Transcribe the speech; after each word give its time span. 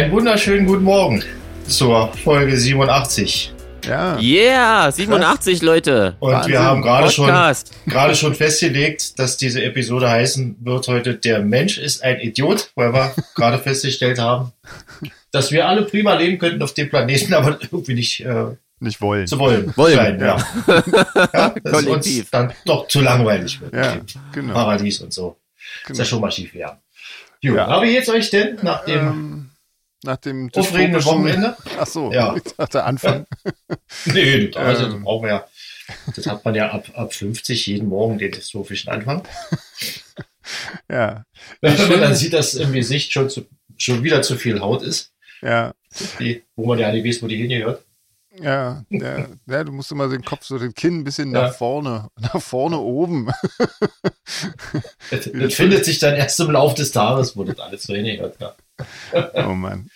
Einen 0.00 0.12
wunderschönen 0.12 0.64
guten 0.64 0.84
Morgen 0.84 1.22
zur 1.68 2.10
Folge 2.24 2.56
87. 2.56 3.52
Ja. 3.84 4.18
Yeah, 4.18 4.90
87 4.90 5.60
Leute. 5.60 6.16
Und 6.20 6.32
Wahnsinn. 6.32 6.52
wir 6.52 6.62
haben 6.62 6.80
gerade 6.80 7.10
schon, 7.10 7.26
gerade 7.86 8.14
schon 8.14 8.34
festgelegt, 8.34 9.18
dass 9.18 9.36
diese 9.36 9.62
Episode 9.62 10.08
heißen 10.08 10.56
wird 10.60 10.88
heute 10.88 11.16
Der 11.16 11.40
Mensch 11.40 11.76
ist 11.76 12.02
ein 12.02 12.18
Idiot, 12.18 12.70
weil 12.76 12.94
wir 12.94 13.14
gerade 13.34 13.58
festgestellt 13.58 14.18
haben, 14.18 14.52
dass 15.32 15.52
wir 15.52 15.68
alle 15.68 15.82
prima 15.82 16.14
leben 16.14 16.38
könnten 16.38 16.62
auf 16.62 16.72
dem 16.72 16.88
Planeten, 16.88 17.34
aber 17.34 17.58
irgendwie 17.60 17.92
nicht 17.92 18.20
äh, 18.20 18.56
Nicht 18.78 19.02
wollen. 19.02 19.26
zu 19.26 19.38
wollen. 19.38 19.70
Wollen, 19.76 19.96
sein, 19.96 20.18
ja. 20.18 20.38
ja 21.34 21.54
dass 21.62 21.82
es 21.82 21.86
uns 21.86 22.30
dann 22.30 22.54
doch 22.64 22.88
zu 22.88 23.02
langweilig 23.02 23.60
wird. 23.60 23.74
Ja, 23.74 23.96
genau. 24.32 24.54
Paradies 24.54 25.02
und 25.02 25.12
so. 25.12 25.36
Ist 25.82 25.88
ja 25.88 25.92
genau. 25.92 26.04
schon 26.06 26.20
mal 26.22 26.30
schief 26.30 26.52
gegangen. 26.54 26.78
Gut, 27.42 27.54
Ja. 27.54 27.66
aber 27.66 27.84
jetzt 27.84 28.08
euch 28.08 28.30
denn 28.30 28.56
nach 28.62 28.86
dem 28.86 28.98
Ähm, 28.98 29.49
nach 30.04 30.16
dem 30.16 30.50
aufregenden 30.54 31.00
dystopischen- 31.00 31.04
Wochenende? 31.06 31.56
Ach 31.78 31.86
so, 31.86 32.12
Ja. 32.12 32.34
ich 32.44 32.52
dachte 32.56 32.84
Anfang. 32.84 33.26
Nee, 34.06 34.50
also, 34.54 34.84
das 34.86 34.94
Ähm. 34.94 35.02
brauchen 35.04 35.24
wir 35.24 35.30
ja. 35.30 35.46
Das 36.14 36.26
hat 36.26 36.44
man 36.44 36.54
ja 36.54 36.70
ab, 36.70 36.86
ab 36.94 37.12
50 37.12 37.66
jeden 37.66 37.88
Morgen 37.88 38.16
den 38.18 38.30
dystophischen 38.30 38.92
Anfang. 38.92 39.26
ja, 40.88 41.24
Wenn 41.60 41.88
man 41.88 42.00
dann 42.00 42.14
sieht, 42.14 42.32
dass 42.32 42.54
im 42.54 42.72
Gesicht 42.72 43.12
schon, 43.12 43.28
zu, 43.28 43.46
schon 43.76 44.02
wieder 44.04 44.22
zu 44.22 44.36
viel 44.36 44.60
Haut 44.60 44.82
ist, 44.82 45.12
ja, 45.42 45.72
die, 46.18 46.44
wo 46.54 46.66
man 46.66 46.78
ja 46.78 46.92
nicht 46.92 47.04
weiß, 47.04 47.22
wo 47.22 47.26
die 47.26 47.36
hingehört. 47.36 47.84
ja, 48.40 48.84
ja, 48.90 49.26
ja, 49.46 49.64
du 49.64 49.72
musst 49.72 49.90
immer 49.90 50.08
den 50.08 50.24
Kopf, 50.24 50.44
so 50.44 50.58
den 50.58 50.74
Kinn 50.74 50.98
ein 51.00 51.04
bisschen 51.04 51.32
Ja. 51.34 51.42
nach 51.48 51.54
vorne, 51.54 52.08
nach 52.20 52.40
vorne 52.40 52.78
oben. 52.78 53.28
Das, 55.10 55.28
das 55.32 55.54
findet 55.54 55.84
sich 55.84 55.98
dann 55.98 56.14
erst 56.14 56.38
im 56.40 56.50
Lauf 56.52 56.74
des 56.74 56.92
Tages, 56.92 57.36
wo 57.36 57.42
das 57.44 57.58
alles 57.58 57.82
so 57.82 57.94
hingehört. 57.94 58.36
Ja. 58.40 58.54
Oh 59.34 59.54
Mann. 59.54 59.88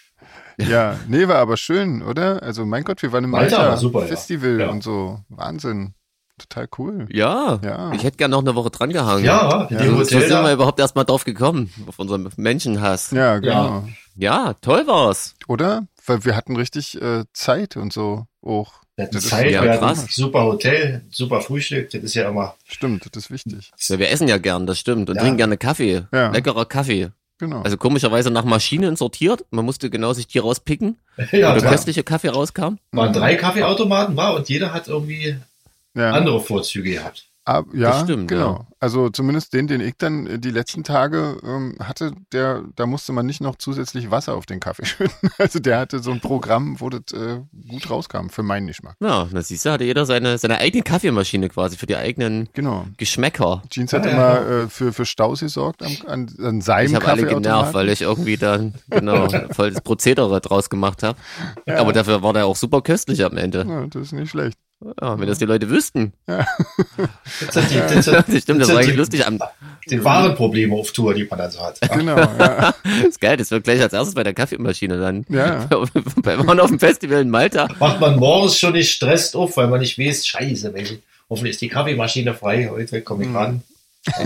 Ja, 0.56 0.96
nee, 1.08 1.26
war 1.26 1.36
aber 1.36 1.56
schön, 1.56 2.02
oder? 2.02 2.42
Also, 2.42 2.64
mein 2.64 2.84
Gott, 2.84 3.02
wir 3.02 3.10
waren 3.12 3.24
im 3.24 3.30
Malta 3.30 3.56
Malta 3.56 3.70
war 3.70 3.76
super. 3.76 4.02
Festival 4.02 4.60
Ja. 4.60 4.68
und 4.70 4.82
so. 4.84 5.18
Wahnsinn. 5.28 5.94
Total 6.38 6.68
cool. 6.78 7.06
Ja, 7.10 7.60
Ja. 7.64 7.92
ich 7.92 8.02
hätte 8.04 8.16
gern 8.16 8.30
noch 8.32 8.40
eine 8.40 8.54
Woche 8.54 8.70
dran 8.70 8.90
gehangen. 8.90 9.24
Ja, 9.24 9.64
in 9.70 9.76
Ja, 9.76 9.82
dem 9.82 9.90
So, 9.90 10.04
so 10.04 10.14
Hotel 10.16 10.28
sind 10.28 10.42
wir 10.42 10.52
überhaupt 10.52 10.78
erst 10.80 10.94
mal 10.96 11.04
drauf 11.04 11.24
gekommen, 11.24 11.72
auf 11.86 11.98
unseren 11.98 12.28
Menschenhass. 12.36 13.10
Ja, 13.12 13.38
genau. 13.38 13.84
Ja, 14.16 14.54
toll 14.60 14.86
war's. 14.86 15.34
Oder? 15.48 15.86
Weil 16.06 16.24
wir 16.24 16.36
hatten 16.36 16.56
richtig 16.56 17.00
äh, 17.00 17.24
Zeit 17.32 17.76
und 17.76 17.92
so 17.92 18.26
auch. 18.42 18.74
Wir 18.96 19.04
hatten 19.06 19.14
Das 19.14 19.24
ist- 19.24 19.30
Zeit, 19.30 19.50
ja, 19.50 19.62
wir 19.62 19.70
hatten 19.72 19.80
krass. 19.84 20.06
super 20.14 20.44
Hotel, 20.44 21.04
super 21.10 21.40
Frühstück. 21.40 21.90
Das 21.90 22.02
ist 22.02 22.14
ja 22.14 22.28
immer. 22.28 22.54
Stimmt, 22.64 23.06
das 23.12 23.24
ist 23.24 23.30
wichtig. 23.32 23.72
Ja, 23.88 23.98
wir 23.98 24.10
essen 24.10 24.28
ja 24.28 24.38
gern, 24.38 24.66
das 24.68 24.78
stimmt. 24.78 25.10
Und 25.10 25.16
Ja. 25.16 25.22
trinken 25.22 25.38
gerne 25.38 25.56
Kaffee. 25.56 26.04
Ja. 26.12 26.30
Leckerer 26.30 26.64
Kaffee. 26.66 27.10
Genau. 27.38 27.62
Also 27.62 27.76
komischerweise 27.76 28.30
nach 28.30 28.44
Maschinen 28.44 28.96
sortiert. 28.96 29.44
Man 29.50 29.64
musste 29.64 29.90
genau 29.90 30.12
sich 30.12 30.26
die 30.26 30.38
rauspicken, 30.38 30.98
Ja, 31.32 31.54
wo 31.54 31.60
der 31.60 31.70
köstliche 31.70 32.04
Kaffee 32.04 32.28
rauskam. 32.28 32.76
waren 32.92 33.12
drei 33.12 33.34
Kaffeeautomaten, 33.34 34.16
war 34.16 34.34
und 34.34 34.48
jeder 34.48 34.72
hat 34.72 34.88
irgendwie 34.88 35.36
ja. 35.94 36.12
andere 36.12 36.40
Vorzüge 36.40 36.92
gehabt. 36.92 37.28
Ab, 37.46 37.66
ja, 37.74 37.90
Das 37.90 38.00
stimmt, 38.02 38.28
genau. 38.28 38.52
ja. 38.52 38.66
Also 38.80 39.10
zumindest 39.10 39.52
den, 39.52 39.66
den 39.66 39.80
ich 39.82 39.96
dann 39.98 40.26
äh, 40.26 40.38
die 40.38 40.50
letzten 40.50 40.82
Tage 40.82 41.36
ähm, 41.44 41.76
hatte, 41.78 42.12
der, 42.32 42.62
da 42.74 42.86
musste 42.86 43.12
man 43.12 43.26
nicht 43.26 43.42
noch 43.42 43.56
zusätzlich 43.56 44.10
Wasser 44.10 44.34
auf 44.34 44.46
den 44.46 44.60
Kaffee 44.60 44.84
schütten. 44.86 45.30
Also 45.36 45.58
der 45.58 45.78
hatte 45.78 45.98
so 45.98 46.10
ein 46.10 46.20
Programm, 46.20 46.80
wo 46.80 46.88
das 46.88 47.02
äh, 47.12 47.40
gut 47.68 47.90
rauskam, 47.90 48.28
für 48.30 48.42
meinen 48.42 48.66
Geschmack. 48.66 48.96
Ja, 49.00 49.26
da 49.30 49.42
siehst 49.42 49.66
du, 49.66 49.70
hatte 49.70 49.84
jeder 49.84 50.06
seine, 50.06 50.38
seine 50.38 50.58
eigene 50.58 50.82
Kaffeemaschine 50.82 51.50
quasi 51.50 51.76
für 51.76 51.86
die 51.86 51.96
eigenen 51.96 52.48
Genau. 52.54 52.86
Geschmäcker. 52.96 53.62
Jeans 53.68 53.92
hat 53.92 54.06
Ja, 54.06 54.10
ja, 54.10 54.36
immer 54.36 54.48
äh, 54.64 54.68
für, 54.68 54.94
für 54.94 55.04
Staus 55.04 55.40
gesorgt 55.40 55.82
am, 55.82 55.92
an, 56.06 56.30
an 56.42 56.60
seinem 56.62 56.88
Ich 56.88 56.94
habe 56.94 57.06
alle 57.06 57.26
genervt, 57.26 57.74
weil 57.74 57.90
ich 57.90 58.00
irgendwie 58.00 58.38
dann 58.38 58.74
genau 58.88 59.28
voll 59.50 59.70
das 59.70 59.82
Prozedere 59.82 60.40
draus 60.40 60.70
gemacht 60.70 61.02
habe. 61.02 61.18
Aber 61.66 61.92
dafür 61.92 62.22
war 62.22 62.32
der 62.32 62.46
auch 62.46 62.56
super 62.56 62.80
köstlich 62.80 63.22
am 63.22 63.36
Ende. 63.36 63.66
Ja, 63.68 63.86
das 63.86 64.02
ist 64.02 64.12
nicht 64.12 64.30
schlecht. 64.30 64.58
Ja, 65.00 65.18
wenn 65.18 65.26
das 65.26 65.38
die 65.38 65.46
Leute 65.46 65.70
wüssten. 65.70 66.12
Das 66.26 66.44
sind 67.54 67.70
die, 67.70 67.76
das 67.76 68.04
sind, 68.04 68.16
Das 68.16 68.42
stimmt, 68.42 68.60
das 68.60 68.66
sind 68.68 68.76
war 68.76 68.82
eigentlich 68.82 68.96
lustig. 68.96 69.26
Am, 69.26 69.38
die 69.88 70.04
wahren 70.04 70.34
Probleme 70.34 70.74
auf 70.74 70.92
Tour, 70.92 71.14
die 71.14 71.24
man 71.24 71.38
dann 71.38 71.50
so 71.50 71.60
hat. 71.60 71.80
Genau, 71.92 72.16
ja. 72.38 72.74
das 72.84 73.04
ist 73.08 73.20
geil, 73.20 73.36
das 73.38 73.50
wird 73.50 73.64
gleich 73.64 73.80
als 73.80 73.92
erstes 73.94 74.14
bei 74.14 74.24
der 74.24 74.34
Kaffeemaschine 74.34 74.98
dann. 74.98 75.24
Ja. 75.30 75.66
Bei 76.22 76.38
waren 76.46 76.60
auf 76.60 76.68
dem 76.70 76.78
Festival 76.80 77.22
in 77.22 77.30
Malta. 77.30 77.68
Macht 77.78 78.00
man 78.00 78.16
morgens 78.18 78.58
schon 78.58 78.72
nicht 78.74 78.90
stresst 78.92 79.36
auf, 79.36 79.56
weil 79.56 79.68
man 79.68 79.80
nicht 79.80 79.98
weiß, 79.98 80.26
scheiße, 80.26 80.74
welche, 80.74 80.98
hoffentlich 81.30 81.52
ist 81.54 81.62
die 81.62 81.68
Kaffeemaschine 81.68 82.34
frei, 82.34 82.68
heute 82.70 83.00
komme 83.02 83.22
ich 83.24 83.30
Mhm. 83.30 83.36
ran. 83.36 83.62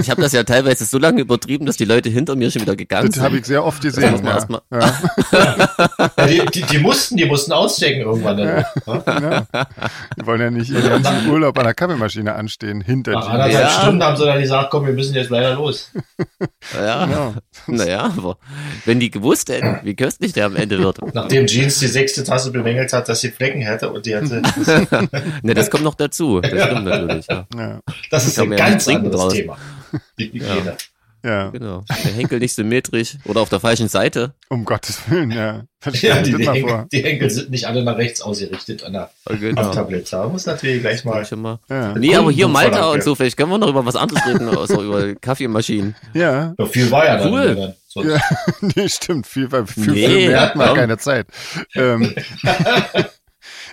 Ich 0.00 0.10
habe 0.10 0.20
das 0.22 0.32
ja 0.32 0.42
teilweise 0.42 0.84
so 0.84 0.98
lange 0.98 1.20
übertrieben, 1.20 1.64
dass 1.66 1.76
die 1.76 1.84
Leute 1.84 2.08
hinter 2.08 2.34
mir 2.34 2.50
schon 2.50 2.62
wieder 2.62 2.74
gegangen 2.74 3.10
Das 3.12 3.20
habe 3.20 3.30
sind. 3.34 3.40
ich 3.42 3.46
sehr 3.46 3.64
oft 3.64 3.84
Das 3.84 3.94
gesehen. 3.94 4.20
man 4.24 4.60
Ja. 4.72 4.92
Ja. 5.32 5.68
Ja, 6.16 6.26
die, 6.26 6.42
die, 6.52 6.62
die 6.62 6.78
mussten, 6.78 7.16
die 7.16 7.24
mussten 7.26 7.52
ausstecken 7.52 8.02
irgendwann 8.02 8.36
dann. 8.38 8.48
Ja. 8.48 9.46
Ja. 9.52 9.66
Die 10.20 10.26
wollen 10.26 10.40
ja 10.40 10.50
nicht 10.50 10.70
ihren 10.70 11.02
ganzen 11.02 11.28
Urlaub 11.30 11.56
an 11.58 11.64
der 11.64 11.74
Kaffeemaschine 11.74 12.34
anstehen, 12.34 12.80
hinter 12.80 13.12
Nach 13.12 13.22
dir. 13.26 13.30
anderthalb 13.30 13.52
Ja. 13.64 13.70
Stunden 13.70 14.02
haben 14.02 14.16
sie 14.16 14.24
dann 14.26 14.40
gesagt, 14.40 14.70
komm, 14.70 14.86
wir 14.86 14.92
müssen 14.92 15.14
jetzt 15.14 15.30
leider 15.30 15.54
los. 15.54 15.90
Ja, 16.74 17.06
Genau. 17.06 17.34
naja, 17.66 18.12
aber 18.16 18.36
wenn 18.84 18.98
die 19.00 19.10
gewusst 19.10 19.48
hätten, 19.48 19.78
wie 19.84 19.94
köstlich 19.94 20.32
der 20.32 20.46
am 20.46 20.56
Ende 20.56 20.78
wird. 20.78 20.98
Nachdem 21.14 21.46
Jeans 21.46 21.78
die 21.78 21.86
sechste 21.86 22.24
Tasse 22.24 22.50
bemängelt 22.50 22.92
hat, 22.92 23.08
dass 23.08 23.20
sie 23.20 23.30
Flecken 23.30 23.62
hätte 23.62 23.90
und 23.90 24.06
die 24.06 24.16
hatte, 24.16 24.42
Ne, 25.42 25.54
das 25.54 25.70
kommt 25.70 25.84
noch 25.84 25.94
dazu. 25.94 26.40
Das 26.40 26.50
stimmt 26.50 26.84
natürlich, 26.84 27.26
ja. 27.28 27.46
Ja. 27.56 27.80
das 28.10 28.26
ist 28.26 28.38
ein 28.40 28.50
ganz 28.50 28.88
anderes 28.88 29.16
draus. 29.20 29.32
Thema. 29.32 29.56
Die 30.18 30.26
Hygiene. 30.32 30.76
ja, 31.24 31.48
Genau. 31.50 31.84
Der 32.04 32.12
Henkel 32.12 32.38
nicht 32.38 32.54
symmetrisch 32.54 33.16
oder 33.24 33.40
auf 33.40 33.48
der 33.48 33.60
falschen 33.60 33.88
Seite. 33.88 34.34
um 34.48 34.64
Gottes 34.64 35.00
Willen, 35.10 35.30
ja. 35.30 35.64
Ja, 36.00 36.22
die, 36.22 36.34
die, 36.34 36.44
Henkel, 36.48 36.68
vor. 36.68 36.86
die 36.92 37.02
Henkel 37.02 37.30
sind 37.30 37.50
nicht 37.50 37.66
alle 37.66 37.82
nach 37.84 37.96
rechts 37.96 38.20
ausgerichtet 38.20 38.82
an 38.84 38.92
der, 38.92 39.10
am 39.26 39.38
Genau. 39.40 39.72
Tablett. 39.72 40.12
Da 40.12 40.28
muss 40.28 40.44
natürlich 40.46 40.80
gleich 40.82 41.04
mal. 41.04 41.24
Schon 41.24 41.40
mal. 41.42 41.58
Ja. 41.68 41.94
Nee, 41.94 42.14
aber 42.16 42.30
hier 42.32 42.48
Malta 42.48 42.90
und 42.90 43.02
so, 43.02 43.14
vielleicht 43.14 43.36
können 43.36 43.50
wir 43.50 43.58
noch 43.58 43.68
über 43.68 43.84
was 43.86 43.96
anderes 43.96 44.24
reden, 44.26 44.48
außer 44.48 44.80
über 44.82 45.14
Kaffeemaschinen. 45.16 45.94
Ja, 46.14 46.54
Ja, 46.58 46.66
viel 46.66 46.90
war 46.90 47.04
ja 47.06 47.16
dann. 47.18 47.32
Cool. 47.32 47.54
Dann, 47.56 47.74
sonst. 47.86 48.08
ja. 48.10 48.20
nee, 48.76 48.88
stimmt. 48.88 49.26
Viel, 49.26 49.48
viel, 49.50 49.66
viel 49.66 49.92
Nee, 49.92 50.28
mehr 50.28 50.40
hatten 50.40 50.58
wir 50.58 50.74
keine 50.74 50.98
Zeit. 50.98 51.26
Ähm, 51.74 52.12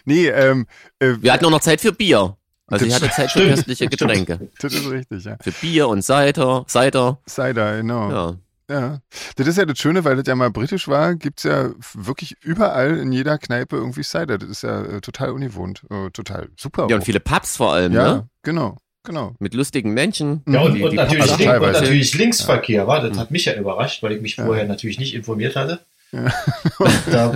nee, 0.06 0.28
ähm, 0.28 0.68
äh, 1.00 1.14
Wir 1.20 1.34
hatten 1.34 1.46
auch 1.46 1.52
noch 1.52 1.62
Zeit 1.62 1.82
für 1.82 1.92
Bier. 1.92 2.38
Also 2.68 2.86
ich 2.86 2.94
hatte 2.96 3.10
Zeit 3.10 3.32
für 3.32 3.48
köstliche 3.48 3.88
Getränke. 3.88 4.50
das 4.60 4.74
ist 4.74 4.90
richtig, 4.90 5.24
ja. 5.26 5.38
Für 5.42 5.52
Bier 5.52 5.88
und 5.88 6.02
Cider, 6.02 6.66
Cider. 6.68 7.20
Cider, 7.28 7.78
genau. 7.78 8.10
Ja. 8.12 8.36
Ja, 8.68 8.98
das 9.36 9.46
ist 9.46 9.60
ja 9.60 9.66
das 9.66 9.78
Schöne, 9.78 10.04
weil 10.06 10.16
das 10.16 10.26
ja 10.26 10.34
mal 10.34 10.50
britisch 10.50 10.88
war, 10.88 11.14
gibt's 11.14 11.44
ja 11.44 11.70
wirklich 11.94 12.36
überall 12.42 12.98
in 12.98 13.12
jeder 13.12 13.38
Kneipe 13.38 13.76
irgendwie 13.76 14.02
Cider. 14.02 14.40
Das 14.40 14.50
ist 14.50 14.64
ja 14.64 14.82
äh, 14.84 15.02
total 15.02 15.30
ungewohnt. 15.30 15.84
Äh, 15.92 16.10
total 16.10 16.50
super. 16.58 16.88
ja, 16.90 16.96
und 16.96 17.04
viele 17.04 17.20
Pubs 17.20 17.58
vor 17.58 17.74
allem, 17.74 17.94
ja 17.94 18.14
ne? 18.16 18.30
genau, 18.42 18.78
genau. 19.04 19.36
Mit 19.38 19.54
lustigen 19.54 19.94
Menschen. 19.94 20.42
Ja, 20.48 20.62
und, 20.62 20.74
die, 20.74 20.82
und, 20.82 20.90
die 20.94 20.96
natürlich, 20.98 21.38
Link, 21.38 21.54
und 21.62 21.72
natürlich 21.74 22.16
Linksverkehr, 22.16 22.88
war. 22.88 23.02
Das 23.02 23.12
Hm. 23.12 23.20
hat 23.20 23.30
mich 23.30 23.46
ja 23.46 23.54
überrascht, 23.54 24.02
weil 24.02 24.14
ich 24.14 24.22
mich 24.24 24.38
Ja. 24.38 24.46
vorher 24.48 24.66
natürlich 24.66 24.98
nicht 24.98 25.14
informiert 25.14 25.56
hatte. 25.56 25.82
Ja. 26.12 27.34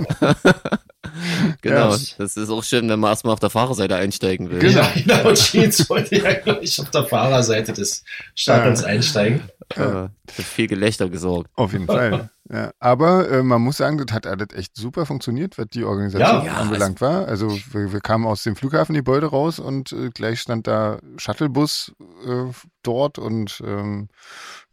Genau. 1.62 1.94
Ja. 1.94 1.98
Das 2.18 2.36
ist 2.36 2.50
auch 2.50 2.62
schön, 2.62 2.88
wenn 2.88 3.00
man 3.00 3.10
erstmal 3.10 3.32
auf 3.32 3.40
der 3.40 3.50
Fahrerseite 3.50 3.96
einsteigen 3.96 4.50
will. 4.50 4.60
Genau. 4.60 4.80
ja, 4.80 4.92
genau, 4.94 5.28
und 5.28 5.36
Jeans 5.36 5.88
wollte 5.90 6.16
ja 6.16 6.32
gleich 6.34 6.80
auf 6.80 6.90
der 6.90 7.04
Fahrerseite 7.04 7.72
des 7.72 8.04
Stapels 8.34 8.84
einsteigen. 8.84 9.42
Äh, 9.74 10.08
für 10.28 10.42
viel 10.42 10.66
Gelächter 10.66 11.08
gesorgt. 11.08 11.50
Auf 11.54 11.72
jeden 11.72 11.86
Fall. 11.86 12.30
Ja, 12.52 12.72
aber 12.80 13.30
äh, 13.30 13.42
man 13.44 13.62
muss 13.62 13.76
sagen, 13.76 13.96
das 13.98 14.12
hat 14.12 14.26
alles 14.26 14.48
echt 14.54 14.76
super 14.76 15.06
funktioniert, 15.06 15.56
was 15.56 15.68
die 15.68 15.84
Organisation 15.84 16.44
Ja. 16.44 16.44
Ja, 16.44 16.54
anbelangt 16.54 17.00
war. 17.00 17.28
Also 17.28 17.56
wir, 17.70 17.92
wir 17.92 18.00
kamen 18.00 18.26
aus 18.26 18.42
dem 18.42 18.56
Flughafengebäude 18.56 19.26
raus 19.26 19.60
und 19.60 19.92
äh, 19.92 20.10
gleich 20.12 20.40
stand 20.40 20.66
da 20.66 20.98
Shuttlebus 21.16 21.92
äh, 22.26 22.52
dort 22.82 23.18
und 23.18 23.62
ähm, 23.64 24.08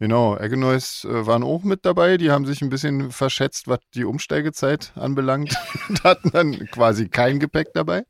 genau, 0.00 0.36
Eggenois 0.36 1.04
äh, 1.04 1.26
waren 1.26 1.44
auch 1.44 1.62
mit 1.62 1.86
dabei. 1.86 2.16
Die 2.16 2.32
haben 2.32 2.46
sich 2.46 2.62
ein 2.62 2.68
bisschen 2.68 3.12
verschätzt, 3.12 3.68
was 3.68 3.78
die 3.94 4.04
Umsteigezeit 4.04 4.90
anbelangt 4.96 5.54
und 5.88 6.02
hatten 6.02 6.30
dann 6.32 6.66
quasi 6.70 7.08
kein 7.08 7.38
Gepäck 7.38 7.68
dabei. 7.74 8.02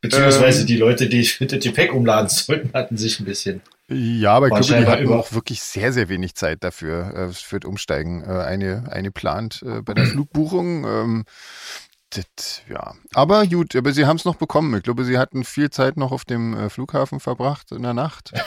Beziehungsweise 0.00 0.62
Ähm. 0.62 0.66
die 0.66 0.76
Leute, 0.78 1.10
die 1.10 1.20
das 1.40 1.62
Gepäck 1.62 1.92
umladen 1.92 2.30
sollten, 2.30 2.72
hatten 2.72 2.96
sich 2.96 3.20
ein 3.20 3.26
bisschen. 3.26 3.60
Ja, 3.92 4.34
aber 4.34 4.46
ich 4.48 4.54
glaube, 4.68 4.84
die 4.84 4.90
hatten 4.90 5.12
auch 5.12 5.32
wirklich 5.32 5.62
sehr, 5.62 5.92
sehr 5.92 6.08
wenig 6.08 6.34
Zeit 6.34 6.64
dafür, 6.64 7.14
äh, 7.14 7.32
für 7.32 7.60
das 7.60 7.68
Umsteigen. 7.68 8.22
Äh, 8.24 8.28
eine, 8.42 8.88
eine 8.90 9.10
plant 9.10 9.62
äh, 9.66 9.82
bei 9.82 9.94
der 9.94 10.06
Flugbuchung. 10.06 10.84
Ähm, 10.84 11.24
das, 12.10 12.62
ja. 12.68 12.94
Aber 13.14 13.46
gut, 13.46 13.74
aber 13.74 13.92
sie 13.92 14.04
haben 14.06 14.16
es 14.16 14.24
noch 14.24 14.36
bekommen. 14.36 14.76
Ich 14.76 14.82
glaube, 14.82 15.04
sie 15.04 15.18
hatten 15.18 15.44
viel 15.44 15.70
Zeit 15.70 15.96
noch 15.96 16.12
auf 16.12 16.24
dem 16.24 16.54
äh, 16.54 16.68
Flughafen 16.70 17.20
verbracht 17.20 17.72
in 17.72 17.82
der 17.82 17.94
Nacht. 17.94 18.32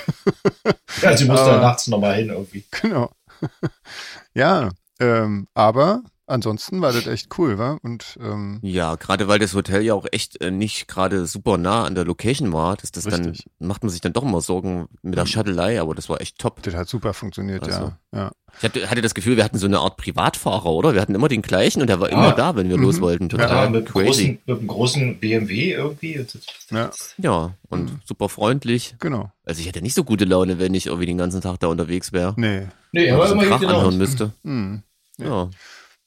Ja, 1.02 1.16
sie 1.18 1.26
musste 1.26 1.52
Aber- 1.52 1.62
nachts 1.62 1.88
nochmal 1.88 2.16
hin 2.16 2.30
irgendwie. 2.30 2.64
genau. 2.72 3.12
ja, 4.34 4.70
ähm, 5.02 5.48
aber 5.54 6.04
ansonsten 6.28 6.82
war 6.82 6.92
das 6.94 7.08
echt 7.08 7.28
cool, 7.38 7.58
wa? 7.58 7.78
Und 7.84 8.18
ähm, 8.22 8.60
Ja, 8.62 8.96
gerade 8.96 9.28
weil 9.28 9.40
das 9.40 9.54
Hotel 9.54 9.82
ja 9.84 9.94
auch 9.94 10.06
echt 10.12 10.42
äh, 10.42 10.52
nicht 10.52 10.88
gerade 10.88 11.26
super 11.26 11.58
nah 11.58 11.84
an 11.86 11.96
der 11.96 12.06
Location 12.06 12.52
war, 12.54 12.76
dass 12.78 12.92
das 12.92 13.06
Richtig. 13.06 13.46
dann 13.60 13.68
macht 13.68 13.84
man 13.84 13.90
sich 13.90 14.02
dann 14.02 14.14
doch 14.14 14.24
immer 14.24 14.42
Sorgen 14.42 14.88
mit 15.02 15.18
der 15.18 15.26
Shuttelei, 15.26 15.80
aber 15.82 15.96
das 15.96 16.10
war 16.10 16.22
echt 16.22 16.40
top. 16.40 16.62
das 16.64 16.74
hat 16.76 16.88
super 16.90 17.14
funktioniert, 17.14 17.64
Also. 17.64 17.80
ja. 17.80 17.98
ja. 18.14 18.32
Ich 18.58 18.64
hatte, 18.64 18.90
hatte 18.90 19.02
das 19.02 19.14
Gefühl, 19.14 19.36
wir 19.36 19.44
hatten 19.44 19.58
so 19.58 19.66
eine 19.68 19.80
Art 19.80 19.98
Privatfahrer, 19.98 20.68
oder? 20.68 20.94
Wir 20.94 21.02
hatten 21.02 21.14
immer 21.14 21.28
den 21.28 21.42
gleichen 21.42 21.82
und 21.82 21.88
der 21.88 22.00
war 22.00 22.10
Ja. 22.10 22.16
immer 22.18 22.32
da, 22.32 22.56
wenn 22.56 22.70
wir 22.70 22.78
Mhm. 22.78 22.84
los 22.84 23.02
wollten. 23.02 23.24
Ja, 23.26 23.30
Total 23.38 23.70
mit, 23.70 23.76
einem 23.84 23.86
crazy. 23.86 24.06
großen, 24.06 24.40
mit 24.46 24.58
einem 24.60 24.68
großen 24.68 25.20
BMW 25.20 25.74
irgendwie. 25.74 26.26
Ja, 26.72 26.90
Ja, 27.18 27.54
und 27.70 27.92
Mhm. 27.92 28.00
super 28.06 28.30
freundlich. 28.30 28.96
genau. 29.00 29.30
Also 29.44 29.60
ich 29.60 29.68
hätte 29.68 29.82
nicht 29.82 29.94
so 29.94 30.06
gute 30.06 30.24
Laune, 30.26 30.58
wenn 30.58 30.74
ich 30.74 30.86
irgendwie 30.88 31.06
den 31.06 31.18
ganzen 31.18 31.42
Tag 31.42 31.60
da 31.60 31.68
unterwegs 31.68 32.14
wäre. 32.14 32.34
Nee. 32.38 32.68
Nee, 32.94 33.12
aber 33.12 33.28
so 33.28 33.34
immerhin 33.34 33.52
Krach 33.52 33.62
anhören 33.62 33.98
müsste. 33.98 34.32
Hm. 34.46 34.84
Ja. 35.18 35.50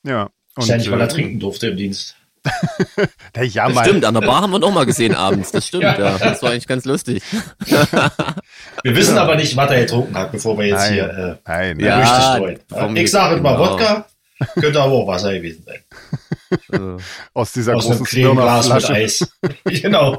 Ja. 0.08 0.22
Und, 0.24 0.30
Wahrscheinlich, 0.56 0.90
weil 0.90 1.00
er 1.00 1.06
äh, 1.06 1.10
trinken 1.10 1.38
durfte 1.40 1.68
im 1.68 1.76
Dienst. 1.76 2.16
Ja, 3.36 3.68
Das 3.68 3.86
stimmt, 3.86 4.04
an 4.04 4.14
der 4.14 4.20
Bar 4.22 4.40
haben 4.42 4.50
wir 4.52 4.58
noch 4.58 4.72
mal 4.72 4.86
gesehen 4.86 5.14
abends. 5.14 5.52
Das 5.52 5.66
stimmt, 5.66 5.82
Ja. 5.84 5.98
ja. 5.98 6.18
Das 6.18 6.42
war 6.42 6.50
eigentlich 6.50 6.66
ganz 6.66 6.84
lustig. 6.86 7.22
Wir 8.82 8.96
wissen 8.96 9.18
aber 9.18 9.36
nicht, 9.36 9.56
was 9.56 9.70
er 9.70 9.80
getrunken 9.80 10.16
hat, 10.16 10.32
bevor 10.32 10.58
wir 10.58 10.66
jetzt 10.66 10.78
Nein. 10.90 10.92
hier 10.94 11.38
äh, 11.44 11.48
Nein, 11.48 11.80
Ja. 11.80 11.98
nein. 11.98 12.36
Streuen. 12.36 12.58
vom- 12.68 12.96
ich 12.96 13.10
sage 13.10 13.40
mal 13.40 13.56
genau. 13.56 13.70
Wodka, 13.72 14.06
könnte 14.54 14.80
aber 14.80 14.92
auch 14.92 15.06
Wasser 15.06 15.34
gewesen 15.34 15.64
sein. 15.66 16.98
Aus 17.34 17.52
dieser 17.52 17.76
Aus 17.76 17.86
großen 17.86 18.04
kleinen 18.06 18.36
Glas 18.36 18.68
mit. 18.72 18.90
Eis. 18.90 19.28
genau. 19.64 20.18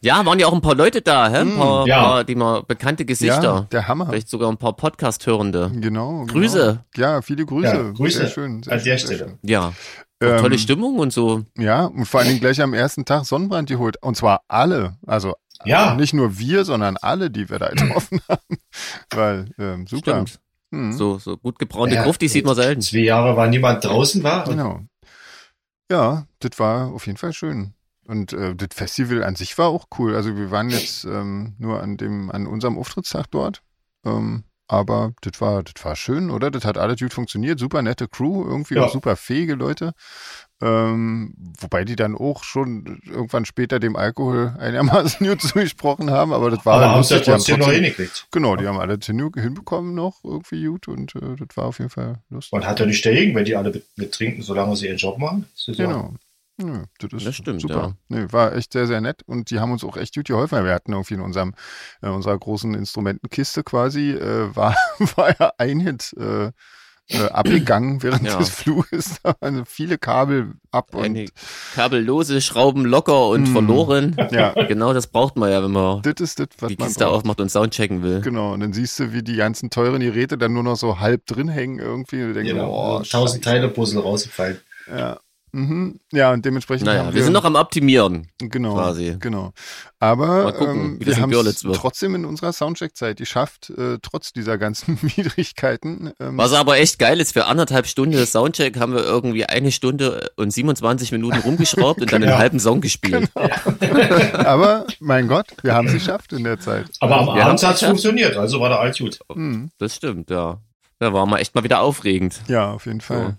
Ja, 0.00 0.24
waren 0.26 0.38
ja 0.38 0.46
auch 0.46 0.52
ein 0.52 0.60
paar 0.60 0.74
Leute 0.74 1.02
da, 1.02 1.28
hä? 1.30 1.38
Ein 1.38 1.56
paar, 1.56 1.86
Ja. 1.86 2.02
paar 2.02 2.24
die 2.24 2.34
mal 2.34 2.62
bekannte 2.62 3.02
Ja, 3.02 3.06
Gesichter. 3.06 3.68
der 3.72 3.88
Hammer. 3.88 4.06
Vielleicht 4.08 4.28
sogar 4.28 4.50
ein 4.50 4.56
paar 4.58 4.74
Podcast-Hörende. 4.74 5.70
Genau. 5.76 6.24
Grüße. 6.26 6.84
Genau. 6.92 7.08
Ja, 7.08 7.22
viele 7.22 7.44
Grüße. 7.46 7.66
Ja, 7.74 7.90
Grüße 7.92 8.18
Sehr 8.18 8.28
schön. 8.28 8.62
Sehr 8.62 8.72
an 8.74 8.84
der 8.84 8.98
Stelle. 8.98 9.18
schön. 9.18 9.38
Ja. 9.42 9.72
Ähm, 10.20 10.38
Tolle 10.40 10.58
Stimmung 10.58 10.98
und 10.98 11.12
so. 11.12 11.42
Ja, 11.58 11.86
und 11.86 12.04
vor 12.06 12.20
allen 12.20 12.28
Dingen 12.28 12.40
gleich 12.40 12.60
am 12.62 12.74
ersten 12.74 13.04
Tag 13.04 13.24
Sonnenbrand 13.24 13.68
geholt. 13.68 13.96
Und 14.02 14.16
zwar 14.16 14.42
alle. 14.48 14.96
Also 15.06 15.34
Ja, 15.64 15.94
nicht 15.94 16.12
nur 16.14 16.38
wir, 16.38 16.64
sondern 16.64 16.96
alle, 16.96 17.30
die 17.30 17.48
wir 17.50 17.58
da 17.58 17.68
getroffen 17.70 18.20
haben. 18.28 18.58
Weil, 19.14 19.50
ähm, 19.58 19.86
super. 19.86 20.24
Mhm. 20.70 20.92
So, 20.92 21.18
so 21.18 21.36
gut 21.36 21.58
gebraunte 21.58 21.96
Ja, 21.96 22.04
Gruft, 22.04 22.20
die 22.22 22.28
sieht 22.28 22.46
man 22.46 22.54
selten. 22.54 22.80
zwei 22.80 22.98
Jahre 22.98 23.36
war 23.36 23.46
niemand 23.48 23.84
draußen 23.84 24.22
war. 24.22 24.44
Genau. 24.44 24.80
Ja, 25.90 26.24
das 26.40 26.58
war 26.58 26.90
auf 26.92 27.06
jeden 27.06 27.18
Fall 27.18 27.32
schön. 27.32 27.74
Und 28.06 28.32
äh, 28.32 28.54
das 28.56 28.68
Festival 28.74 29.22
an 29.24 29.36
sich 29.36 29.56
war 29.58 29.68
auch 29.68 29.86
cool. 29.98 30.14
Also 30.16 30.36
wir 30.36 30.50
waren 30.50 30.70
jetzt 30.70 31.04
ähm, 31.04 31.54
nur 31.58 31.80
an 31.82 31.96
dem, 31.96 32.30
an 32.30 32.46
unserem 32.46 32.76
Auftrittstag 32.78 33.30
dort. 33.30 33.62
Ähm, 34.04 34.44
aber 34.68 35.12
das 35.20 35.40
war, 35.40 35.62
das 35.62 35.84
war 35.84 35.94
schön, 35.96 36.30
oder? 36.30 36.50
Das 36.50 36.64
hat 36.64 36.78
alles 36.78 36.98
gut 36.98 37.12
funktioniert. 37.12 37.58
Super 37.60 37.82
nette 37.82 38.08
Crew, 38.08 38.44
irgendwie 38.44 38.74
Ja. 38.76 38.84
auch 38.84 38.92
super 38.92 39.16
fähige 39.16 39.54
Leute. 39.54 39.92
Ähm, 40.60 41.34
wobei 41.60 41.84
die 41.84 41.96
dann 41.96 42.14
auch 42.16 42.44
schon 42.44 43.00
irgendwann 43.04 43.44
später 43.44 43.80
dem 43.80 43.96
Alkohol 43.96 44.54
einigermaßen 44.58 45.26
gut 45.26 45.42
zugesprochen 45.42 46.10
haben, 46.10 46.32
aber 46.32 46.50
das 46.50 46.64
war 46.64 46.76
aber 46.76 46.90
haben 46.90 47.02
sie 47.02 47.14
ja 47.14 47.20
trotzdem 47.20 47.58
noch 47.58 47.70
hingekriegt. 47.70 48.28
Genau, 48.30 48.54
die 48.56 48.66
haben 48.66 48.78
alle 48.78 48.96
hin- 49.04 49.32
hinbekommen 49.34 49.94
noch 49.94 50.20
irgendwie 50.22 50.64
gut 50.66 50.86
und 50.88 51.16
äh, 51.16 51.36
das 51.36 51.56
war 51.56 51.64
auf 51.64 51.78
jeden 51.78 51.90
Fall 51.90 52.20
lustig. 52.30 52.52
Man 52.52 52.64
hat 52.64 52.78
ja 52.78 52.86
nicht 52.86 53.04
dagegen, 53.04 53.34
wenn 53.34 53.44
die 53.44 53.56
alle 53.56 53.82
mit, 53.96 54.12
trinken, 54.12 54.42
solange 54.42 54.76
sie 54.76 54.86
ihren 54.86 54.98
Job 54.98 55.18
machen. 55.18 55.46
Ist 55.54 55.68
ja- 56.68 56.84
das, 56.98 57.12
ist 57.12 57.26
Das 57.26 57.34
stimmt, 57.36 57.60
super. 57.62 57.94
Nö, 58.08 58.26
war 58.30 58.54
echt 58.54 58.72
sehr, 58.72 58.86
sehr 58.86 59.00
nett 59.00 59.22
und 59.26 59.50
die 59.50 59.60
haben 59.60 59.72
uns 59.72 59.84
auch 59.84 59.96
echt 59.96 60.14
gut 60.14 60.26
geholfen. 60.26 60.64
Wir 60.64 60.72
hatten 60.74 60.92
irgendwie 60.92 61.14
in 61.14 61.20
unserem, 61.20 61.54
in 62.02 62.08
unserer 62.10 62.38
großen 62.38 62.74
Instrumentenkiste 62.74 63.62
quasi, 63.64 64.10
äh, 64.12 64.48
war, 64.56 64.76
war 65.16 65.34
ja 65.38 65.52
ein 65.58 65.80
Hit 65.80 66.14
äh, 66.18 66.50
äh, 67.08 67.28
abgegangen 67.30 68.02
während 68.02 68.22
Ja. 68.26 68.38
des 68.38 68.48
Fluges. 68.48 69.16
Da 69.22 69.34
waren 69.40 69.66
viele 69.66 69.98
Kabel 69.98 70.52
ab 70.70 70.94
und 70.94 71.04
Eine 71.04 71.26
kabellose 71.74 72.40
Schrauben 72.40 72.84
locker 72.86 73.26
und 73.28 73.42
Mm. 73.42 73.52
verloren. 73.52 74.16
ja, 74.30 74.52
Genau, 74.66 74.92
das 74.94 75.08
braucht 75.08 75.36
man 75.36 75.50
ja, 75.50 75.62
wenn 75.62 75.72
man 75.72 76.00
das 76.02 76.14
ist 76.20 76.38
das, 76.38 76.46
was 76.60 76.68
die 76.68 76.76
man 76.78 76.86
Kiste 76.88 77.04
braucht. 77.04 77.14
aufmacht 77.16 77.40
und 77.40 77.50
Soundchecken 77.50 78.02
will. 78.02 78.20
Genau, 78.20 78.52
und 78.52 78.60
dann 78.60 78.72
siehst 78.72 78.98
du, 79.00 79.12
wie 79.12 79.22
die 79.22 79.34
ganzen 79.36 79.68
teuren 79.68 80.00
Geräte 80.00 80.38
dann 80.38 80.52
nur 80.52 80.62
noch 80.62 80.76
so 80.76 81.00
halb 81.00 81.26
drin 81.26 81.48
hängen 81.48 81.80
irgendwie. 81.80 82.22
Und 82.22 82.28
du 82.28 82.34
denkst, 82.34 82.52
Genau. 82.52 82.98
oh, 82.98 83.02
tausend. 83.02 83.44
Teile 83.44 83.68
Puzzle 83.68 84.00
rausgefallen. 84.00 84.58
Ja. 84.88 85.18
Mhm. 85.54 86.00
ja, 86.12 86.32
und 86.32 86.44
dementsprechend 86.44 86.86
Naja, 86.86 87.04
haben 87.04 87.14
wir 87.14 87.22
sind 87.22 87.34
noch 87.34 87.44
am 87.44 87.56
Optimieren. 87.56 88.28
Genau, 88.38 88.74
quasi. 88.74 89.16
genau. 89.20 89.52
Aber 89.98 90.50
gucken, 90.54 90.80
ähm, 90.80 91.00
wie 91.00 91.04
das 91.04 91.16
wir 91.16 91.22
haben 91.22 91.32
es 91.32 91.60
trotzdem 91.60 92.14
in 92.14 92.24
unserer 92.24 92.52
Soundcheck-Zeit 92.52 93.18
geschafft, 93.18 93.70
äh, 93.70 93.98
trotz 94.00 94.32
dieser 94.32 94.56
ganzen 94.56 94.98
Widrigkeiten. 95.02 96.12
Ähm, 96.18 96.38
Was 96.38 96.52
aber 96.54 96.78
echt 96.78 96.98
geil 96.98 97.20
ist, 97.20 97.32
für 97.34 97.44
anderthalb 97.46 97.86
Stunden 97.86 98.24
Soundcheck 98.24 98.78
haben 98.80 98.94
wir 98.94 99.04
irgendwie 99.04 99.44
eine 99.44 99.72
Stunde 99.72 100.30
und 100.36 100.50
27 100.52 101.12
Minuten 101.12 101.38
rumgeschraubt 101.40 102.00
und 102.00 102.10
dann 102.12 102.16
einen 102.22 102.30
Genau. 102.30 102.38
halben 102.38 102.58
Song 102.60 102.80
gespielt. 102.80 103.30
aber 104.32 104.86
mein 105.00 105.28
Gott, 105.28 105.48
wir 105.62 105.74
haben 105.74 105.86
es 105.88 105.92
geschafft 105.94 106.32
in 106.32 106.44
der 106.44 106.58
Zeit. 106.60 106.86
Aber 107.00 107.18
am 107.18 107.36
Wir 107.36 107.44
Abend 107.46 107.62
hat 107.62 107.74
es 107.74 107.82
funktioniert, 107.82 108.36
also 108.36 108.60
war 108.60 108.70
da 108.70 108.78
alles 108.78 108.98
gut. 108.98 109.18
Mhm. 109.34 109.70
Das 109.78 109.96
stimmt, 109.96 110.30
ja. 110.30 110.60
Da 110.98 111.12
war 111.12 111.26
mal 111.26 111.38
echt 111.38 111.54
mal 111.54 111.64
wieder 111.64 111.80
aufregend. 111.80 112.40
Ja, 112.48 112.70
auf 112.72 112.86
jeden 112.86 113.00
Fall. 113.00 113.36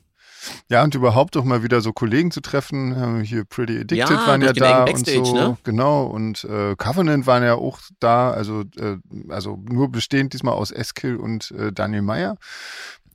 Ja, 0.70 0.84
und 0.84 0.96
überhaupt 0.96 1.38
auch 1.38 1.44
mal 1.44 1.64
wieder 1.64 1.82
so 1.82 1.94
Kollegen 1.94 2.32
zu 2.32 2.42
treffen. 2.42 3.20
Äh, 3.22 3.26
Hier 3.26 3.44
Pretty 3.46 3.74
Addicted 3.76 3.98
Ja, 3.98 4.28
waren 4.28 4.42
ja 4.42 4.54
da 4.54 4.84
und 4.84 5.06
so. 5.06 5.34
ne? 5.34 5.58
Genau. 5.64 6.06
Und 6.06 6.44
äh, 6.44 6.76
Covenant 6.78 7.26
waren 7.28 7.44
ja 7.44 7.56
auch 7.56 7.80
da, 8.00 8.32
also, 8.32 8.62
äh, 8.78 8.98
also 9.30 9.60
nur 9.70 9.92
bestehend 9.92 10.34
diesmal 10.34 10.54
aus 10.54 10.72
Eskil 10.72 11.16
und 11.16 11.52
äh, 11.52 11.72
Daniel 11.72 12.02
Meyer. 12.02 12.38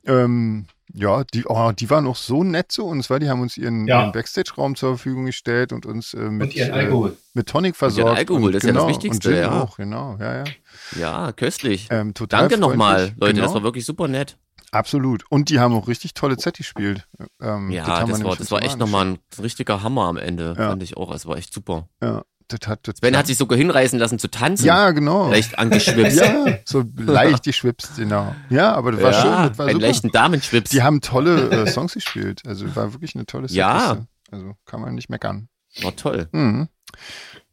Ähm, 0.05 0.65
ja, 0.91 1.23
die, 1.23 1.45
oh, 1.45 1.71
die 1.71 1.89
waren 1.91 2.07
auch 2.07 2.15
so 2.15 2.43
nett 2.43 2.71
zu 2.71 2.83
uns, 2.85 3.09
weil 3.11 3.19
die 3.19 3.29
haben 3.29 3.41
uns 3.41 3.57
ihren, 3.57 3.85
Ja. 3.85 4.01
ihren 4.01 4.11
Backstage-Raum 4.11 4.75
zur 4.75 4.95
Verfügung 4.95 5.25
gestellt 5.25 5.71
und 5.71 5.85
uns 5.85 6.15
äh, 6.15 6.31
mit, 6.31 6.47
Und 6.47 6.55
ihren 6.55 6.69
äh, 6.71 6.73
Alkohol. 6.73 7.17
mit 7.35 7.47
Tonic 7.47 7.75
versorgt. 7.75 8.17
Alkohol, 8.17 8.45
und, 8.45 8.51
das 8.53 8.63
ist 8.63 8.67
ja 8.67 8.73
das 8.73 8.81
genau, 8.83 8.89
Wichtigste, 8.95 9.29
und 9.29 9.35
Gin 9.35 9.43
ja. 9.43 9.61
auch, 9.61 9.77
genau, 9.77 10.17
ja, 10.19 10.37
ja. 10.37 10.43
Ja, 10.99 11.31
köstlich. 11.31 11.89
Ähm, 11.91 12.15
total 12.15 12.41
Danke 12.47 12.57
nochmal, 12.57 13.13
Leute, 13.17 13.33
genau. 13.33 13.45
das 13.45 13.53
war 13.53 13.61
wirklich 13.63 13.85
super 13.85 14.07
nett. 14.07 14.37
Absolut. 14.71 15.23
Und 15.29 15.49
die 15.49 15.59
haben 15.59 15.73
auch 15.73 15.87
richtig 15.87 16.13
tolle 16.13 16.39
Set 16.39 16.57
gespielt. 16.57 17.07
Ähm, 17.41 17.71
Ja, 17.71 18.07
wir 18.07 18.13
das, 18.13 18.23
war, 18.23 18.35
das 18.35 18.51
war 18.51 18.61
echt 18.63 18.77
nochmal 18.77 19.05
ein 19.05 19.19
richtiger 19.41 19.81
Hammer 19.83 20.03
am 20.03 20.17
Ende, 20.17 20.55
Ja. 20.57 20.69
fand 20.69 20.83
ich 20.83 20.97
auch. 20.97 21.13
Es 21.13 21.25
war 21.25 21.37
echt 21.37 21.53
super. 21.53 21.87
Ja, 22.01 22.23
das 22.47 22.67
hat 22.67 22.87
das 22.87 22.97
Sven 22.97 23.15
hat 23.17 23.27
sich 23.27 23.37
sogar 23.37 23.57
hinreißen 23.57 23.97
lassen 23.99 24.19
zu 24.19 24.29
tanzen. 24.29 24.65
Ja, 24.65 24.91
genau. 24.91 25.29
Leicht 25.29 25.57
angeschwipst. 25.59 26.17
Ja, 26.19 26.57
so 26.65 26.83
leicht 26.97 27.43
geschwipst, 27.43 27.95
genau. 27.97 28.35
Ja, 28.49 28.73
aber 28.73 28.91
das 28.91 29.01
war 29.01 29.11
Ja, 29.11 29.21
schön, 29.21 29.31
das 29.49 29.57
war 29.57 29.65
einen 29.67 29.75
super. 29.75 29.87
leichten 29.87 30.11
Damenschwips. 30.11 30.69
Die 30.71 30.81
haben 30.83 31.01
tolle 31.01 31.49
äh, 31.51 31.67
Songs 31.67 31.93
gespielt. 31.93 32.41
Also 32.45 32.75
war 32.75 32.93
wirklich 32.93 33.15
eine 33.15 33.25
tolle 33.25 33.47
Ja. 33.47 33.79
Setliste. 33.89 34.07
Also 34.31 34.53
kann 34.65 34.81
man 34.81 34.93
nicht 34.95 35.09
meckern. 35.09 35.49
War 35.81 35.95
toll. 35.95 36.27
Mhm. 36.31 36.69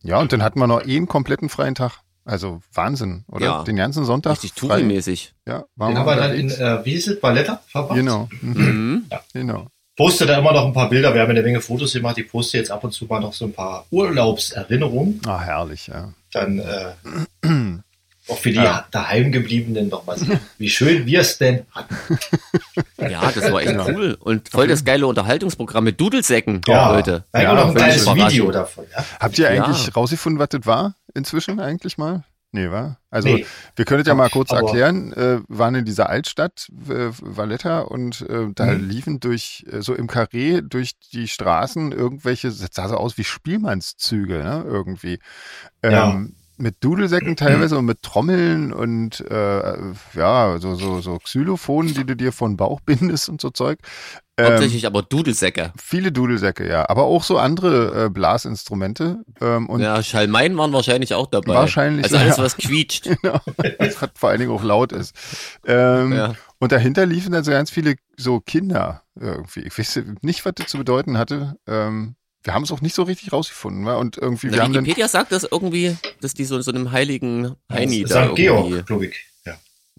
Ja, 0.02 0.18
und 0.20 0.32
dann 0.32 0.42
hatten 0.42 0.58
wir 0.58 0.66
noch 0.66 0.82
einen 0.82 1.06
kompletten 1.08 1.48
freien 1.48 1.74
Tag. 1.74 2.00
Also 2.26 2.60
Wahnsinn, 2.74 3.24
oder? 3.28 3.44
Ja. 3.46 3.62
Den 3.64 3.76
ganzen 3.76 4.04
Sonntag 4.04 4.32
Richtig. 4.32 4.54
Touri-mäßig. 4.54 5.32
Ja, 5.46 5.64
waren 5.76 5.90
Den 5.94 5.98
haben 5.98 6.06
wir 6.06 6.16
dann 6.16 6.34
in, 6.34 6.50
äh, 6.50 6.84
wie 6.84 6.90
hieß 6.90 7.06
es, 7.08 7.20
Balletta 7.20 7.62
verbracht. 7.68 7.96
Genau, 7.96 8.28
mhm. 8.42 8.52
Mhm. 8.52 9.04
genau. 9.32 9.66
Poste 9.96 10.26
da 10.26 10.36
immer 10.38 10.52
noch 10.52 10.66
ein 10.66 10.72
paar 10.74 10.90
Bilder. 10.90 11.14
Wir 11.14 11.22
haben 11.22 11.30
eine 11.30 11.40
Menge 11.42 11.60
Fotos 11.62 11.92
gemacht. 11.92 12.18
Ich 12.18 12.28
poste 12.28 12.58
jetzt 12.58 12.70
ab 12.70 12.84
und 12.84 12.90
zu 12.92 13.06
mal 13.06 13.20
noch 13.20 13.32
so 13.32 13.46
ein 13.46 13.52
paar 13.52 13.86
Urlaubserinnerungen. 13.90 15.20
Ah, 15.26 15.40
herrlich, 15.40 15.86
ja. 15.86 16.12
Dann 16.32 16.58
äh, 16.58 16.92
auch 18.28 18.36
für 18.38 18.50
die 18.50 18.56
Ja. 18.56 18.86
daheimgebliebenen 18.90 19.88
noch 19.88 20.04
mal 20.04 20.18
sehen, 20.18 20.38
wie 20.58 20.68
schön 20.68 21.06
wir 21.06 21.20
es 21.20 21.38
denn 21.38 21.62
hatten. 21.70 21.96
Ja, 23.08 23.30
das 23.30 23.52
war 23.52 23.60
echt 23.60 23.70
Genau. 23.70 23.86
cool. 23.88 24.16
Und 24.18 24.48
voll 24.48 24.66
das 24.66 24.84
geile 24.84 25.06
Unterhaltungsprogramm 25.06 25.84
mit 25.84 26.00
Dudelsäcken, 26.00 26.62
Ja, 26.66 26.92
Leute. 26.92 27.24
Da 27.30 27.40
Ja, 27.42 27.52
ja, 27.52 27.54
noch 27.54 27.68
ein 27.68 27.74
kleines. 27.74 28.06
Video 28.06 28.50
davon. 28.50 28.84
Ja? 28.92 29.04
Habt 29.20 29.38
ihr 29.38 29.52
Ja. 29.54 29.64
eigentlich 29.64 29.94
rausgefunden, 29.94 30.40
was 30.40 30.48
das 30.48 30.66
war 30.66 30.94
inzwischen 31.16 31.58
eigentlich 31.60 31.98
mal? 31.98 32.24
Nee, 32.52 32.70
war? 32.70 33.00
Also 33.10 33.28
Nee. 33.28 33.44
wir 33.74 33.84
können 33.84 34.00
es 34.02 34.06
ja 34.06 34.14
mal 34.14 34.30
kurz 34.30 34.50
Aber- 34.52 34.60
erklären. 34.68 35.12
Äh, 35.12 35.40
waren 35.48 35.74
in 35.74 35.84
dieser 35.84 36.08
Altstadt 36.08 36.68
äh, 36.88 37.08
Valletta 37.20 37.80
und 37.80 38.22
äh, 38.22 38.46
da 38.54 38.66
Mhm. 38.66 38.88
liefen 38.88 39.20
durch 39.20 39.66
äh, 39.70 39.82
so 39.82 39.94
im 39.94 40.06
Karree 40.06 40.62
durch 40.62 40.92
die 41.12 41.28
Straßen 41.28 41.92
irgendwelche, 41.92 42.48
das 42.48 42.68
sah 42.72 42.88
so 42.88 42.96
aus 42.96 43.18
wie 43.18 43.24
Spielmannszüge, 43.24 44.38
ne? 44.38 44.62
Irgendwie. 44.64 45.18
Ähm, 45.82 45.92
Ja. 45.92 46.20
Mit 46.58 46.76
Dudelsäcken 46.80 47.36
teilweise 47.36 47.78
und 47.78 47.84
mit 47.84 48.02
Trommeln 48.02 48.72
und 48.72 49.20
äh, 49.30 49.76
ja, 50.14 50.58
so, 50.58 50.74
so, 50.74 51.00
so 51.00 51.18
Xylophonen, 51.18 51.94
die 51.94 52.04
du 52.04 52.16
dir 52.16 52.32
von 52.32 52.56
Bauch 52.56 52.80
bindest 52.84 53.28
und 53.28 53.40
so 53.40 53.50
Zeug. 53.50 53.78
Ähm, 54.38 54.48
Hauptsächlich 54.52 54.86
aber 54.86 55.02
Dudelsäcke. 55.02 55.72
viele 55.82 56.12
Dudelsäcke, 56.12 56.68
ja. 56.68 56.86
Aber 56.90 57.04
auch 57.04 57.22
so 57.22 57.38
andere 57.38 58.04
äh, 58.04 58.10
Blasinstrumente. 58.10 59.24
Ähm, 59.40 59.66
und 59.68 59.80
ja, 59.80 60.02
Schalmeien 60.02 60.58
waren 60.58 60.74
wahrscheinlich 60.74 61.14
auch 61.14 61.26
dabei. 61.26 61.54
Wahrscheinlich, 61.54 62.04
Also 62.04 62.18
alles, 62.18 62.36
ja. 62.36 62.42
was 62.42 62.56
quietscht. 62.56 63.08
Genau, 63.22 63.40
das 63.78 64.02
hat 64.02 64.18
vor 64.18 64.28
allen 64.28 64.40
Dingen 64.40 64.52
auch 64.52 64.62
laut 64.62 64.92
ist. 64.92 65.14
Ähm, 65.66 66.12
Ja. 66.12 66.34
Und 66.58 66.72
dahinter 66.72 67.06
liefen 67.06 67.32
dann 67.32 67.44
so 67.44 67.50
ganz 67.50 67.70
viele 67.70 67.96
so 68.16 68.40
Kinder 68.40 69.02
irgendwie. 69.18 69.60
Ich 69.60 69.78
weiß 69.78 70.02
nicht, 70.22 70.44
was 70.44 70.52
das 70.54 70.66
zu 70.68 70.78
bedeuten 70.78 71.16
hatte. 71.18 71.56
Ähm, 71.66 72.16
wir 72.46 72.54
haben 72.54 72.62
es 72.62 72.70
auch 72.72 72.80
nicht 72.80 72.94
so 72.94 73.02
richtig 73.02 73.32
rausgefunden. 73.32 73.84
wa? 73.84 73.96
Und 73.96 74.16
irgendwie, 74.16 74.46
wir 74.48 74.52
der 74.52 74.62
haben 74.64 74.72
dann, 74.72 74.84
Wikipedia 74.84 75.08
sagt 75.08 75.32
das 75.32 75.44
irgendwie, 75.50 75.96
dass 76.20 76.34
die 76.34 76.44
so 76.44 76.56
in 76.56 76.62
so 76.62 76.70
einem 76.72 76.92
heiligen 76.92 77.54
Heini 77.70 78.04
da 78.04 78.28
St. 78.28 78.34
Georg, 78.36 78.86
glaube 78.86 79.06
ich. 79.06 79.16
Ja. 79.44 79.54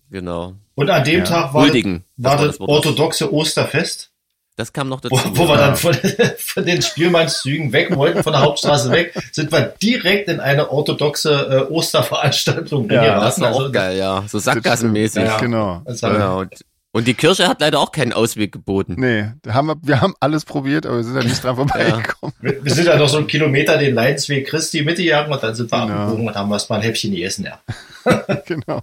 genau, 0.09 0.53
Und 0.75 0.89
an 0.89 1.03
dem 1.03 1.19
Ja. 1.19 1.25
Tag 1.25 1.53
war, 1.53 1.61
huldigen. 1.63 2.03
war 2.17 2.37
das 2.37 2.59
Wort. 2.59 2.69
orthodoxe 2.69 3.31
Osterfest. 3.33 4.11
Das 4.55 4.73
kam 4.73 4.89
noch 4.89 5.01
dazu. 5.01 5.15
Wo, 5.15 5.37
wo 5.43 5.47
wir 5.49 5.57
dann 5.57 5.75
von, 5.75 5.93
von 6.39 6.65
den 6.65 6.81
Spielmannszügen 6.81 7.71
weg 7.73 7.95
wollten, 7.95 8.23
von 8.23 8.33
der 8.33 8.41
Hauptstraße 8.41 8.89
weg, 8.91 9.13
sind 9.31 9.51
wir 9.51 9.75
direkt 9.83 10.29
in 10.29 10.39
eine 10.39 10.71
orthodoxe 10.71 11.67
äh, 11.69 11.71
Osterveranstaltung 11.71 12.89
Ja, 12.89 13.19
das 13.19 13.39
war 13.39 13.51
auch 13.53 13.59
Also, 13.59 13.71
geil, 13.71 13.97
ja. 13.99 14.23
So 14.27 14.39
sackgassenmäßig. 14.39 15.23
Ja. 15.23 15.37
Genau. 15.37 15.81
das 15.85 16.01
war- 16.01 16.17
Ja, 16.17 16.33
und, 16.37 16.53
und 16.97 17.07
die 17.07 17.13
Kirche 17.13 17.47
hat 17.47 17.61
leider 17.61 17.79
auch 17.79 17.91
keinen 17.91 18.11
Ausweg 18.11 18.51
geboten. 18.51 18.95
Nee, 18.97 19.31
haben 19.47 19.67
wir, 19.67 19.75
wir 19.83 20.01
haben 20.01 20.15
alles 20.19 20.45
probiert, 20.45 20.85
aber 20.87 20.97
wir 20.97 21.03
sind 21.03 21.15
da 21.15 21.21
nicht 21.23 21.43
dran 21.43 21.55
vorbeigekommen. 21.67 22.35
Wir, 22.41 22.63
wir 22.65 22.73
sind 22.73 22.87
ja 22.87 22.97
noch 22.97 23.07
so 23.07 23.17
einen 23.17 23.27
Kilometer 23.27 23.77
den 23.77 23.93
Leidensweg 23.93 24.47
Christi 24.47 24.81
mitgegangen 24.81 25.31
und 25.31 25.41
dann 25.43 25.53
sind 25.53 25.71
wir 25.71 25.79
Genau. 25.85 25.93
abgebogen 25.93 26.27
und 26.27 26.35
haben 26.35 26.51
erstmal 26.51 26.79
ein 26.79 26.85
Häppchen 26.85 27.11
gegessen, 27.11 27.45
ja. 27.45 27.61
genau. 28.47 28.81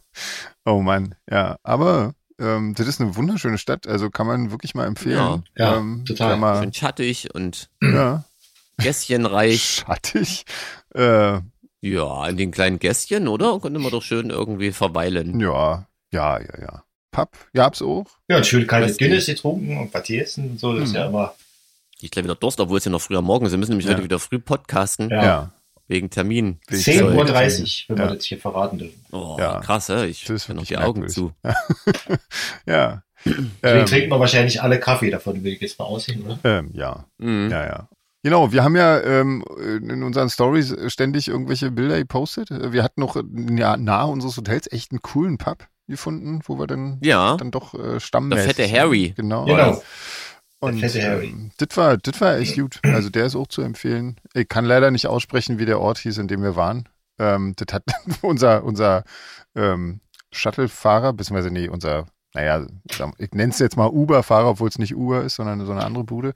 Oh 0.64 0.80
Mann, 0.80 1.14
ja. 1.30 1.56
Aber 1.64 2.14
ähm, 2.40 2.74
das 2.76 2.86
ist 2.86 3.00
eine 3.00 3.16
wunderschöne 3.16 3.58
Stadt, 3.58 3.86
also 3.88 4.10
kann 4.10 4.26
man 4.26 4.50
wirklich 4.52 4.74
mal 4.74 4.86
empfehlen. 4.86 5.44
Ja, 5.56 5.72
ja, 5.72 5.76
ähm, 5.78 6.04
total. 6.06 6.36
Mal, 6.36 6.62
Schön 6.62 6.72
schattig 6.72 7.34
und 7.34 7.68
ja, 7.82 8.24
gässchenreich. 8.78 9.82
schattig. 9.86 10.44
Äh, 10.94 11.40
Ja, 11.80 12.26
in 12.28 12.36
den 12.38 12.50
kleinen 12.50 12.78
Gässchen, 12.78 13.28
oder? 13.28 13.58
Konnte 13.60 13.78
man 13.78 13.90
doch 13.90 14.02
schön 14.02 14.30
irgendwie 14.30 14.72
verweilen. 14.72 15.38
ja, 15.40 15.86
ja, 16.12 16.38
ja, 16.38 16.60
ja. 16.60 16.83
Pub, 17.14 17.30
gab's 17.54 17.80
auch. 17.80 18.06
Ja, 18.28 18.36
und 18.38 18.46
schön 18.46 18.66
kaltes 18.66 18.98
Guinness 18.98 19.26
getrunken 19.26 19.78
und 19.78 19.94
was 19.94 20.02
gegessen 20.06 20.50
und 20.50 20.60
so, 20.60 20.72
das 20.74 20.84
ist 20.90 20.94
Hm. 20.94 20.96
ja 21.00 21.06
immer, 21.06 21.34
Ich 22.00 22.10
gleich 22.10 22.24
wieder 22.24 22.34
Durst, 22.34 22.60
obwohl 22.60 22.78
es 22.78 22.84
ja 22.84 22.90
noch 22.90 23.00
früher 23.00 23.22
morgen 23.22 23.46
ist. 23.46 23.52
Wir 23.52 23.58
müssen 23.58 23.70
nämlich 23.70 23.86
Ja. 23.86 23.94
heute 23.94 24.04
wieder 24.04 24.18
früh 24.18 24.38
podcasten, 24.38 25.08
Ja. 25.10 25.24
Ja. 25.24 25.52
wegen 25.88 26.10
Termin. 26.10 26.58
Wegen 26.68 26.82
10.30 26.82 27.86
Uhr, 27.88 27.96
wenn 27.96 27.96
Ja. 28.04 28.10
wir 28.10 28.16
das 28.16 28.24
hier 28.24 28.38
verraten 28.38 28.78
dürfen. 28.78 29.04
Oh, 29.12 29.36
Ja. 29.38 29.60
krass, 29.60 29.88
hä? 29.88 30.04
Ich 30.06 30.28
ist 30.28 30.46
kann 30.46 30.56
noch 30.56 30.64
die 30.66 30.76
Augen 30.76 31.08
zu. 31.08 31.32
Ja. 32.66 33.02
Deswegen 33.24 33.50
Ähm, 33.62 33.86
trinken 33.86 34.10
wir 34.10 34.20
wahrscheinlich 34.20 34.60
alle 34.62 34.78
Kaffee, 34.78 35.10
davon 35.10 35.42
will 35.44 35.54
ich 35.54 35.60
jetzt 35.60 35.78
mal 35.78 35.86
aussehen, 35.86 36.22
oder? 36.24 36.38
ähm, 36.44 36.70
ja, 36.74 37.06
Mhm. 37.18 37.48
ja, 37.50 37.64
ja. 37.64 37.88
Genau, 38.22 38.52
wir 38.52 38.64
haben 38.64 38.74
ja 38.76 39.00
ähm, 39.02 39.44
in 39.60 40.02
unseren 40.02 40.30
Stories 40.30 40.74
ständig 40.88 41.28
irgendwelche 41.28 41.70
Bilder 41.70 41.98
gepostet. 41.98 42.48
Wir 42.50 42.82
hatten 42.82 43.00
noch 43.00 43.16
ja, 43.16 43.76
nahe 43.76 44.06
unseres 44.06 44.36
Hotels 44.38 44.70
echt 44.72 44.92
einen 44.92 45.00
coolen 45.02 45.36
Pub 45.38 45.66
gefunden, 45.86 46.40
wo 46.46 46.58
wir 46.58 46.66
dann, 46.66 46.98
Ja, 47.02 47.36
dann 47.36 47.50
doch 47.50 47.74
äh, 47.74 48.00
stammmäßig. 48.00 48.54
Der 48.56 48.66
fette 48.66 48.78
Harry. 48.80 49.12
Genau. 49.16 49.44
Genau. 49.44 49.82
Und 50.60 50.80
Der 50.80 50.88
fette 50.90 51.06
Harry. 51.06 51.26
ähm, 51.26 51.50
das 51.58 51.76
war, 51.76 51.96
das 51.98 52.20
war 52.20 52.36
echt 52.36 52.56
gut. 52.58 52.80
Also 52.84 53.10
der 53.10 53.26
ist 53.26 53.36
auch 53.36 53.46
zu 53.48 53.60
empfehlen. 53.62 54.16
Ich 54.32 54.48
kann 54.48 54.64
leider 54.64 54.90
nicht 54.90 55.06
aussprechen, 55.06 55.58
wie 55.58 55.66
der 55.66 55.80
Ort 55.80 55.98
hieß, 55.98 56.18
in 56.18 56.28
dem 56.28 56.42
wir 56.42 56.56
waren. 56.56 56.88
Ähm, 57.18 57.54
das 57.56 57.74
hat 57.74 57.84
unser, 58.22 58.64
unser 58.64 59.04
ähm, 59.54 60.00
Shuttle-Fahrer, 60.32 61.12
beziehungsweise 61.12 61.50
nee, 61.50 61.68
unser, 61.68 62.06
naja, 62.34 62.66
ich 63.18 63.30
nenne 63.32 63.52
es 63.52 63.58
jetzt 63.60 63.76
mal 63.76 63.86
Uber-Fahrer, 63.88 64.48
obwohl 64.50 64.68
es 64.68 64.78
nicht 64.78 64.94
Uber 64.94 65.22
ist, 65.22 65.36
sondern 65.36 65.64
so 65.64 65.72
eine 65.72 65.84
andere 65.84 66.04
Bude. 66.04 66.34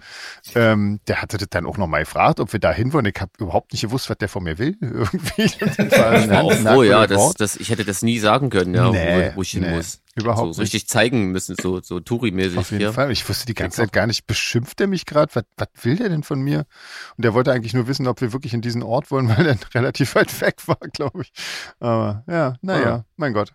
Ähm, 0.55 1.00
der 1.09 1.21
hatte 1.21 1.37
das 1.38 1.49
dann 1.50 1.67
auch 1.67 1.76
noch 1.76 1.88
mal 1.88 2.00
gefragt, 2.00 2.38
ob 2.40 2.52
wir 2.52 2.61
da 2.61 2.73
hin 2.73 2.93
wollen. 2.93 3.05
Ich 3.07 3.21
habe 3.21 3.33
überhaupt 3.38 3.73
nicht 3.73 3.83
gewusst, 3.83 4.09
was 4.09 4.17
der 4.19 4.28
von 4.28 4.45
mir 4.45 4.59
will. 4.59 4.76
Irgendwie. 4.81 5.50
Das 5.76 5.78
war 5.99 6.11
ein 6.11 6.25
Ich 6.25 6.31
war 6.31 6.43
auch 6.45 6.50
ganz 6.50 6.62
froh, 6.69 6.83
ja. 6.85 7.07
Das, 7.07 7.35
das, 7.35 7.57
ich 7.57 7.71
hätte 7.71 7.85
das 7.85 8.02
nie 8.02 8.19
sagen 8.21 8.49
können, 8.50 8.75
ja, 8.75 8.90
Nee, 8.90 9.33
wo, 9.35 9.43
ich 9.43 9.50
hin 9.50 9.62
nee, 9.62 9.75
muss. 9.75 10.00
Überhaupt 10.14 10.55
so 10.55 10.62
nicht. 10.62 10.73
richtig 10.75 10.88
zeigen 10.88 11.31
müssen, 11.31 11.55
so, 11.61 11.81
so 11.81 11.99
Touri-mäßig 12.00 12.59
Auf 12.59 12.71
jeden 12.71 12.81
hier. 12.81 12.93
Fall. 12.93 13.11
Ich 13.12 13.28
wusste 13.28 13.47
die 13.47 13.55
ganze. 13.55 13.78
Zeit 13.78 13.93
gar 13.93 14.07
nicht, 14.09 14.26
beschimpft 14.26 14.81
er 14.81 14.87
mich 14.88 15.05
gerade? 15.07 15.33
Was, 15.35 15.45
was 15.57 15.69
will 15.83 15.97
der 15.97 16.09
denn 16.09 16.23
von 16.25 16.40
mir? 16.40 16.64
Und 17.17 17.25
der 17.25 17.35
wollte 17.35 17.52
eigentlich 17.52 17.75
nur 17.75 17.87
wissen, 17.87 18.07
ob 18.09 18.21
wir 18.21 18.33
wirklich 18.33 18.55
in 18.55 18.61
diesen 18.61 18.83
Ort 18.83 19.11
wollen, 19.11 19.28
weil 19.37 19.47
er 19.47 19.57
relativ 19.75 20.14
weit 20.14 20.40
weg 20.40 20.57
war, 20.67 20.78
glaube 20.93 21.23
ich. 21.23 21.33
Aber 21.81 22.25
ja, 22.28 22.55
naja, 22.62 22.95
Ah. 22.97 23.05
mein 23.17 23.33
Gott. 23.33 23.52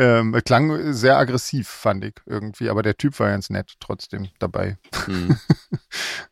Ähm, 0.00 0.32
klang 0.44 0.92
sehr 0.94 1.18
aggressiv, 1.18 1.68
fand 1.68 2.04
ich 2.04 2.14
irgendwie, 2.24 2.70
aber 2.70 2.82
der 2.82 2.96
Typ 2.96 3.18
war 3.20 3.28
ganz 3.30 3.50
nett 3.50 3.74
trotzdem 3.80 4.28
dabei. 4.38 4.78
Hm. 5.06 5.36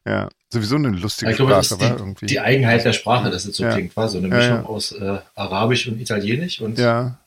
Ja, 0.07 0.29
sowieso 0.51 0.77
eine 0.77 0.89
lustige 0.89 1.31
Ich 1.31 1.37
glaube, 1.37 1.53
das 1.53 1.67
Sprache 1.67 1.75
ist 1.75 1.81
war 1.91 1.97
die, 1.97 2.03
irgendwie. 2.03 2.27
die 2.27 2.41
Eigenheit 2.41 2.85
der 2.85 2.93
Sprache, 2.95 3.31
dass 3.31 3.45
es 3.45 3.57
so 3.57 3.65
Ja. 3.65 3.73
klingt, 3.75 3.95
war 3.97 4.09
so 4.09 4.19
eine 4.19 4.29
Ja, 4.29 4.37
Mischung 4.37 4.57
ja. 4.57 4.63
aus 4.65 4.93
äh, 4.93 5.19
Arabisch 5.35 5.87
und 5.87 6.01
Italienisch 6.01 6.61
und 6.61 6.79
ja, 6.79 7.03
ein 7.03 7.19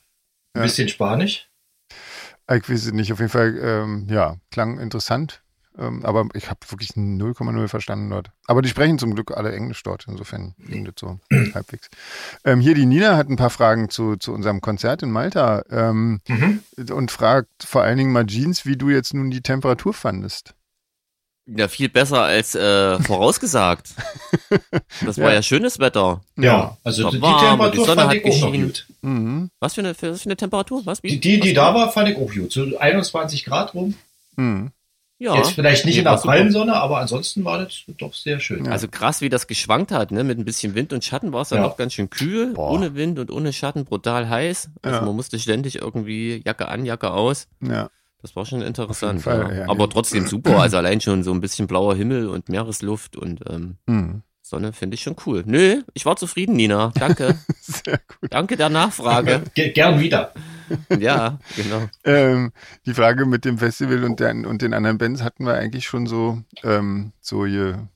ja. 0.56 0.62
bisschen 0.62 0.88
Spanisch. 0.88 1.48
ich 2.50 2.68
weiß 2.68 2.86
es 2.86 2.92
nicht, 2.92 3.12
auf 3.12 3.20
jeden 3.20 3.30
Fall, 3.30 3.56
ähm, 3.62 4.06
ja, 4.10 4.36
klang 4.50 4.78
interessant. 4.80 5.41
Ähm, 5.78 6.04
aber 6.04 6.26
ich 6.34 6.50
habe 6.50 6.60
wirklich 6.68 6.90
0,0 6.90 7.68
verstanden 7.68 8.10
dort. 8.10 8.30
Aber 8.46 8.60
die 8.60 8.68
sprechen 8.68 8.98
zum 8.98 9.14
Glück 9.14 9.30
alle 9.36 9.52
Englisch 9.52 9.82
dort, 9.82 10.04
insofern 10.06 10.54
ging 10.58 10.84
das 10.84 10.94
so 11.00 11.18
halbwegs. 11.54 11.88
Ähm, 12.44 12.60
hier 12.60 12.74
die 12.74 12.84
Nina 12.84 13.16
hat 13.16 13.28
ein 13.30 13.36
paar 13.36 13.48
Fragen 13.50 13.88
zu, 13.88 14.16
zu 14.16 14.32
unserem 14.34 14.60
Konzert 14.60 15.02
in 15.02 15.10
Malta 15.10 15.62
ähm, 15.70 16.20
Mhm. 16.28 16.60
und 16.92 17.10
fragt 17.10 17.64
vor 17.64 17.82
allen 17.82 17.96
Dingen 17.96 18.12
mal 18.12 18.26
Jeans, 18.26 18.66
wie 18.66 18.76
du 18.76 18.90
jetzt 18.90 19.14
nun 19.14 19.30
die 19.30 19.40
Temperatur 19.40 19.94
fandest. 19.94 20.54
Ja, 21.46 21.66
viel 21.68 21.88
besser 21.88 22.22
als 22.22 22.54
äh, 22.54 22.98
vorausgesagt. 23.00 23.94
Das 25.04 25.16
war 25.18 25.30
Ja. 25.30 25.36
ja. 25.36 25.42
schönes 25.42 25.78
Wetter. 25.78 26.20
Ja, 26.36 26.76
also 26.84 27.04
War 27.04 27.10
die 27.12 27.20
warm 27.22 27.60
und 27.60 27.74
die 27.74 27.78
Temperatur 27.78 27.86
Sonne 27.86 28.00
fand 28.02 28.10
hat 28.10 28.16
ich 28.24 28.42
auch 28.44 28.52
gut. 28.52 28.86
Mhm. 29.00 29.50
Was 29.58 29.74
für 29.74 29.80
eine, 29.80 29.94
für, 29.94 30.12
was 30.12 30.22
für 30.22 30.26
eine 30.28 30.36
Temperatur? 30.36 30.82
Was? 30.84 31.02
Wie? 31.02 31.08
Die, 31.08 31.18
die, 31.20 31.40
die 31.40 31.48
Was? 31.50 31.54
da 31.54 31.74
war, 31.74 31.90
fand 31.90 32.08
ich 32.10 32.16
auch 32.16 32.30
gut. 32.32 32.52
So 32.52 32.76
21 32.78 33.44
Grad 33.46 33.74
rum. 33.74 33.94
Mhm. 34.36 34.70
Ja. 35.22 35.36
Jetzt 35.36 35.52
vielleicht 35.52 35.84
nicht 35.86 35.94
Nee, 35.94 36.00
in 36.00 36.04
der 36.04 36.16
prallen 36.16 36.50
Sonne, 36.50 36.74
aber 36.74 36.98
ansonsten 36.98 37.44
war 37.44 37.58
das 37.58 37.82
doch 37.98 38.12
sehr 38.12 38.40
schön. 38.40 38.64
Ja. 38.64 38.72
Also 38.72 38.88
krass, 38.88 39.20
wie 39.20 39.28
das 39.28 39.46
geschwankt 39.46 39.92
hat, 39.92 40.10
ne? 40.10 40.24
Mit 40.24 40.38
ein 40.38 40.44
bisschen 40.44 40.74
Wind 40.74 40.92
und 40.92 41.04
Schatten 41.04 41.32
war 41.32 41.42
es 41.42 41.50
dann 41.50 41.58
Ja. 41.62 41.68
doch 41.68 41.76
ganz 41.76 41.94
schön 41.94 42.10
kühl. 42.10 42.54
Boah. 42.54 42.72
Ohne 42.72 42.94
Wind 42.96 43.18
und 43.18 43.30
ohne 43.30 43.52
Schatten, 43.52 43.84
brutal 43.84 44.28
heiß. 44.28 44.70
Also 44.82 44.98
Ja. 44.98 45.04
man 45.04 45.14
musste 45.14 45.38
ständig 45.38 45.76
irgendwie 45.80 46.42
Jacke 46.44 46.66
an, 46.68 46.84
Jacke 46.84 47.12
aus. 47.12 47.46
Ja. 47.60 47.88
Das 48.20 48.36
war 48.36 48.46
schon 48.46 48.62
interessant. 48.62 49.22
Fall, 49.22 49.48
ja. 49.50 49.60
ja. 49.62 49.68
Aber 49.68 49.88
trotzdem 49.90 50.26
super. 50.26 50.60
Also 50.60 50.76
allein 50.76 51.00
schon 51.00 51.22
so 51.24 51.32
ein 51.32 51.40
bisschen 51.40 51.66
blauer 51.66 51.94
Himmel 51.94 52.28
und 52.28 52.48
Meeresluft 52.48 53.16
und 53.16 53.40
ähm, 53.48 53.76
Mhm. 53.86 54.22
Sonne 54.44 54.72
finde 54.72 54.96
ich 54.96 55.02
schon 55.02 55.16
cool. 55.26 55.44
Nö, 55.46 55.82
ich 55.94 56.04
war 56.04 56.16
zufrieden, 56.16 56.56
Nina. 56.56 56.92
Danke. 56.98 57.36
Sehr 57.62 58.00
gut. 58.20 58.30
Danke 58.32 58.56
der 58.56 58.68
Nachfrage. 58.68 59.42
Ge 59.54 59.70
gern 59.70 59.98
wieder. 60.00 60.32
ja, 60.98 61.38
genau. 61.56 61.88
Ähm, 62.04 62.52
die 62.86 62.94
Frage 62.94 63.26
mit 63.26 63.44
dem 63.44 63.58
Festival 63.58 64.04
und, 64.04 64.20
der, 64.20 64.34
und 64.34 64.62
den 64.62 64.74
anderen 64.74 64.98
Bands 64.98 65.22
hatten 65.22 65.46
wir 65.46 65.54
eigentlich 65.54 65.86
schon 65.86 66.06
so, 66.06 66.42
ähm, 66.62 67.12
so 67.20 67.46
hier 67.46 67.88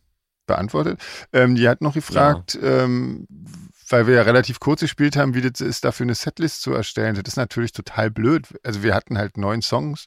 beantwortet. 0.46 1.00
Ähm, 1.32 1.54
die 1.56 1.68
hat 1.68 1.80
noch 1.80 1.94
gefragt, 1.94 2.58
ähm, 2.62 3.26
weil 3.88 4.06
wir 4.06 4.14
ja 4.14 4.22
relativ 4.22 4.60
kurz 4.60 4.80
gespielt 4.80 5.16
haben, 5.16 5.34
wie 5.34 5.42
das 5.42 5.60
ist, 5.60 5.84
dafür 5.84 6.04
eine 6.04 6.14
Setlist 6.14 6.62
zu 6.62 6.72
erstellen. 6.72 7.14
Das 7.14 7.24
ist 7.26 7.36
natürlich 7.36 7.72
total 7.72 8.10
blöd. 8.10 8.46
Also 8.62 8.82
wir 8.82 8.94
hatten 8.94 9.18
halt 9.18 9.36
neun 9.36 9.62
Songs 9.62 10.06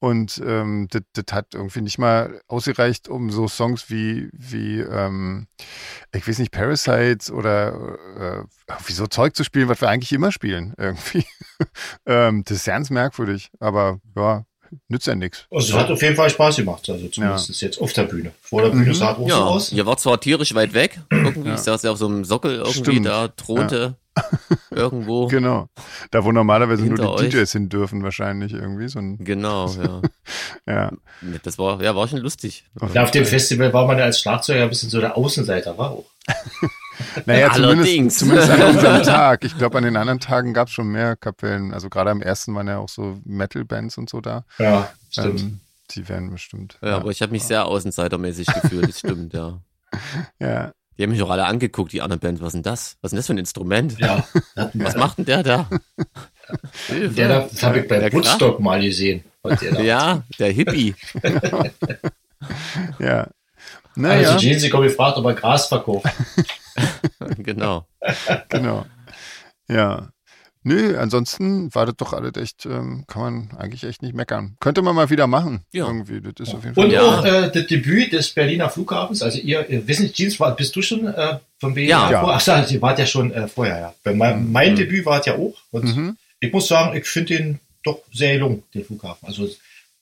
und 0.00 0.40
ähm, 0.44 0.88
das, 0.90 1.02
hat 1.32 1.54
irgendwie 1.54 1.80
nicht 1.80 1.98
mal 1.98 2.40
ausgereicht, 2.46 3.08
um 3.08 3.30
so 3.30 3.48
Songs 3.48 3.90
wie, 3.90 4.28
wie 4.32 4.80
ähm, 4.80 5.48
ich 6.12 6.26
weiß 6.26 6.38
nicht, 6.38 6.52
Parasites 6.52 7.30
oder 7.30 7.98
äh, 8.16 8.44
wieso 8.86 9.06
Zeug 9.06 9.34
zu 9.34 9.44
spielen, 9.44 9.68
was 9.68 9.80
wir 9.80 9.88
eigentlich 9.88 10.12
immer 10.12 10.30
spielen, 10.30 10.74
irgendwie. 10.76 11.24
ähm, 12.06 12.44
das 12.44 12.58
ist 12.58 12.66
ganz 12.66 12.90
merkwürdig, 12.90 13.50
aber 13.58 13.98
ja, 14.14 14.44
nützt 14.88 15.06
ja 15.06 15.14
nichts. 15.14 15.46
Also 15.50 15.74
es 15.74 15.78
hat 15.80 15.90
auf 15.90 16.00
jeden 16.02 16.16
Fall 16.16 16.30
Spaß 16.30 16.56
gemacht. 16.56 16.88
Also 16.88 17.08
zumindest 17.08 17.60
jetzt 17.60 17.80
auf 17.80 17.92
der 17.92 18.04
Bühne. 18.04 18.32
Vor 18.40 18.62
der 18.62 18.70
Bühne 18.70 18.86
Mhm. 18.86 18.94
sah 18.94 19.12
es 19.12 19.16
auch 19.18 19.22
so 19.22 19.28
Ja, 19.28 19.44
aus. 19.44 19.72
ihr 19.72 19.86
wart 19.86 20.00
zwar 20.00 20.20
tierisch 20.20 20.54
weit 20.54 20.74
weg, 20.74 21.00
irgendwie, 21.10 21.48
Ja. 21.48 21.54
ich 21.54 21.60
saß 21.60 21.82
ja 21.82 21.90
auf 21.92 21.98
so 21.98 22.06
einem 22.06 22.24
Sockel 22.24 22.56
irgendwie 22.56 22.78
Stimmt. 22.78 23.06
da, 23.06 23.28
thronte 23.28 23.96
irgendwo. 24.70 25.26
Genau. 25.28 25.68
Da, 26.10 26.24
wo 26.24 26.32
normalerweise 26.32 26.84
nur 26.84 26.96
die 26.96 27.02
euch. 27.04 27.30
DJs 27.30 27.52
hin 27.52 27.68
dürfen, 27.68 28.02
wahrscheinlich 28.02 28.52
irgendwie. 28.52 28.88
So 28.88 28.98
ein, 28.98 29.18
Genau, 29.24 29.70
ja. 29.72 30.02
ja. 30.66 30.92
Das 31.42 31.58
war, 31.58 31.80
ja, 31.82 31.94
war 31.94 32.08
schon 32.08 32.18
lustig. 32.18 32.64
Ja, 32.94 33.02
auf 33.04 33.10
dem 33.12 33.24
Festival 33.24 33.72
war 33.72 33.86
man 33.86 33.98
ja 33.98 34.04
als 34.04 34.20
Schlagzeuger 34.20 34.64
ein 34.64 34.68
bisschen 34.68 34.90
so 34.90 35.00
der 35.00 35.16
Außenseiter, 35.16 35.76
war 35.78 35.90
auch. 35.92 36.06
Naja, 37.26 37.52
zumindest, 37.54 38.18
zumindest 38.18 38.50
an 38.50 38.62
unserem 38.62 39.02
Tag. 39.04 39.44
Ich 39.44 39.56
glaube, 39.56 39.78
an 39.78 39.84
den 39.84 39.96
anderen 39.96 40.20
Tagen 40.20 40.54
gab 40.54 40.68
es 40.68 40.74
schon 40.74 40.88
mehr 40.88 41.16
Kapellen. 41.16 41.72
Also 41.72 41.88
gerade 41.88 42.10
am 42.10 42.22
ersten 42.22 42.54
waren 42.54 42.68
ja 42.68 42.78
auch 42.78 42.88
so 42.88 43.18
Metal-Bands 43.24 43.98
und 43.98 44.08
so 44.10 44.20
da. 44.20 44.44
Ja, 44.58 44.90
stimmt. 45.10 45.40
Ähm, 45.40 45.60
die 45.90 46.08
werden 46.08 46.30
bestimmt. 46.30 46.78
Ja, 46.82 46.96
aber 46.96 47.10
ich 47.10 47.22
habe 47.22 47.32
mich 47.32 47.44
sehr 47.44 47.66
außenseitermäßig 47.66 48.46
gefühlt, 48.46 48.88
das 48.88 48.98
stimmt, 48.98 49.32
ja. 49.32 49.60
ja. 50.38 50.72
Die 50.96 51.02
haben 51.04 51.10
mich 51.10 51.22
auch 51.22 51.30
alle 51.30 51.46
angeguckt, 51.46 51.92
die 51.92 52.02
anderen 52.02 52.20
Bands. 52.20 52.40
Was 52.40 52.48
ist 52.48 52.54
denn 52.54 52.62
das? 52.64 52.96
Was 53.00 53.12
ist 53.12 53.12
denn 53.12 53.16
das 53.18 53.26
für 53.26 53.32
ein 53.34 53.38
Instrument? 53.38 53.98
ja. 54.00 54.24
Was 54.74 54.96
macht 54.96 55.18
denn 55.18 55.24
der 55.26 55.42
da? 55.44 55.68
Der 56.88 57.28
da, 57.28 57.40
das 57.40 57.62
habe 57.62 57.80
ich 57.80 57.88
bei 57.88 58.00
Der 58.00 58.12
Woodstock 58.12 58.58
mal 58.58 58.80
gesehen. 58.80 59.22
der 59.44 59.80
Ja, 59.80 60.22
der 60.40 60.50
Hippie. 60.50 60.96
Ja. 62.98 63.28
Naja, 63.98 64.28
Also 64.32 64.38
Jeans, 64.40 64.62
ich 64.62 64.72
habe 64.72 64.84
gefragt, 64.84 65.16
ob 65.18 65.24
er 65.26 65.34
Gras 65.34 65.66
verkauft. 65.66 66.06
genau. 67.38 67.86
genau. 68.48 68.86
Ja. 69.68 70.08
Nö, 70.64 70.98
ansonsten 70.98 71.74
war 71.74 71.86
das 71.86 71.96
doch 71.96 72.12
alles 72.12 72.36
echt, 72.36 72.66
ähm, 72.66 73.04
kann 73.06 73.22
man 73.22 73.50
eigentlich 73.58 73.84
echt 73.84 74.02
nicht 74.02 74.14
meckern. 74.14 74.56
Könnte 74.60 74.82
man 74.82 74.94
mal 74.94 75.08
wieder 75.08 75.26
machen. 75.26 75.60
Ja. 75.72 75.86
Irgendwie. 75.86 76.20
Das 76.20 76.48
ist 76.48 76.54
auf 76.54 76.62
jeden 76.62 76.74
Fall. 76.74 76.84
Und 76.84 76.90
Ja. 76.90 77.02
auch 77.02 77.24
äh, 77.24 77.50
das 77.50 77.66
Debüt 77.68 78.12
des 78.12 78.30
Berliner 78.30 78.68
Flughafens. 78.68 79.22
Also 79.22 79.38
ihr, 79.38 79.68
ihr 79.70 79.86
wisst 79.86 80.00
nicht, 80.00 80.14
Jeans, 80.14 80.38
war, 80.40 80.54
bist 80.56 80.74
du 80.76 80.82
schon 80.82 81.06
äh, 81.06 81.38
vom 81.58 81.74
BER? 81.74 81.84
Ja. 81.84 82.10
Ja. 82.10 82.24
Ach, 82.26 82.40
so, 82.40 82.52
ihr 82.52 82.82
wart 82.82 82.98
ja 82.98 83.06
schon 83.06 83.32
äh, 83.32 83.48
vorher, 83.48 83.78
ja. 83.80 83.94
Bei 84.02 84.12
mein, 84.14 84.50
mein 84.50 84.76
Debüt 84.76 85.06
war 85.06 85.20
es 85.20 85.26
ja 85.26 85.34
auch. 85.36 85.54
Und 85.70 85.84
Mhm. 85.96 86.16
ich 86.40 86.52
muss 86.52 86.68
sagen, 86.68 86.96
ich 86.96 87.06
finde 87.06 87.36
den 87.36 87.60
doch 87.84 88.00
sehr 88.12 88.34
gelungen, 88.34 88.62
den 88.74 88.84
Flughafen. 88.84 89.26
Also 89.28 89.48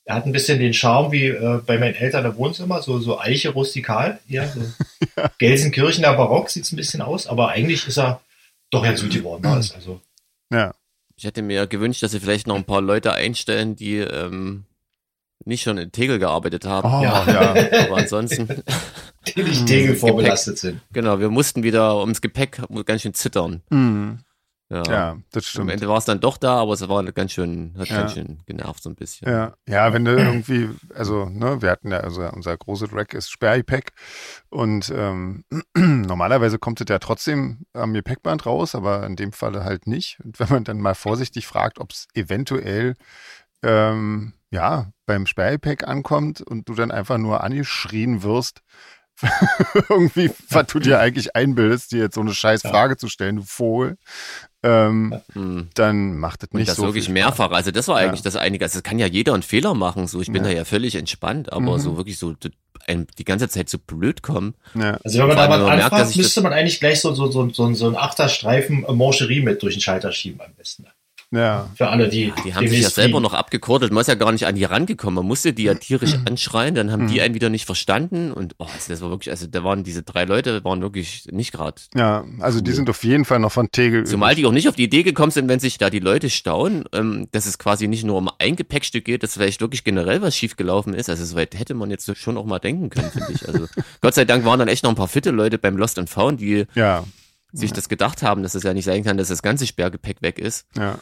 er 0.07 0.15
hat 0.15 0.25
ein 0.25 0.31
bisschen 0.31 0.57
den 0.59 0.73
Charme 0.73 1.11
wie 1.11 1.25
äh, 1.27 1.59
bei 1.65 1.77
meinen 1.77 1.95
Eltern 1.95 2.25
im 2.25 2.35
Wohnzimmer, 2.37 2.81
so, 2.81 2.97
so 2.99 3.19
Eiche 3.19 3.49
rustikal. 3.49 4.19
Ja, 4.27 4.47
so 4.47 4.61
Ja. 5.17 5.29
Gelsenkirchener 5.37 6.13
Barock 6.13 6.49
sieht's 6.49 6.71
ein 6.71 6.75
bisschen 6.77 7.01
aus, 7.01 7.27
aber 7.27 7.49
eigentlich 7.49 7.87
ist 7.87 7.97
er 7.97 8.21
doch 8.69 8.83
ganz 8.83 9.01
gut 9.01 9.11
geworden. 9.11 9.43
Ist 9.59 9.75
also, 9.75 10.01
Ja. 10.51 10.73
Ich 11.15 11.23
hätte 11.25 11.41
mir 11.41 11.65
gewünscht, 11.67 12.03
dass 12.03 12.11
sie 12.11 12.19
vielleicht 12.19 12.45
noch 12.47 12.55
ein 12.55 12.63
paar 12.63 12.81
Leute 12.81 13.11
einstellen, 13.13 13.75
die 13.75 13.95
ähm, 13.97 14.65
nicht 15.45 15.63
schon 15.63 15.77
in 15.79 15.91
Tegel 15.91 16.19
gearbeitet 16.19 16.65
haben. 16.65 16.87
Oh, 16.87 17.03
Ja. 17.03 17.25
ja. 17.27 17.85
Aber 17.85 17.97
ansonsten, 17.97 18.47
die 19.35 19.41
nicht 19.43 19.59
Hm, 19.61 19.65
Tegel 19.65 19.95
vorbelastet 19.95 20.59
sind. 20.59 20.79
genau, 20.93 21.19
wir 21.19 21.29
mussten 21.29 21.63
wieder 21.63 21.97
ums 21.99 22.21
Gepäck 22.21 22.61
ganz 22.85 23.01
schön 23.01 23.13
zittern. 23.15 23.61
Mhm. 23.71 24.19
Ja. 24.69 24.83
Ja, 24.83 25.17
das 25.31 25.45
Am 25.45 25.49
stimmt. 25.49 25.71
Ende 25.71 25.87
war 25.87 25.97
es 25.97 26.03
dann 26.05 26.19
doch 26.19 26.37
da, 26.37 26.57
aber 26.57 26.73
es 26.73 26.87
war 26.89 27.01
ganz 27.13 27.31
schön, 27.31 27.73
hat 27.77 27.87
Ja. 27.87 27.99
ganz 27.99 28.13
schön 28.13 28.39
genervt 28.45 28.83
so 28.83 28.89
ein 28.89 28.95
bisschen. 28.95 29.29
Ja, 29.31 29.53
ja, 29.65 29.93
wenn 29.93 30.03
du 30.03 30.11
irgendwie, 30.17 30.69
also, 30.93 31.25
ne, 31.29 31.61
wir 31.61 31.71
hatten 31.71 31.89
ja, 31.89 31.99
also 32.01 32.23
unser 32.29 32.57
großes 32.57 32.91
Rack 32.91 33.13
ist 33.13 33.29
Sperrgepäck 33.31 33.93
und 34.49 34.91
ähm, 34.93 35.45
normalerweise 35.77 36.59
kommt 36.59 36.81
es 36.81 36.87
ja 36.89 36.99
trotzdem 36.99 37.65
am 37.71 37.93
Gepäckband 37.93 38.45
raus, 38.45 38.75
aber 38.75 39.05
in 39.05 39.15
dem 39.15 39.31
Falle 39.31 39.63
halt 39.63 39.87
nicht. 39.87 40.19
Und 40.23 40.37
wenn 40.39 40.49
man 40.49 40.63
dann 40.65 40.81
mal 40.81 40.95
vorsichtig 40.95 41.47
fragt, 41.47 41.79
ob 41.79 41.91
es 41.91 42.07
eventuell 42.13 42.95
ähm, 43.63 44.33
ja 44.51 44.91
beim 45.05 45.25
Sperrgepäck 45.27 45.87
ankommt 45.87 46.41
und 46.41 46.67
du 46.67 46.73
dann 46.73 46.91
einfach 46.91 47.17
nur 47.17 47.41
angeschrien 47.41 48.21
wirst, 48.21 48.61
irgendwie, 49.89 50.31
was 50.49 50.67
du 50.67 50.79
dir 50.79 50.99
eigentlich 50.99 51.35
einbildest, 51.35 51.91
dir 51.91 51.99
jetzt 51.99 52.15
so 52.15 52.21
eine 52.21 52.33
scheiß 52.33 52.63
Ja. 52.63 52.69
Frage 52.69 52.97
zu 52.97 53.07
stellen, 53.07 53.37
du 53.37 53.43
Vogel, 53.43 53.97
ähm, 54.63 55.19
Hm. 55.33 55.69
dann 55.75 56.17
macht 56.17 56.43
es 56.43 56.49
Und 56.49 56.59
nicht 56.59 56.69
das 56.69 56.77
so 56.77 56.83
wirklich 56.83 57.05
viel 57.05 57.13
mehrfach. 57.13 57.51
Also 57.51 57.71
das 57.71 57.87
war 57.87 58.01
Ja. 58.01 58.07
eigentlich 58.07 58.21
das 58.21 58.35
Einige. 58.35 58.65
Also 58.65 58.79
es 58.79 58.83
kann 58.83 58.99
ja 58.99 59.07
jeder 59.07 59.33
einen 59.33 59.43
Fehler 59.43 59.73
machen. 59.73 60.07
So, 60.07 60.21
ich 60.21 60.27
bin 60.31 60.43
Ja. 60.43 60.49
da 60.51 60.55
ja 60.55 60.65
völlig 60.65 60.95
entspannt, 60.95 61.51
aber 61.53 61.77
Mhm. 61.77 61.79
so 61.81 61.97
wirklich 61.97 62.17
so 62.19 62.33
die 63.17 63.25
ganze 63.25 63.49
Zeit 63.49 63.69
so 63.69 63.77
blöd 63.79 64.21
kommen. 64.21 64.55
Ja. 64.75 64.97
Also 65.03 65.19
wenn 65.19 65.27
man 65.27 65.37
da 65.37 65.47
merkt, 65.47 65.61
dass 65.77 65.83
anfragt, 65.83 66.09
ich 66.11 66.17
müsste 66.17 66.41
man 66.41 66.53
eigentlich 66.53 66.79
gleich 66.79 67.01
so, 67.01 67.13
so, 67.13 67.29
so, 67.31 67.49
so, 67.49 67.73
so 67.73 67.87
einen 67.87 67.95
Achterstreifen 67.95 68.85
Mancherie 68.97 69.41
mit 69.41 69.61
durch 69.63 69.75
den 69.75 69.81
Schalter 69.81 70.11
schieben 70.11 70.41
am 70.41 70.53
besten. 70.55 70.85
Ja. 71.31 71.69
Für 71.75 71.89
alle, 71.89 72.07
die 72.09 72.31
Die 72.45 72.55
haben 72.55 72.67
sich 72.67 72.81
ja 72.81 72.89
selber 72.89 73.19
noch 73.19 73.33
abgekordelt. 73.33 73.91
Man 73.91 74.01
ist 74.01 74.07
ja 74.07 74.15
gar 74.15 74.31
nicht 74.31 74.45
an 74.47 74.55
die 74.55 74.63
rangekommen. 74.63 75.15
Man 75.15 75.25
musste 75.25 75.51
die 75.53 75.63
ja 75.63 75.73
tierisch 75.73 76.15
Mhm. 76.15 76.25
anschreien. 76.29 76.73
Dann 76.75 76.91
haben 76.91 77.07
die 77.07 77.19
einen 77.21 77.33
wieder 77.35 77.49
nicht 77.49 77.65
verstanden. 77.65 78.31
Und 78.31 78.55
oh, 78.59 78.65
also 78.65 78.87
das 78.89 79.01
war 79.01 79.09
wirklich, 79.09 79.29
also 79.29 79.45
da 79.47 79.63
waren 79.63 79.83
diese 79.83 80.03
drei 80.03 80.23
Leute, 80.23 80.63
waren 80.63 80.81
wirklich 80.81 81.27
nicht 81.31 81.51
gerade. 81.51 81.81
Ja, 81.95 82.23
also 82.39 82.61
die 82.61 82.69
Cool. 82.71 82.75
sind 82.75 82.89
auf 82.89 83.03
jeden 83.03 83.25
Fall 83.25 83.39
noch 83.39 83.51
von 83.51 83.69
Tegel. 83.71 84.05
Zumal 84.05 84.35
die 84.35 84.45
auch 84.45 84.51
nicht 84.51 84.69
auf 84.69 84.75
die 84.75 84.83
Idee 84.85 85.03
gekommen 85.03 85.31
sind, 85.31 85.49
wenn 85.49 85.59
sich 85.59 85.77
da 85.77 85.89
die 85.89 85.99
Leute 85.99 86.29
staunen, 86.29 86.85
ähm, 86.93 87.27
dass 87.31 87.45
es 87.45 87.57
quasi 87.57 87.87
nicht 87.87 88.05
nur 88.05 88.15
um 88.17 88.29
ein 88.39 88.55
Gepäckstück 88.55 89.03
geht, 89.05 89.23
dass 89.23 89.33
vielleicht 89.33 89.59
wirklich 89.59 89.83
generell 89.83 90.21
was 90.21 90.35
schiefgelaufen 90.35 90.93
ist. 90.93 91.09
Also 91.09 91.25
soweit 91.25 91.57
hätte 91.59 91.73
man 91.73 91.91
jetzt 91.91 92.15
schon 92.17 92.37
auch 92.37 92.45
mal 92.45 92.59
denken 92.59 92.89
können, 92.89 93.11
finde 93.11 93.33
ich. 93.33 93.47
Also 93.47 93.67
Gott 94.01 94.13
sei 94.13 94.23
Dank 94.25 94.45
waren 94.45 94.59
dann 94.59 94.67
echt 94.69 94.83
noch 94.83 94.91
ein 94.91 94.95
paar 94.95 95.07
fitte 95.09 95.31
Leute 95.31 95.57
beim 95.57 95.75
Lost 95.77 95.99
and 95.99 96.09
Found, 96.09 96.39
die 96.39 96.65
Ja, 96.73 97.03
sich 97.51 97.73
das 97.73 97.89
gedacht 97.89 98.23
haben, 98.23 98.43
dass 98.43 98.55
es 98.55 98.63
ja 98.63 98.73
nicht 98.73 98.85
sein 98.85 99.03
kann, 99.03 99.17
dass 99.17 99.29
das 99.29 99.41
ganze 99.41 99.65
Sperrgepäck 99.67 100.21
weg 100.21 100.37
ist. 100.39 100.65
ja, 100.77 100.99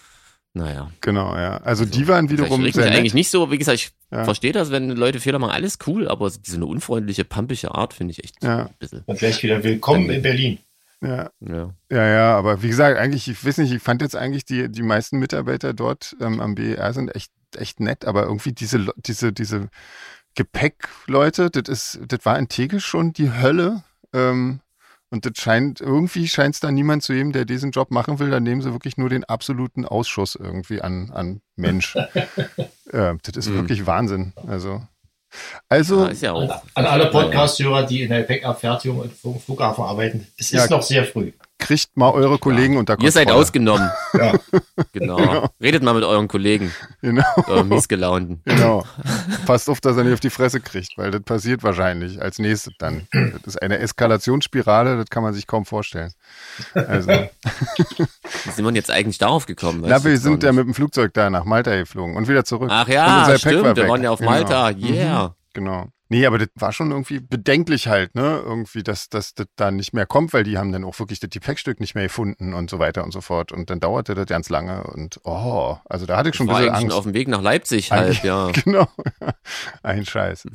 Naja. 0.58 0.90
genau, 1.02 1.36
ja. 1.36 1.58
Also 1.58 1.84
die 1.86 2.08
waren 2.08 2.30
wiederum 2.30 2.66
ich 2.66 2.74
sehr 2.76 2.86
nett. 2.86 2.96
eigentlich 2.96 3.14
nicht 3.14 3.30
so, 3.30 3.52
wie 3.52 3.58
gesagt, 3.58 3.78
ich 3.78 3.92
Ja. 4.10 4.24
verstehe 4.24 4.54
das, 4.54 4.72
wenn 4.72 4.90
Leute 4.90 5.20
Fehler 5.20 5.38
machen, 5.38 5.52
alles 5.52 5.78
cool, 5.86 6.08
aber 6.08 6.30
so 6.30 6.40
diese 6.40 6.56
eine 6.56 6.66
unfreundliche, 6.66 7.26
pampische 7.26 7.76
Art 7.76 7.94
finde 7.94 8.14
ich 8.14 8.24
echt 8.24 8.42
Ja. 8.42 8.68
ein 8.68 8.74
bisschen. 8.80 9.04
Und 9.06 9.20
gleich 9.20 9.44
wieder 9.44 9.62
willkommen 9.64 10.10
in 10.10 10.22
Berlin. 10.22 10.60
Ja, 11.02 11.30
Ja. 11.42 11.74
ja, 11.92 12.08
ja, 12.08 12.38
aber 12.38 12.64
wie 12.64 12.70
gesagt, 12.70 12.98
eigentlich, 12.98 13.28
ich 13.28 13.46
weiß 13.46 13.58
nicht, 13.58 13.74
ich 13.74 13.82
fand 13.82 14.02
jetzt 14.02 14.16
eigentlich 14.16 14.46
die, 14.46 14.72
die 14.72 14.82
meisten 14.82 15.20
Mitarbeiter 15.20 15.74
dort 15.74 16.16
ähm, 16.22 16.40
am 16.40 16.56
BER 16.56 16.94
sind 16.94 17.14
echt, 17.14 17.32
echt 17.58 17.82
nett, 17.82 18.06
aber 18.06 18.24
irgendwie 18.24 18.54
diese, 18.54 18.88
diese, 19.06 19.34
diese 19.34 19.68
Gepäckleute, 20.36 21.50
das 21.50 21.68
ist, 21.96 22.00
das 22.08 22.20
war 22.26 22.38
in 22.40 22.48
Tegel 22.48 22.80
schon 22.80 23.14
die 23.14 23.32
Hölle. 23.32 23.84
Ähm, 24.14 24.62
und 25.16 25.26
das 25.26 25.34
scheint, 25.38 25.80
irgendwie 25.82 26.28
scheint 26.28 26.56
es 26.56 26.60
da 26.62 26.70
niemand 26.72 27.02
zu 27.04 27.14
geben, 27.14 27.32
der 27.32 27.46
diesen 27.46 27.72
Job 27.72 27.90
machen 27.90 28.20
will. 28.20 28.30
Da 28.30 28.40
nehmen 28.40 28.62
sie 28.62 28.74
wirklich 28.74 28.98
nur 28.98 29.10
den 29.10 29.24
absoluten 29.24 29.86
Ausschuss 29.86 30.36
irgendwie 30.36 30.82
an, 30.82 31.10
an 31.12 31.42
Mensch. 31.56 31.96
äh, 32.92 33.14
das 33.24 33.36
ist 33.38 33.50
Mhm. 33.50 33.56
wirklich 33.56 33.86
Wahnsinn. 33.88 34.34
Also, 34.48 34.82
also 35.70 36.04
Ja, 36.06 36.12
ist 36.12 36.22
ja 36.22 36.34
An, 36.36 36.50
auch. 36.50 36.64
an 36.76 36.86
alle 36.86 37.08
Podcast-Hörer, 37.08 37.84
die 37.88 38.04
in 38.04 38.10
der 38.10 38.22
Gepäckabfertigung 38.22 39.00
und 39.00 39.14
vom 39.14 39.40
Flughafen 39.40 39.84
arbeiten, 39.84 40.28
es 40.38 40.52
Ja. 40.52 40.64
ist 40.64 40.70
noch 40.70 40.82
sehr 40.84 41.06
früh. 41.06 41.32
Kriegt 41.58 41.96
mal 41.96 42.12
eure 42.12 42.38
Kollegen 42.38 42.78
unter 42.78 42.94
Kontrolle. 42.94 43.08
Ihr 43.08 43.12
seid 43.12 43.32
ausgenommen. 43.32 43.90
Ja. 44.14 44.34
Genau. 44.94 45.50
Redet 45.62 45.84
mal 45.84 45.94
mit 45.94 46.04
euren 46.04 46.28
Kollegen, 46.30 46.72
Genau. 47.02 47.24
euren 47.48 47.68
Miesgelaunten. 47.68 48.42
Genau. 48.46 48.86
Passt 49.46 49.70
auf, 49.70 49.82
dass 49.82 49.98
er 49.98 50.04
nicht 50.06 50.14
auf 50.14 50.20
die 50.22 50.30
Fresse 50.30 50.62
kriegt, 50.62 50.98
weil 50.98 51.12
das 51.12 51.22
passiert 51.24 51.64
wahrscheinlich 51.64 52.22
als 52.22 52.40
nächstes 52.40 52.74
dann. 52.80 53.08
Das 53.12 53.42
ist 53.56 53.62
eine 53.62 53.80
Eskalationsspirale, 53.80 54.96
das 54.98 55.08
kann 55.10 55.22
man 55.24 55.34
sich 55.34 55.48
kaum 55.48 55.66
vorstellen. 55.66 56.14
Also, 56.74 57.10
Wie 57.10 58.50
sind 58.52 58.58
wir 58.58 58.64
denn 58.66 58.76
jetzt 58.76 58.92
eigentlich 58.92 59.18
darauf 59.18 59.46
gekommen? 59.46 59.84
Na, 59.86 60.02
wir 60.04 60.18
sind 60.18 60.44
ja 60.44 60.54
mit 60.54 60.66
dem 60.66 60.74
Flugzeug 60.74 61.14
da 61.14 61.30
nach 61.30 61.44
Malta 61.46 61.76
geflogen 61.76 62.16
und 62.16 62.28
wieder 62.30 62.46
zurück. 62.46 62.70
Ach 62.72 62.88
ja, 62.88 63.38
stimmt, 63.38 63.76
wir 63.76 63.88
waren 63.90 64.02
ja 64.04 64.12
auf 64.12 64.20
Genau. 64.20 64.32
Malta. 64.32 64.70
Yeah. 64.72 65.36
Genau. 65.54 65.88
Nee, 66.10 66.26
aber 66.26 66.38
das 66.38 66.50
war 66.56 66.72
schon 66.72 66.92
irgendwie 66.92 67.20
bedenklich 67.20 67.88
halt, 67.88 68.14
ne? 68.14 68.42
Irgendwie, 68.46 68.84
dass, 68.84 69.10
dass 69.10 69.34
das 69.34 69.48
da 69.56 69.72
nicht 69.72 69.94
mehr 69.94 70.06
kommt, 70.06 70.34
weil 70.34 70.44
die 70.44 70.58
haben 70.58 70.72
dann 70.72 70.84
auch 70.84 71.00
wirklich 71.00 71.20
das 71.20 71.30
Gepäckstück 71.32 71.80
nicht 71.80 71.96
mehr 71.96 72.04
gefunden 72.06 72.54
und 72.54 72.70
so 72.70 72.78
weiter 72.78 73.04
und 73.04 73.12
so 73.12 73.22
fort. 73.22 73.52
Und 73.52 73.70
dann 73.70 73.80
dauerte 73.80 74.14
das 74.14 74.28
ganz 74.28 74.50
lange 74.50 74.84
und 74.84 75.20
oh, 75.24 75.78
also 75.86 76.06
da 76.06 76.18
hatte 76.18 76.30
ich 76.30 76.36
schon 76.36 76.48
ein 76.48 76.54
war 76.54 76.60
bisschen 76.60 76.70
eigentlich 76.76 76.82
schon 76.82 76.92
Angst. 76.92 76.98
auf 76.98 77.04
dem 77.06 77.14
Weg 77.16 77.28
nach 77.28 77.42
Leipzig 77.42 77.92
halt, 77.92 78.24
ja. 78.24 78.52
Genau. 78.64 78.88
Ein 79.84 80.06
Scheiß. 80.06 80.48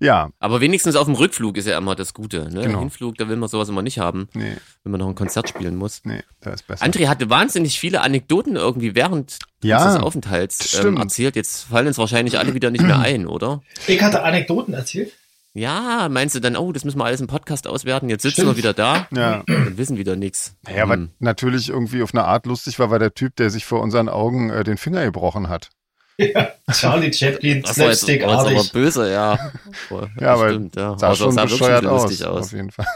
Ja, 0.00 0.30
Aber 0.40 0.60
wenigstens 0.60 0.96
auf 0.96 1.06
dem 1.06 1.14
Rückflug 1.14 1.56
ist 1.56 1.66
ja 1.66 1.78
immer 1.78 1.94
das 1.94 2.12
Gute. 2.14 2.52
Ne? 2.52 2.62
Genau. 2.62 2.80
Hinflug, 2.80 3.16
da 3.16 3.28
will 3.28 3.36
man 3.36 3.48
sowas 3.48 3.68
immer 3.68 3.82
nicht 3.82 3.98
haben, 3.98 4.28
nee, 4.34 4.56
wenn 4.82 4.92
man 4.92 5.00
noch 5.00 5.08
ein 5.08 5.14
Konzert 5.14 5.48
spielen 5.48 5.76
muss. 5.76 6.00
nee, 6.04 6.22
da 6.40 6.50
ist 6.50 6.66
besser. 6.66 6.84
André 6.84 7.06
hatte 7.08 7.30
wahnsinnig 7.30 7.78
viele 7.78 8.00
Anekdoten 8.00 8.56
irgendwie 8.56 8.94
während 8.94 9.38
Ja, 9.62 9.84
unseres 9.84 10.02
Aufenthalts 10.02 10.60
ähm, 10.74 10.80
stimmt. 10.80 10.98
erzählt. 10.98 11.36
Jetzt 11.36 11.64
fallen 11.64 11.86
uns 11.88 11.98
wahrscheinlich 11.98 12.38
alle 12.38 12.54
wieder 12.54 12.70
nicht 12.70 12.84
mehr 12.84 12.98
ein, 13.00 13.26
oder? 13.26 13.62
Ich 13.86 14.00
hatte 14.02 14.22
Anekdoten 14.22 14.74
erzählt. 14.74 15.12
Ja, 15.54 16.08
meinst 16.10 16.36
du 16.36 16.40
dann, 16.40 16.56
oh, 16.56 16.70
das 16.72 16.84
müssen 16.84 16.98
wir 16.98 17.04
alles 17.06 17.20
im 17.20 17.26
Podcast 17.26 17.66
auswerten, 17.66 18.08
jetzt 18.08 18.22
sitzen 18.22 18.42
Stimmt. 18.42 18.50
wir 18.52 18.56
wieder 18.58 18.74
da 18.74 19.08
Ja. 19.10 19.42
und 19.48 19.76
wissen 19.78 19.96
wieder 19.96 20.14
nichts. 20.14 20.54
Naja, 20.64 20.88
was 20.88 20.96
Hm. 20.96 21.10
natürlich 21.18 21.68
irgendwie 21.70 22.02
auf 22.02 22.14
eine 22.14 22.24
Art 22.24 22.46
lustig 22.46 22.78
war, 22.78 22.90
war 22.90 22.98
der 23.00 23.14
Typ, 23.14 23.34
der 23.36 23.50
sich 23.50 23.64
vor 23.64 23.80
unseren 23.80 24.08
Augen 24.08 24.50
äh, 24.50 24.62
den 24.62 24.76
Finger 24.76 25.04
gebrochen 25.04 25.48
hat. 25.48 25.70
Ja. 26.34 26.52
Charlie 26.72 27.12
Chaplin, 27.12 27.62
Das 27.62 27.78
war 27.78 27.90
jetzt, 27.90 28.06
war 28.22 28.46
aber 28.46 28.64
böse, 28.72 29.10
ja. 29.10 29.52
Boah, 29.88 30.10
Ja, 30.20 30.34
aber 30.34 30.48
stimmt, 30.50 30.74
ja. 30.74 30.98
Sah 30.98 31.06
Aber 31.06 31.16
schon 31.16 31.32
sah 31.32 31.44
bescheuert 31.44 31.84
schon 31.84 31.92
aus, 31.92 32.02
lustig 32.02 32.26
auf 32.26 32.38
aus. 32.40 32.52
jeden 32.52 32.70
Fall. 32.72 32.86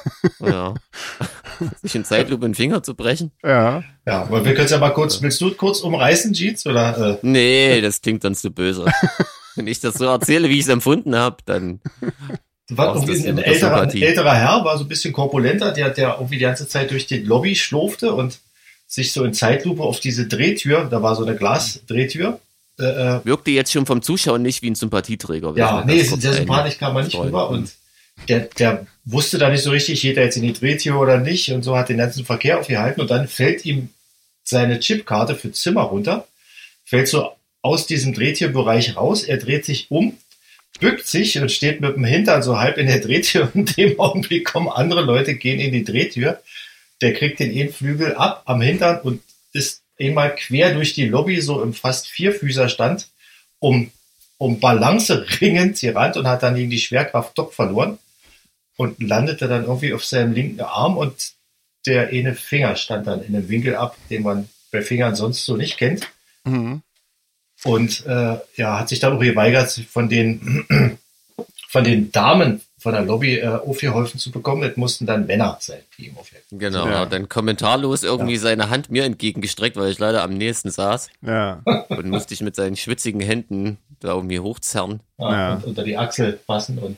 Ja. 0.41 0.75
Sich 1.83 1.95
in 1.95 2.05
Zeitlupe 2.05 2.45
den 2.47 2.55
Finger 2.57 2.83
zu 2.83 2.95
brechen? 2.97 3.31
Ja, 3.45 3.85
Ja, 4.05 4.23
aber 4.23 4.45
wir 4.45 4.55
können 4.55 4.65
es 4.65 4.73
ja 4.73 4.79
mal 4.79 4.91
kurz, 4.91 5.23
willst 5.23 5.41
du 5.41 5.53
kurz 5.55 5.81
umreißen, 5.81 6.33
Jeans? 6.33 6.67
Oder, 6.67 6.99
äh, 6.99 7.19
Nee, 7.23 7.81
das 7.81 8.01
klingt 8.01 8.25
dann 8.25 8.35
zu 8.35 8.51
böse. 8.51 8.87
Wenn 9.55 9.69
ich 9.69 9.79
das 9.79 9.95
so 9.95 10.07
erzähle, 10.07 10.49
wie 10.49 10.55
ich 10.55 10.63
es 10.65 10.69
empfunden 10.69 11.15
habe, 11.15 11.37
dann 11.45 11.81
war 12.71 12.95
das 12.95 13.03
ein, 13.25 13.35
mit 13.37 13.47
älterer, 13.47 13.83
ein 13.83 13.91
älterer 14.03 14.35
Herr, 14.35 14.65
war 14.65 14.77
so 14.79 14.85
ein 14.85 14.89
bisschen 14.89 15.13
korpulenter, 15.13 15.71
der, 15.73 15.91
der 15.91 16.15
irgendwie 16.15 16.37
die 16.39 16.43
ganze 16.43 16.67
Zeit 16.67 16.91
durch 16.91 17.07
die 17.07 17.19
Lobby 17.19 17.55
schlurfte 17.55 18.13
und 18.15 18.41
sich 18.89 19.13
so 19.13 19.23
in 19.25 19.33
Zeitlupe 19.35 19.83
auf 19.83 20.01
diese 20.01 20.27
Drehtür, 20.27 20.85
da 20.91 21.03
war 21.03 21.15
so 21.15 21.25
eine 21.25 21.37
Glasdrehtür, 21.37 22.41
äh, 22.79 22.85
äh, 22.85 23.25
wirkte 23.25 23.51
jetzt 23.51 23.73
schon 23.73 23.87
vom 23.87 24.03
Zuschauen 24.03 24.43
nicht 24.43 24.63
wie 24.63 24.71
ein 24.71 24.75
Sympathieträger. 24.75 25.53
Ja, 25.57 25.85
nee, 25.85 26.03
sehr 26.03 26.33
sympathisch 26.33 26.79
kam 26.79 26.95
man 26.95 27.05
nicht 27.05 27.13
streuen. 27.13 27.29
rüber 27.29 27.51
und 27.51 27.73
der, 28.29 28.41
der 28.59 28.87
wusste 29.05 29.39
da 29.39 29.49
nicht 29.49 29.63
so 29.63 29.71
richtig, 29.71 30.01
geht 30.01 30.17
er 30.17 30.25
jetzt 30.25 30.37
in 30.37 30.43
die 30.43 30.53
Drehtür 30.53 31.01
oder 31.01 31.19
nicht. 31.19 31.51
Und 31.51 31.63
so 31.63 31.77
hat 31.77 31.89
den 31.89 31.99
ganzen 31.99 32.25
Verkehr 32.25 32.59
aufgehalten. 32.59 33.01
Und 33.01 33.11
dann 33.11 33.27
fällt 33.27 33.65
ihm 33.65 33.89
seine 34.45 34.81
Chipkarte 34.81 35.35
für 35.35 35.53
Zimmer 35.53 35.83
runter, 35.83 36.27
fällt 36.85 37.09
so 37.09 37.31
aus 37.63 37.87
diesem 37.87 38.13
Drehtürbereich 38.13 38.97
raus, 38.97 39.23
er 39.23 39.37
dreht 39.37 39.65
sich 39.65 39.91
um, 39.91 40.19
bückt 40.81 41.07
sich 41.07 41.39
und 41.39 41.51
steht 41.51 41.81
mit 41.81 41.95
dem 41.95 42.05
Hintern 42.05 42.43
so 42.43 42.59
halb 42.59 42.77
in 42.77 42.89
der 42.89 43.01
Drehtür 43.01 43.51
und 43.55 43.79
in 43.79 43.91
dem 43.91 44.01
Augenblick 44.01 44.45
kommen 44.45 44.69
andere 44.69 45.03
Leute, 45.03 45.37
gehen 45.37 45.61
in 45.61 45.73
die 45.73 45.85
Drehtür, 45.85 46.43
der 47.01 47.15
kriegt 47.15 47.39
den 47.39 47.51
einen 47.53 47.73
Flügel 47.73 48.15
ab 48.15 48.43
am 48.47 48.61
Hintern 48.61 49.01
und 49.01 49.23
ist 49.53 49.82
einmal 50.03 50.35
quer 50.35 50.75
durch 50.75 50.95
die 50.95 51.07
Lobby 51.07 51.41
so 51.41 51.62
im 51.62 51.75
fast 51.75 52.09
Vierfüßerstand 52.09 53.09
um 53.59 53.91
um 54.43 54.59
Balance 54.59 55.25
ringend 55.41 55.81
gerannt 55.81 56.17
und 56.17 56.27
hat 56.27 56.43
dann 56.43 56.57
gegen 56.57 56.71
die 56.71 56.81
Schwerkraft 56.81 57.38
doch 57.38 57.53
verloren 57.53 57.99
und 58.77 59.01
landete 59.01 59.47
dann 59.47 59.65
irgendwie 59.65 59.93
auf 59.93 60.05
seinem 60.05 60.33
linken 60.33 60.61
Arm 60.61 60.97
und 60.97 61.35
der 61.87 62.09
eine 62.09 62.35
Finger 62.35 62.75
stand 62.75 63.07
dann 63.07 63.23
in 63.23 63.37
einem 63.37 63.49
Winkel 63.49 63.77
ab, 63.77 63.97
den 64.11 64.23
man 64.23 64.49
bei 64.73 64.83
Fingern 64.83 65.15
sonst 65.15 65.45
so 65.45 65.57
nicht 65.57 65.79
kennt. 65.79 66.09
mhm. 66.45 66.83
Und 67.65 68.05
äh, 68.07 68.38
ja, 68.57 68.81
hat 68.81 68.88
sich 68.88 68.99
dann 68.99 69.12
auch 69.12 69.21
geweigert, 69.21 69.71
von 69.88 70.09
den 70.09 70.67
von 71.69 71.85
den 71.85 72.11
Damen 72.11 72.61
von 72.83 72.92
der 72.92 73.03
Lobby 73.03 73.38
äh, 73.38 73.47
aufgeholfen 73.47 74.18
zu 74.18 74.31
bekommen. 74.31 74.62
Das 74.62 74.77
mussten 74.77 75.07
dann 75.07 75.27
Männer 75.27 75.57
sein, 75.61 75.81
die 75.97 76.07
ihm 76.09 76.16
aufhelfen. 76.18 76.59
Genau, 76.59 76.85
Ja. 76.87 76.92
ja. 76.92 77.07
dann 77.07 77.29
kommentarlos 77.29 78.03
irgendwie 78.03 78.37
seine 78.37 78.68
Hand 78.71 78.90
mir 78.90 79.05
entgegengestreckt, 79.05 79.77
weil 79.77 79.90
ich 79.90 79.99
leider 79.99 80.23
am 80.23 80.35
nächsten 80.35 80.71
saß 80.71 81.09
Ja, 81.23 81.62
und 81.88 82.09
musste 82.09 82.35
ich 82.35 82.40
mit 82.42 82.57
seinen 82.57 82.77
schwitzigen 82.77 83.21
Händen 83.21 83.79
da 84.01 84.14
irgendwie 84.14 84.40
hochzerren. 84.40 85.01
Ja, 85.18 85.33
Ja. 85.33 85.55
Und 85.55 85.64
unter 85.64 85.85
die 85.85 85.97
Achsel 85.97 86.33
passen 86.47 86.79
und 86.79 86.97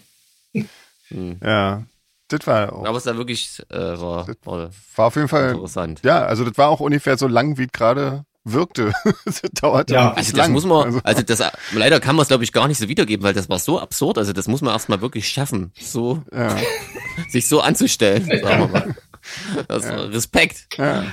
Hm. 1.08 1.38
ja. 1.44 1.82
Das 2.28 2.46
war 2.46 2.72
auch. 2.72 2.86
Aber 2.86 2.96
es 2.96 3.04
war 3.06 3.16
wirklich 3.18 3.62
äh, 3.70 3.76
war, 3.76 4.26
war 4.44 4.70
War 4.96 5.06
auf 5.06 5.16
jeden 5.16 5.28
Fall, 5.28 5.50
interessant. 5.50 6.00
ja, 6.02 6.24
also 6.24 6.42
das 6.44 6.56
war 6.56 6.70
auch 6.70 6.80
ungefähr 6.80 7.18
so 7.18 7.28
lang, 7.28 7.58
wie 7.58 7.66
gerade 7.66 8.24
wirkte. 8.44 8.92
das 9.24 9.42
dauerte 9.52 9.94
Ja, 9.94 10.12
Also 10.12 10.30
das 10.32 10.38
lang. 10.38 10.52
muss 10.52 10.64
man, 10.64 10.84
Also, 10.84 11.00
also 11.02 11.22
das, 11.22 11.42
leider 11.72 12.00
kann 12.00 12.16
man 12.16 12.22
es 12.22 12.28
glaube 12.28 12.44
ich 12.44 12.52
gar 12.52 12.68
nicht 12.68 12.78
so 12.78 12.88
wiedergeben, 12.88 13.24
weil 13.24 13.34
das 13.34 13.48
war 13.48 13.58
so 13.58 13.80
absurd. 13.80 14.18
Also 14.18 14.32
das 14.32 14.46
muss 14.48 14.60
man 14.60 14.72
erstmal 14.72 15.00
wirklich 15.00 15.28
schaffen, 15.28 15.72
so 15.80 16.22
ja, 16.32 16.56
sich 17.28 17.48
so 17.48 17.60
anzustellen, 17.60 18.24
sagen 18.24 18.42
wir 18.42 18.68
mal. 18.68 18.94
Das 19.68 19.88
war 19.88 20.10
Respekt. 20.10 20.66
ja, 20.76 21.04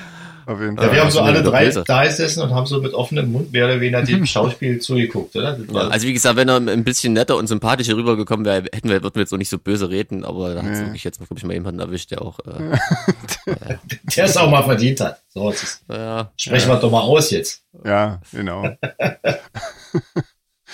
auf 0.51 0.59
jeden 0.59 0.75
ja, 0.75 0.83
Fall. 0.83 0.91
wir 0.93 1.01
haben 1.01 1.11
so 1.11 1.21
alle 1.21 1.41
drei 1.43 1.69
da 1.69 2.03
gesessen 2.03 2.43
und 2.43 2.53
haben 2.53 2.65
so 2.65 2.81
mit 2.81 2.93
offenem 2.93 3.31
Mund 3.31 3.51
mehr 3.51 3.65
oder 3.65 3.79
weniger 3.79 4.03
dem 4.03 4.25
Schauspiel 4.31 4.79
zugeguckt, 4.79 5.35
oder? 5.35 5.57
Ja, 5.71 5.87
also 5.87 6.07
wie 6.07 6.13
gesagt, 6.13 6.35
wenn 6.35 6.49
er 6.49 6.57
ein 6.57 6.83
bisschen 6.83 7.13
netter 7.13 7.37
und 7.37 7.47
sympathischer 7.47 7.95
rübergekommen 7.95 8.45
wäre, 8.45 8.63
hätten 8.73 8.89
wir, 8.89 9.01
würden 9.01 9.15
wir 9.15 9.21
jetzt 9.21 9.29
so 9.31 9.37
nicht 9.37 9.49
so 9.49 9.57
böse 9.57 9.89
reden, 9.89 10.25
aber 10.25 10.53
da 10.53 10.61
hat 10.63 10.71
Nee. 10.71 10.79
wirklich 10.79 11.03
jetzt, 11.03 11.17
glaube 11.17 11.35
ich, 11.37 11.43
mal 11.43 11.53
jemanden 11.53 11.79
erwischt, 11.79 12.11
der 12.11 12.21
auch, 12.21 12.39
äh, 12.45 13.75
der 14.15 14.25
es 14.25 14.37
auch 14.37 14.49
mal 14.49 14.63
verdient 14.63 14.99
hat. 14.99 15.21
So, 15.29 15.49
jetzt 15.49 15.81
naja, 15.87 16.31
sprechen 16.37 16.69
wir 16.69 16.75
doch 16.77 16.91
mal 16.91 17.01
aus 17.01 17.31
jetzt. 17.31 17.63
Ja, 17.85 18.19
genau. 18.31 18.63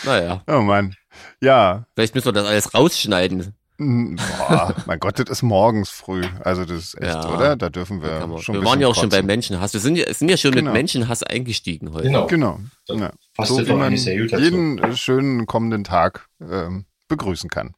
naja, 0.05 0.43
Oh 0.47 0.61
Mann. 0.61 0.95
Ja, 1.41 1.85
vielleicht 1.95 2.15
müssen 2.15 2.27
wir 2.27 2.33
das 2.33 2.45
alles 2.45 2.73
rausschneiden. 2.73 3.53
Mm, 3.77 4.15
boah, 4.15 4.75
mein 4.85 4.99
Gott, 4.99 5.19
das 5.19 5.29
ist 5.29 5.41
morgens 5.43 5.89
früh. 5.89 6.23
Also 6.43 6.65
das 6.65 6.77
ist 6.79 6.93
echt, 7.01 7.13
Ja. 7.13 7.33
oder? 7.33 7.55
Da 7.55 7.69
dürfen 7.69 8.01
wir 8.01 8.09
Da 8.19 8.37
schon 8.39 8.55
wir 8.55 8.63
waren 8.65 8.79
ja 8.79 8.87
auch 8.87 8.91
bisschen 8.91 9.01
schon 9.03 9.09
bei 9.09 9.17
kotzen. 9.17 9.27
Menschenhass. 9.27 9.73
Wir 9.73 9.79
sind 9.79 9.95
ja, 9.97 10.13
sind 10.13 10.29
ja 10.29 10.37
schon 10.37 10.51
Genau. 10.51 10.65
mit 10.71 10.73
Menschenhass 10.73 11.23
eingestiegen 11.23 11.93
heute. 11.93 12.07
Genau. 12.07 12.27
Genau. 12.27 12.59
Ja. 12.89 13.11
So 13.43 13.65
wie 13.67 13.73
man 13.73 13.93
jeden 13.95 14.77
äh, 14.79 14.95
schönen 14.95 15.45
kommenden 15.45 15.83
Tag 15.83 16.27
ähm, 16.41 16.85
begrüßen 17.07 17.49
kann. 17.49 17.73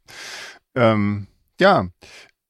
Ähm, 0.75 1.27
ja, 1.59 1.87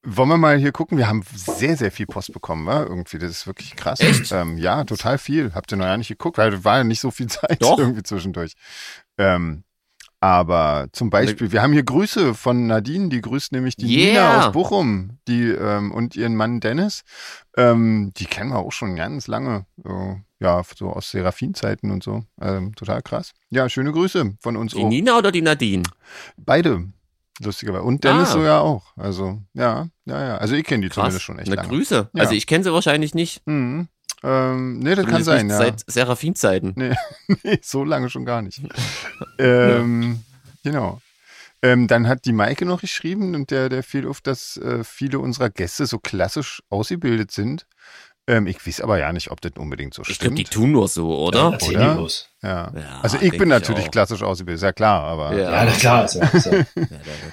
wollen 0.03 0.29
wir 0.29 0.37
mal 0.37 0.57
hier 0.57 0.71
gucken? 0.71 0.97
Wir 0.97 1.07
haben 1.07 1.23
sehr, 1.35 1.75
sehr 1.75 1.91
viel 1.91 2.05
Post 2.05 2.31
bekommen, 2.31 2.65
wa? 2.65 2.83
irgendwie. 2.83 3.19
Das 3.19 3.31
ist 3.31 3.47
wirklich 3.47 3.75
krass. 3.75 3.99
Ähm, 4.31 4.57
ja, 4.57 4.83
total 4.85 5.17
viel. 5.17 5.53
Habt 5.53 5.71
ihr 5.73 5.77
noch 5.77 5.85
ja 5.85 5.97
nicht 5.97 6.07
geguckt, 6.07 6.37
weil 6.37 6.63
war 6.63 6.77
ja 6.77 6.83
nicht 6.83 7.01
so 7.01 7.11
viel 7.11 7.27
Zeit 7.27 7.61
Doch. 7.61 7.77
irgendwie 7.77 8.03
zwischendurch. 8.03 8.53
Ähm, 9.17 9.63
aber 10.21 10.87
zum 10.91 11.09
Beispiel, 11.09 11.51
wir 11.51 11.61
haben 11.61 11.73
hier 11.73 11.83
Grüße 11.83 12.33
von 12.33 12.67
Nadine, 12.67 13.09
die 13.09 13.21
grüßt 13.21 13.51
nämlich 13.51 13.75
die 13.75 13.85
Nina 13.85 14.11
Yeah. 14.19 14.47
aus 14.47 14.51
Bochum 14.53 15.17
die, 15.27 15.43
ähm, 15.49 15.91
und 15.91 16.15
ihren 16.15 16.35
Mann 16.35 16.59
Dennis. 16.59 17.03
Ähm, 17.57 18.11
die 18.17 18.25
kennen 18.25 18.49
wir 18.51 18.59
auch 18.59 18.71
schon 18.71 18.95
ganz 18.95 19.27
lange. 19.27 19.65
Äh, 19.85 20.15
ja, 20.41 20.61
so 20.75 20.89
aus 20.91 21.11
Seraphin-Zeiten 21.11 21.91
und 21.91 22.03
so. 22.03 22.23
Ähm, 22.41 22.73
total 22.75 23.01
krass. 23.01 23.33
Ja, 23.49 23.67
schöne 23.69 23.91
Grüße 23.91 24.35
von 24.39 24.55
uns 24.57 24.73
Die 24.73 24.83
auch. 24.83 24.89
Nina 24.89 25.17
oder 25.17 25.31
die 25.31 25.41
Nadine? 25.41 25.83
Beide. 26.37 26.85
Lustigerweise. 27.41 27.83
Und 27.83 28.03
Dennis 28.03 28.29
Ah. 28.29 28.33
so 28.33 28.43
ja 28.43 28.59
auch. 28.59 28.91
Also, 28.97 29.41
ja, 29.53 29.87
ja, 30.05 30.27
ja. 30.27 30.37
Also 30.37 30.55
ich 30.55 30.65
kenne 30.65 30.81
die 30.83 30.87
Krass. 30.89 30.95
zumindest 30.95 31.23
schon 31.23 31.39
echt 31.39 31.47
Na, 31.49 31.55
lange. 31.55 31.69
Grüße. 31.69 32.09
Ja. 32.13 32.21
Also 32.21 32.33
ich 32.35 32.47
kenne 32.47 32.63
sie 32.65 32.73
wahrscheinlich 32.73 33.13
nicht. 33.15 33.41
Mhm. 33.47 33.87
Ähm, 34.23 34.79
nee, 34.79 34.95
das 34.95 35.05
kann 35.05 35.23
sein, 35.23 35.49
ja. 35.49 35.57
Seit 35.57 35.83
Seraphin-Zeiten. 35.87 36.73
Nee, 36.75 36.95
nee, 37.43 37.59
so 37.61 37.83
lange 37.83 38.09
schon 38.09 38.25
gar 38.25 38.41
nicht. 38.41 38.61
ähm, 39.37 40.23
Genau. 40.63 41.01
Ähm, 41.61 41.87
dann 41.87 42.07
hat 42.07 42.25
die 42.25 42.31
Maike 42.31 42.65
noch 42.65 42.81
geschrieben 42.81 43.35
und 43.35 43.51
der, 43.51 43.67
der 43.67 43.83
fiel 43.83 44.07
auf, 44.07 44.21
dass 44.21 44.57
äh, 44.57 44.83
viele 44.83 45.19
unserer 45.19 45.49
Gäste 45.49 45.85
so 45.85 45.99
klassisch 45.99 46.63
ausgebildet 46.69 47.31
sind. 47.31 47.65
Ähm, 48.29 48.45
ich 48.47 48.65
weiß 48.65 48.81
aber 48.81 48.99
ja 48.99 49.11
nicht, 49.11 49.31
ob 49.31 49.41
das 49.41 49.53
unbedingt 49.57 49.93
so 49.93 50.03
Ich 50.07 50.19
glaube, 50.19 50.35
die 50.35 50.45
stimmt. 50.45 50.53
tun 50.63 50.71
nur 50.71 50.87
so, 50.87 51.17
oder? 51.17 51.51
Erzähl 51.53 51.75
Oder? 51.77 51.89
die 51.89 51.95
bloß. 51.95 52.29
ja. 52.43 52.49
Ja, 52.75 52.99
Also 53.01 53.17
ich 53.21 53.31
bin 53.31 53.41
ich 53.41 53.47
natürlich 53.47 53.87
auch. 53.87 53.91
klassisch 53.91 54.21
ausgebildet, 54.23 54.57
ist 54.59 54.63
ja 54.63 54.71
klar, 54.71 55.03
aber 55.03 55.33
Ja. 55.35 55.51
Ja, 55.51 55.65
na 55.65 55.71
klar. 55.71 56.05
Ist 56.05 56.13
ja, 56.15 56.23
ist 56.27 56.45
ja. 56.45 56.51
Ja, 56.75 56.85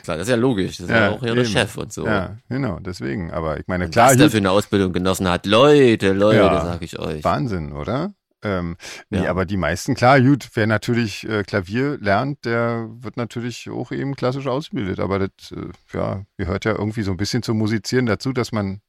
klar, 0.02 0.16
das 0.16 0.20
ist 0.26 0.30
ja 0.30 0.36
logisch. 0.36 0.78
Das 0.78 0.86
ist 0.86 0.90
ja, 0.90 1.00
Ja, 1.06 1.10
auch 1.12 1.22
eben. 1.22 1.44
Chef 1.44 1.76
und 1.76 1.92
so. 1.92 2.06
ja, 2.06 2.38
genau, 2.48 2.78
deswegen. 2.80 3.30
Aber 3.30 3.60
ich 3.60 3.66
meine, 3.66 3.84
Und 3.84 3.90
klar, 3.90 4.10
was 4.10 4.16
der 4.16 4.30
für 4.30 4.38
eine 4.38 4.50
Ausbildung 4.50 4.92
genossen 4.92 5.28
hat. 5.28 5.44
Leute, 5.46 6.12
Leute, 6.14 6.38
Ja. 6.38 6.64
sag 6.64 6.82
ich 6.82 6.98
euch. 6.98 7.22
Wahnsinn, 7.22 7.72
oder? 7.72 8.14
Ähm, 8.42 8.76
nee, 9.10 9.24
Ja. 9.24 9.30
aber 9.30 9.44
die 9.44 9.56
meisten, 9.56 9.94
klar, 9.94 10.20
gut, 10.20 10.48
wer 10.54 10.66
natürlich 10.66 11.28
äh, 11.28 11.42
Klavier 11.42 11.98
lernt, 12.00 12.44
der 12.44 12.86
wird 13.00 13.16
natürlich 13.16 13.68
auch 13.70 13.92
eben 13.92 14.14
klassisch 14.14 14.46
ausgebildet. 14.46 15.00
Aber 15.00 15.18
das, 15.18 15.52
äh, 15.52 15.68
ja, 15.96 16.22
gehört 16.36 16.64
ja 16.64 16.72
irgendwie 16.72 17.02
so 17.02 17.10
ein 17.10 17.16
bisschen 17.16 17.42
zum 17.42 17.58
Musizieren 17.58 18.06
dazu, 18.06 18.32
dass 18.32 18.52
man, 18.52 18.80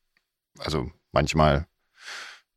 also 0.60 0.90
manchmal, 1.12 1.66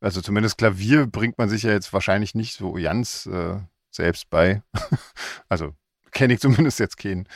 also 0.01 0.21
zumindest 0.21 0.57
Klavier 0.57 1.05
bringt 1.07 1.37
man 1.37 1.47
sich 1.49 1.63
ja 1.63 1.71
jetzt 1.71 1.93
wahrscheinlich 1.93 2.35
nicht 2.35 2.55
so 2.57 2.73
ganz 2.73 3.25
äh, 3.27 3.55
selbst 3.91 4.29
bei. 4.29 4.61
also 5.49 5.73
kenne 6.11 6.33
ich 6.33 6.39
zumindest 6.41 6.79
jetzt 6.79 6.97
keinen. 6.97 7.27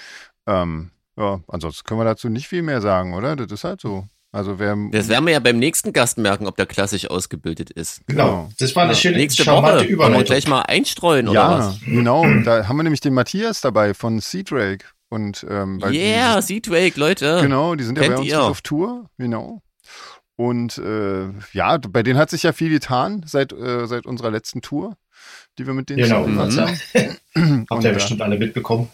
Ähm, 0.47 0.91
ja, 1.17 1.39
ansonsten 1.47 1.83
können 1.87 1.99
wir 2.01 2.05
dazu 2.05 2.27
nicht 2.29 2.47
viel 2.47 2.61
mehr 2.61 2.81
sagen, 2.81 3.13
oder? 3.13 3.35
Das 3.35 3.51
ist 3.51 3.63
halt 3.63 3.79
so. 3.81 4.05
Also 4.31 4.59
wer 4.59 4.75
Das 4.91 5.07
werden 5.07 5.25
wir 5.25 5.31
ja 5.31 5.39
beim 5.39 5.57
nächsten 5.59 5.93
Gast 5.93 6.17
merken, 6.17 6.45
ob 6.45 6.57
der 6.57 6.65
klassisch 6.65 7.09
ausgebildet 7.09 7.69
ist. 7.69 8.01
Genau. 8.07 8.49
Das 8.59 8.75
war 8.75 8.83
eine 8.83 8.91
Ja. 8.91 8.97
schöne, 8.97 9.17
Nächste 9.17 9.45
charmante 9.45 9.67
Woche. 9.67 9.75
Wollen 9.77 9.87
wir 9.87 9.93
Überleitung. 9.93 10.25
gleich 10.25 10.47
mal 10.49 10.61
einstreuen, 10.63 11.29
oder 11.29 11.39
Ja, 11.39 11.57
was? 11.59 11.79
genau. 11.85 12.25
Da 12.43 12.67
haben 12.67 12.75
wir 12.75 12.83
nämlich 12.83 12.99
den 12.99 13.13
Matthias 13.13 13.61
dabei 13.61 13.93
von 13.93 14.19
Sea-Drake. 14.19 14.83
Und, 15.07 15.45
ähm, 15.49 15.81
weil 15.81 15.93
Yeah, 15.93 16.35
die, 16.41 16.47
Sea-Drake, 16.47 16.99
Leute. 16.99 17.39
genau, 17.41 17.75
die 17.75 17.85
sind 17.85 17.95
ja 17.97 18.03
Kennt 18.03 18.15
bei 18.15 18.21
uns 18.23 18.29
ihr? 18.29 18.43
auf 18.43 18.61
Tour, 18.61 19.09
genau. 19.17 19.61
Und 20.37 20.77
äh, 20.77 21.29
ja, 21.53 21.77
bei 21.77 22.03
denen 22.03 22.19
hat 22.19 22.29
sich 22.29 22.43
ja 22.43 22.51
viel 22.53 22.69
getan 22.69 23.23
seit, 23.25 23.53
äh, 23.53 23.87
seit 23.87 24.05
unserer 24.05 24.31
letzten 24.31 24.61
Tour, 24.61 24.97
die 25.57 25.65
wir 25.65 25.73
mit 25.73 25.89
denen 25.89 26.03
Genau. 26.03 26.25
zusammen 26.25 26.53
Mhm. 26.53 26.59
haben. 26.59 27.67
Habt 27.69 27.71
Und, 27.71 27.83
ihr 27.83 27.91
äh, 27.91 27.93
bestimmt 27.93 28.21
alle 28.21 28.37
mitbekommen. 28.37 28.89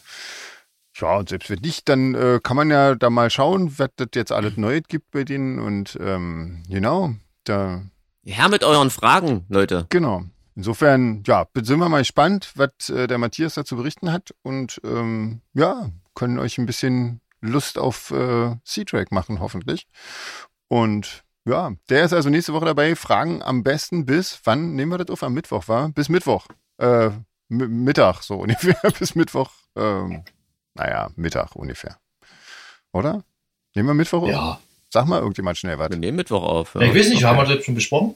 Ja, 0.95 1.15
und 1.17 1.29
selbst 1.29 1.49
wenn 1.49 1.59
nicht, 1.59 1.89
dann 1.89 2.13
äh, 2.13 2.39
kann 2.43 2.57
man 2.57 2.69
ja 2.69 2.93
da 2.95 3.09
mal 3.09 3.29
schauen, 3.31 3.73
was 3.79 3.89
das 3.95 4.09
jetzt 4.13 4.31
alles 4.31 4.57
Neues 4.57 4.83
gibt 4.87 5.09
bei 5.11 5.23
denen. 5.23 5.57
Und 5.59 5.97
ähm, 5.99 6.63
genau, 6.69 7.13
da 7.43 7.81
Her 8.23 8.49
mit 8.49 8.63
euren 8.63 8.91
Fragen, 8.91 9.45
Leute. 9.49 9.87
Genau. 9.89 10.23
Insofern, 10.55 11.23
ja, 11.25 11.47
sind 11.55 11.79
wir 11.79 11.89
mal 11.89 11.99
gespannt, 11.99 12.51
was 12.55 12.89
äh, 12.89 13.07
der 13.07 13.17
Matthias 13.17 13.55
dazu 13.55 13.75
berichten 13.77 14.11
hat 14.11 14.35
und 14.43 14.79
ähm, 14.83 15.41
ja, 15.53 15.89
können 16.13 16.37
euch 16.37 16.57
ein 16.59 16.65
bisschen 16.67 17.21
Lust 17.39 17.79
auf 17.79 18.11
äh, 18.11 18.55
Sea-Track 18.63 19.11
machen, 19.11 19.39
hoffentlich. 19.39 19.87
Und 20.67 21.23
ja, 21.47 21.71
der 21.89 22.05
ist 22.05 22.13
also 22.13 22.29
nächste 22.29 22.53
Woche 22.53 22.65
dabei. 22.65 22.95
Fragen 22.95 23.41
am 23.41 23.63
besten 23.63 24.05
bis, 24.05 24.39
wann 24.43 24.75
nehmen 24.75 24.91
wir 24.91 24.97
das 24.97 25.09
auf? 25.09 25.23
Am 25.23 25.33
Mittwoch, 25.33 25.67
war? 25.67 25.89
Bis 25.89 26.09
Mittwoch. 26.09 26.47
Äh, 26.77 27.09
Mittag, 27.49 28.21
so 28.23 28.35
ungefähr. 28.39 28.77
bis 28.99 29.15
Mittwoch. 29.15 29.51
Ähm, 29.75 30.23
naja, 30.73 31.09
Mittag 31.15 31.55
ungefähr. 31.55 31.97
Oder? 32.93 33.23
Nehmen 33.75 33.89
wir 33.89 33.93
Mittwoch 33.93 34.23
auf? 34.23 34.29
Ja. 34.29 34.59
Sag 34.89 35.05
mal 35.07 35.19
irgendjemand 35.19 35.57
schnell 35.57 35.79
was. 35.79 35.89
Wir 35.89 35.97
nehmen 35.97 36.17
Mittwoch 36.17 36.43
auf. 36.43 36.75
Ich 36.75 36.93
weiß 36.93 37.09
nicht, 37.09 37.23
haben 37.23 37.37
wir 37.37 37.55
das 37.55 37.63
schon 37.63 37.75
besprochen? 37.75 38.15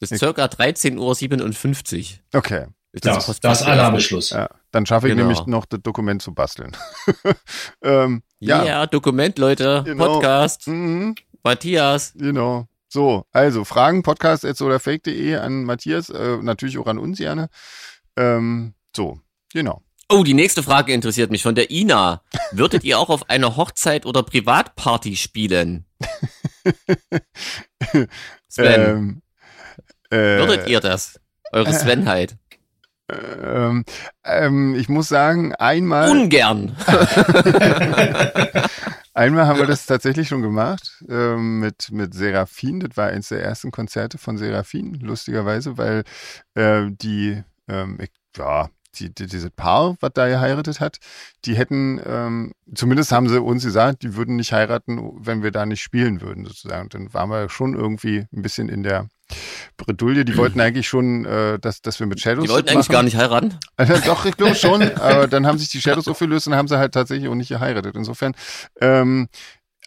Bis 0.00 0.08
circa 0.10 0.46
13.57 0.46 2.14
Uhr. 2.32 2.38
Okay. 2.38 2.66
Ist 2.92 3.06
Das, 3.06 3.26
das 3.26 3.38
fast- 3.38 3.64
Annahmeschluss. 3.66 4.30
Ja, 4.30 4.48
dann 4.72 4.84
schaffe 4.86 5.06
ich 5.06 5.14
Genau. 5.14 5.28
nämlich 5.28 5.46
noch 5.46 5.64
das 5.66 5.80
Dokument 5.82 6.20
zu 6.22 6.34
basteln. 6.34 6.76
ähm, 7.84 8.22
Ja, 8.40 8.64
ja, 8.64 8.86
Dokument, 8.86 9.38
Leute. 9.38 9.82
Genau. 9.84 10.14
Podcast. 10.14 10.66
Mhm, 10.66 11.14
Matthias. 11.42 12.12
genau. 12.16 12.66
So, 12.88 13.24
also 13.30 13.64
Fragen, 13.64 14.02
podcast 14.02 14.44
oder 14.60 14.80
fake.de 14.80 15.36
an 15.36 15.62
Matthias, 15.64 16.08
äh, 16.10 16.38
natürlich 16.42 16.76
auch 16.78 16.86
an 16.88 16.98
uns 16.98 17.18
gerne. 17.18 17.48
Ähm, 18.16 18.74
so, 18.96 19.20
genau. 19.52 19.82
Oh, 20.08 20.24
die 20.24 20.34
nächste 20.34 20.64
Frage 20.64 20.92
interessiert 20.92 21.30
mich 21.30 21.44
von 21.44 21.54
der 21.54 21.70
Ina. 21.70 22.22
Würdet 22.50 22.82
ihr 22.82 22.98
auch 22.98 23.08
auf 23.10 23.30
einer 23.30 23.56
Hochzeit 23.56 24.06
oder 24.06 24.24
Privatparty 24.24 25.14
spielen? 25.14 25.84
Sven, 28.48 28.80
Ähm, 28.80 29.22
äh, 30.10 30.38
würdet 30.38 30.68
ihr 30.68 30.80
das? 30.80 31.20
Eure 31.52 31.72
Svenheit. 31.78 32.36
Ähm, 33.08 33.84
ähm, 34.24 34.74
ich 34.74 34.88
muss 34.88 35.08
sagen, 35.08 35.54
einmal, 35.54 36.10
Ungern. 36.10 36.76
Einmal 39.20 39.46
haben 39.46 39.58
wir 39.58 39.66
das 39.66 39.86
tatsächlich 39.86 40.28
schon 40.28 40.42
gemacht 40.42 41.04
ähm, 41.08 41.60
mit, 41.60 41.92
mit 41.92 42.14
Seraphin. 42.14 42.80
Das 42.80 42.96
war 42.96 43.08
eins 43.08 43.28
der 43.28 43.42
ersten 43.42 43.70
Konzerte 43.70 44.18
von 44.18 44.38
Seraphin, 44.38 44.94
lustigerweise, 44.94 45.78
weil 45.78 46.04
äh, 46.54 46.86
die, 46.90 47.42
ähm, 47.68 47.98
ich, 48.00 48.10
ja, 48.36 48.70
die, 48.96 49.14
die, 49.14 49.26
diese 49.26 49.50
Paar, 49.50 49.96
was 50.00 50.10
da 50.14 50.26
geheiratet 50.26 50.80
hat, 50.80 50.98
die 51.44 51.54
hätten, 51.54 52.00
ähm, 52.04 52.52
zumindest 52.74 53.12
haben 53.12 53.28
sie 53.28 53.40
uns 53.40 53.62
gesagt, 53.62 54.02
die 54.02 54.16
würden 54.16 54.36
nicht 54.36 54.52
heiraten, 54.52 55.12
wenn 55.24 55.42
wir 55.42 55.52
da 55.52 55.66
nicht 55.66 55.82
spielen 55.82 56.20
würden, 56.20 56.44
sozusagen. 56.44 56.84
Und 56.84 56.94
dann 56.94 57.14
waren 57.14 57.30
wir 57.30 57.48
schon 57.48 57.74
irgendwie 57.74 58.26
ein 58.32 58.42
bisschen 58.42 58.68
in 58.68 58.82
der 58.82 59.08
Bredouille. 59.76 60.24
Die 60.24 60.36
wollten 60.36 60.60
eigentlich 60.60 60.88
schon, 60.88 61.24
äh, 61.24 61.58
dass, 61.58 61.82
dass 61.82 62.00
wir 62.00 62.06
mit 62.06 62.20
Shadows 62.20 62.44
Die 62.44 62.50
wollten 62.50 62.68
eigentlich 62.68 62.88
machen. 62.88 62.92
gar 62.92 63.02
nicht 63.02 63.16
heiraten. 63.16 63.58
Also, 63.76 63.94
doch, 64.04 64.24
ich 64.26 64.36
glaube 64.36 64.54
schon, 64.54 64.82
aber 64.96 65.26
dann 65.28 65.46
haben 65.46 65.58
sich 65.58 65.68
die 65.68 65.80
Shadows 65.80 66.08
aufgelöst 66.08 66.46
und 66.46 66.54
haben 66.54 66.68
sie 66.68 66.78
halt 66.78 66.92
tatsächlich 66.92 67.28
auch 67.28 67.34
nicht 67.34 67.48
geheiratet. 67.48 67.96
Insofern, 67.96 68.34
ähm, 68.80 69.28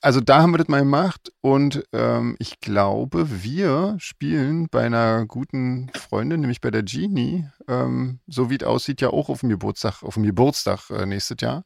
also 0.01 0.19
da 0.19 0.41
haben 0.41 0.51
wir 0.51 0.57
das 0.57 0.67
mal 0.67 0.79
gemacht 0.79 1.31
und 1.39 1.85
ähm, 1.93 2.35
ich 2.37 2.59
glaube, 2.59 3.41
wir 3.41 3.95
spielen 3.99 4.67
bei 4.69 4.85
einer 4.85 5.25
guten 5.25 5.89
Freundin, 5.95 6.41
nämlich 6.41 6.59
bei 6.59 6.71
der 6.71 6.83
Genie, 6.83 7.47
ähm, 7.69 8.19
so 8.27 8.49
wie 8.49 8.57
es 8.57 8.63
aussieht, 8.67 8.99
ja 8.99 9.11
auch 9.11 9.29
auf 9.29 9.39
dem 9.39 9.49
Geburtstag, 9.49 10.03
auf 10.03 10.15
dem 10.15 10.23
Geburtstag 10.23 10.89
äh, 10.89 11.05
nächstes 11.05 11.37
Jahr. 11.39 11.63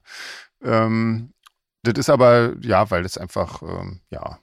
Ähm, 0.63 1.33
das 1.81 1.95
ist 1.97 2.09
aber, 2.11 2.53
ja, 2.61 2.91
weil 2.91 3.01
das 3.01 3.17
einfach, 3.17 3.63
ähm, 3.63 4.01
ja, 4.11 4.37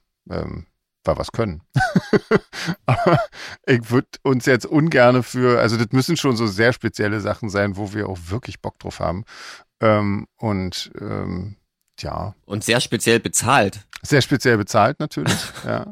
ähm, 1.04 1.06
war 1.06 1.18
was 1.18 1.32
können. 1.32 1.62
aber 2.86 3.20
ich 3.66 3.90
würde 3.90 4.08
uns 4.22 4.46
jetzt 4.46 4.66
ungerne 4.66 5.22
für, 5.22 5.60
also 5.60 5.76
das 5.76 5.88
müssen 5.92 6.16
schon 6.16 6.36
so 6.36 6.46
sehr 6.46 6.72
spezielle 6.72 7.20
Sachen 7.20 7.48
sein, 7.48 7.76
wo 7.76 7.92
wir 7.92 8.08
auch 8.08 8.18
wirklich 8.28 8.60
Bock 8.60 8.78
drauf 8.78 9.00
haben. 9.00 9.24
Ähm, 9.80 10.26
und 10.36 10.90
ähm, 11.00 11.56
ja. 12.00 12.34
Und 12.44 12.64
sehr 12.64 12.80
speziell 12.80 13.20
bezahlt. 13.20 13.80
Sehr 14.02 14.20
speziell 14.20 14.58
bezahlt 14.58 15.00
natürlich, 15.00 15.32
ja. 15.66 15.86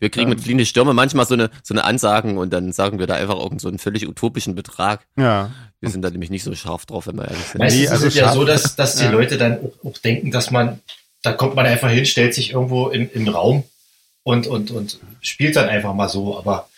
wir 0.00 0.10
kriegen 0.10 0.30
mit 0.30 0.40
fliehende 0.40 0.66
Stürme 0.66 0.94
manchmal 0.94 1.26
so 1.26 1.34
eine, 1.34 1.48
so 1.62 1.74
eine 1.74 1.84
Ansagen 1.84 2.38
und 2.38 2.52
dann 2.52 2.72
sagen 2.72 2.98
wir 2.98 3.06
da 3.06 3.14
einfach 3.14 3.38
irgend 3.38 3.60
so 3.60 3.68
einen 3.68 3.78
völlig 3.78 4.08
utopischen 4.08 4.56
Betrag. 4.56 5.06
Ja. 5.16 5.52
Wir 5.78 5.90
sind 5.90 6.02
da 6.02 6.10
nämlich 6.10 6.30
nicht 6.30 6.42
so 6.42 6.52
scharf 6.56 6.86
drauf, 6.86 7.06
wenn 7.06 7.16
wir 7.16 7.28
ehrlich 7.28 7.44
sind. 7.44 7.60
Meistens 7.60 7.82
Nee, 7.82 7.88
also 7.88 8.06
ist 8.06 8.14
es 8.14 8.20
ja 8.20 8.32
so, 8.32 8.44
dass, 8.44 8.74
dass 8.74 8.96
die 8.96 9.04
Ja. 9.04 9.10
Leute 9.12 9.38
dann 9.38 9.58
auch, 9.58 9.90
auch 9.90 9.98
denken, 9.98 10.32
dass 10.32 10.50
man, 10.50 10.80
da 11.22 11.32
kommt 11.32 11.54
man 11.54 11.66
einfach 11.66 11.90
hin, 11.90 12.04
stellt 12.04 12.34
sich 12.34 12.52
irgendwo 12.52 12.88
im, 12.88 13.08
im 13.12 13.28
Raum 13.28 13.62
und, 14.30 14.46
und, 14.46 14.70
und 14.70 14.98
spielt 15.20 15.56
dann 15.56 15.68
einfach 15.68 15.94
mal 15.94 16.08
so. 16.08 16.38
Aber 16.38 16.68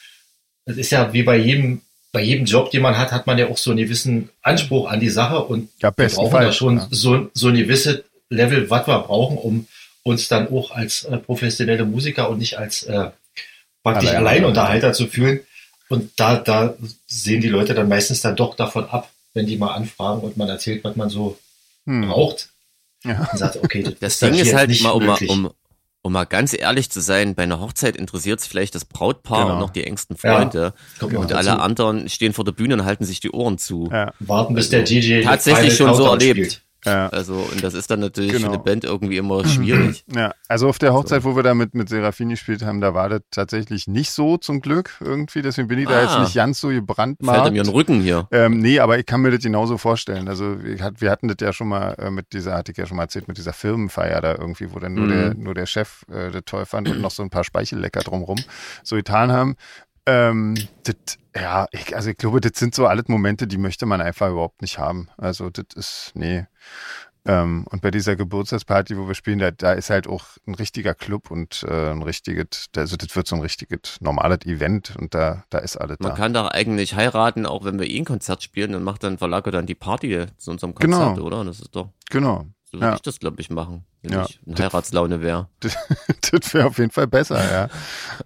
es 0.65 0.77
ist 0.77 0.91
ja 0.91 1.13
wie 1.13 1.23
bei 1.23 1.37
jedem, 1.37 1.81
bei 2.13 2.23
jedem 2.23 2.45
Job, 2.47 2.71
den 2.71 2.83
man 2.83 2.97
hat, 2.99 3.13
hat 3.13 3.27
man 3.27 3.39
ja 3.39 3.49
auch 3.49 3.59
so 3.59 3.71
einen 3.71 3.79
gewissen 3.85 4.29
Anspruch 4.43 4.91
an 4.91 5.01
die 5.01 5.09
Sache 5.11 5.39
und 5.45 5.69
Ja, 5.81 5.89
wir 5.89 5.91
brauchen 5.91 5.97
da 5.97 6.05
bestenfalls. 6.05 6.57
schon 6.57 6.77
ja. 6.79 6.89
so, 6.91 7.31
so 7.35 7.49
ein 7.49 7.55
gewisses 7.57 8.03
Level, 8.31 8.69
was 8.71 8.87
wir 8.87 8.99
brauchen, 9.01 9.37
um 9.39 9.67
uns 10.05 10.29
dann 10.29 10.49
auch 10.49 10.71
als 10.73 11.05
äh, 11.05 11.17
professionelle 11.19 11.85
Musiker 11.85 12.29
und 12.31 12.39
nicht 12.39 12.59
als 12.59 12.83
äh, 12.85 13.11
praktisch 13.83 14.11
Allein- 14.11 14.27
Alleinunterhalter 14.27 14.93
zu 14.93 15.07
fühlen. 15.07 15.41
Und 15.89 16.11
da, 16.17 16.37
da 16.37 16.75
sehen 17.07 17.41
die 17.43 17.49
Leute 17.49 17.75
dann 17.75 17.89
meistens 17.89 18.21
dann 18.23 18.35
doch 18.37 18.57
davon 18.57 18.85
ab, 18.87 19.11
wenn 19.35 19.47
die 19.47 19.57
mal 19.57 19.75
anfragen 19.75 20.21
und 20.23 20.37
man 20.37 20.49
erzählt, 20.49 20.83
was 20.85 20.97
man 20.97 21.09
so 21.11 21.39
Hm. 21.87 22.09
braucht. 22.09 22.49
Ja. 23.05 23.29
Und 23.33 23.39
sagt, 23.39 23.57
okay, 23.57 23.83
das, 23.83 23.95
Das 23.99 24.19
Ding 24.21 24.35
ist 24.35 24.55
halt 24.55 24.69
nicht 24.71 24.83
mal, 24.85 24.91
um, 24.91 25.09
um, 25.09 25.51
um 26.03 26.13
mal 26.13 26.25
ganz 26.25 26.53
ehrlich 26.59 26.91
zu 26.91 27.01
sein, 27.01 27.35
bei 27.35 27.45
einer 27.45 27.61
Hochzeit 27.61 27.97
interessiert 27.97 28.41
es 28.41 28.47
vielleicht 28.47 28.75
das 28.75 28.85
Brautpaar 28.85 29.43
Genau. 29.45 29.55
und 29.55 29.61
noch 29.61 29.71
die 29.71 29.85
engsten 29.85 30.17
Ja. 30.23 30.37
Freunde. 30.37 30.75
Noch 31.01 31.13
Und 31.13 31.31
dazu. 31.31 31.37
alle 31.37 31.61
anderen 31.61 32.09
stehen 32.09 32.33
vor 32.33 32.45
der 32.45 32.53
Bühne 32.53 32.75
und 32.75 32.85
halten 32.85 33.05
sich 33.05 33.21
die 33.21 33.31
Ohren 33.31 33.57
zu. 33.59 33.89
Ja, 33.93 34.13
warten, 34.19 34.55
bis 34.55 34.69
der 34.69 34.83
DJ 34.83 35.17
Also 35.19 35.29
Tatsächlich 35.29 35.77
schon 35.77 35.95
so 35.95 36.07
erlebt. 36.07 36.39
spielt. 36.39 36.62
Ja. 36.85 37.09
Also, 37.09 37.35
und 37.35 37.63
das 37.63 37.75
ist 37.75 37.91
dann 37.91 38.01
natürlich 38.01 38.33
Genau. 38.33 38.49
für 38.49 38.55
eine 38.55 38.63
Band 38.63 38.85
irgendwie 38.85 39.17
immer 39.17 39.45
schwierig. 39.47 40.05
Ja, 40.15 40.33
also 40.49 40.69
auf 40.69 40.79
der 40.79 40.93
Hochzeit, 40.93 41.25
wo 41.25 41.37
wir 41.37 41.43
da 41.43 41.55
mit, 41.55 41.75
mit 41.75 41.89
Serafini 41.89 42.35
gespielt 42.35 42.63
haben, 42.65 42.81
da 42.81 42.93
war 42.95 43.09
das 43.09 43.21
tatsächlich 43.31 43.87
nicht 43.89 44.11
so 44.11 44.37
zum 44.37 44.61
Glück 44.61 44.91
irgendwie. 45.01 45.43
Deswegen 45.43 45.69
bin 45.69 45.79
ich 45.79 45.87
da 45.89 45.95
Ah. 45.99 46.03
jetzt 46.03 46.19
nicht 46.21 46.35
ganz 46.35 46.61
so 46.61 46.69
Fällt 46.69 46.81
gebrandmarkt. 46.81 47.47
er 47.47 47.51
mir 47.53 47.59
in 47.61 47.65
den 47.67 47.73
Rücken 47.75 48.01
hier. 48.03 48.29
Ähm, 48.31 48.59
nee, 48.59 48.79
aber 48.81 48.99
ich 48.99 49.07
kann 49.07 49.21
mir 49.23 49.31
das 49.31 49.43
genauso 49.43 49.79
vorstellen. 49.79 50.29
Also 50.29 50.57
wir 50.63 51.11
hatten 51.11 51.29
das 51.29 51.37
ja 51.41 51.53
schon 51.53 51.69
mal 51.69 51.93
äh, 51.99 52.11
mit 52.11 52.33
dieser, 52.33 52.55
hatte 52.55 52.73
ich 52.73 52.79
ja 52.79 52.87
schon 52.87 52.97
mal 52.97 53.05
erzählt, 53.05 53.29
mit 53.29 53.39
dieser 53.39 53.53
Firmenfeier 53.53 54.21
da 54.21 54.33
irgendwie, 54.35 54.73
wo 54.73 54.79
dann 54.79 54.95
nur, 54.95 55.07
Mhm. 55.07 55.11
der, 55.11 55.35
nur 55.35 55.55
der 55.55 55.67
Chef 55.67 56.03
äh, 56.13 56.31
das 56.31 56.43
toll 56.47 56.67
fand 56.67 56.89
und 56.89 57.01
noch 57.01 57.11
so 57.11 57.23
ein 57.23 57.31
paar 57.31 57.45
Speichellecker 57.45 58.01
drumrum 58.01 58.39
so 58.83 58.97
getan 58.97 59.33
haben. 59.33 59.57
Ähm, 60.07 60.57
das, 60.85 60.97
ja, 61.37 61.67
ich, 61.71 61.95
also 61.95 62.11
ich 62.11 62.17
glaube, 62.17 62.41
das 62.41 62.53
sind 62.59 62.75
so 62.75 62.87
alles 62.87 63.09
Momente, 63.09 63.47
die 63.47 63.59
möchte 63.59 63.87
man 63.87 64.01
einfach 64.01 64.31
überhaupt 64.31 64.63
nicht 64.63 64.79
haben. 64.79 65.09
Also 65.17 65.51
das 65.51 65.67
ist, 65.77 66.13
nee. 66.15 66.47
Ähm, 67.25 67.65
und 67.71 67.83
bei 67.83 67.93
dieser 67.93 68.17
Geburtstagsparty, 68.17 68.99
wo 68.99 69.07
wir 69.07 69.15
spielen, 69.15 69.39
da, 69.39 69.53
da 69.53 69.73
ist 69.75 69.91
halt 69.91 70.09
auch 70.09 70.25
ein 70.45 70.55
richtiger 70.57 70.93
Club 70.93 71.31
und 71.31 71.65
äh, 71.69 71.91
ein 71.93 72.03
richtiges, 72.03 72.67
also 72.75 72.97
das 72.97 73.15
wird 73.15 73.29
so 73.29 73.37
ein 73.37 73.43
richtiges 73.43 74.01
normales 74.01 74.45
Event 74.45 74.97
und 74.99 75.15
da, 75.15 75.45
da 75.49 75.59
ist 75.59 75.77
alles 75.77 75.99
Man 76.01 76.11
da. 76.11 76.17
kann 76.17 76.35
doch 76.35 76.49
eigentlich 76.51 76.97
heiraten, 76.97 77.47
auch 77.47 77.65
wenn 77.65 77.79
wir 77.79 77.89
eh 77.89 77.97
ein 78.01 78.05
Konzert 78.05 78.43
spielen 78.43 78.75
und 78.75 78.83
macht 78.83 79.05
dann 79.05 79.19
verlagert 79.19 79.55
dann 79.55 79.67
die 79.67 79.77
Party 79.77 80.27
zu 80.37 80.51
unserem 80.51 80.75
Genau. 80.75 80.99
Konzert, 80.99 81.25
oder? 81.25 81.45
Das 81.45 81.61
ist 81.61 81.77
doch, 81.77 81.91
Genau. 82.11 82.47
So 82.73 82.79
würde 82.79 82.87
Ja. 82.87 82.95
ich 82.95 83.03
das, 83.03 83.21
glaube 83.21 83.41
ich, 83.41 83.51
machen, 83.51 83.85
wenn 84.03 84.13
Ja. 84.13 84.25
ich 84.29 84.41
in 84.47 84.59
Heiratslaune 84.59 85.21
wäre. 85.21 85.49
das 85.61 86.55
wäre 86.55 86.67
auf 86.69 86.79
jeden 86.79 86.91
Fall 86.91 87.07
besser, 87.07 87.39
ja. 87.53 87.69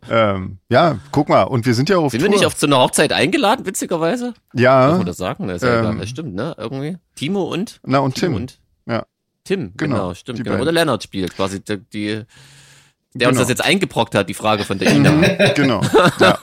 ähm, 0.35 0.59
ja, 0.69 0.99
guck 1.11 1.29
mal, 1.29 1.43
und 1.43 1.67
wir 1.67 1.75
sind 1.75 1.89
ja 1.89 1.99
auf 1.99 2.13
Sind 2.13 2.21
Tour. 2.21 2.31
wir 2.31 2.37
nicht 2.37 2.47
auf 2.47 2.55
so 2.57 2.67
eine 2.67 2.79
Hochzeit 2.79 3.13
eingeladen, 3.13 3.67
witzigerweise? 3.67 4.35
Ja, 4.55 4.89
man 4.97 5.05
das 5.07 5.17
sagen? 5.17 5.49
Das 5.49 5.57
ist 5.57 5.63
ja 5.69 5.75
ähm, 5.81 5.85
egal. 5.87 5.97
Das 5.99 6.09
stimmt, 6.09 6.35
ne? 6.35 6.55
Irgendwie. 6.57 6.97
Timo 7.17 7.43
und? 7.43 7.81
na 7.85 7.99
und 7.99 8.15
Timo 8.15 8.35
Tim. 8.35 8.43
und? 8.43 8.59
Ja. 8.87 9.05
Tim, 9.45 9.73
Genau, 9.77 9.97
genau, 9.97 10.15
stimmt. 10.15 10.43
Genau. 10.45 10.61
Oder 10.63 10.73
Lennart 10.73 11.03
spielt 11.03 11.35
quasi 11.35 11.61
die, 11.63 11.79
die 11.93 12.25
der 13.15 13.29
uns 13.29 13.37
Genau. 13.37 13.41
das 13.41 13.49
jetzt 13.49 13.65
eingebrockt 13.65 14.15
hat, 14.15 14.29
die 14.29 14.35
Frage 14.35 14.65
von 14.65 14.79
der 14.79 14.93
Ina. 14.95 15.11
Mhm, 15.11 15.25
genau. 15.55 15.81
Ja, 16.21 16.39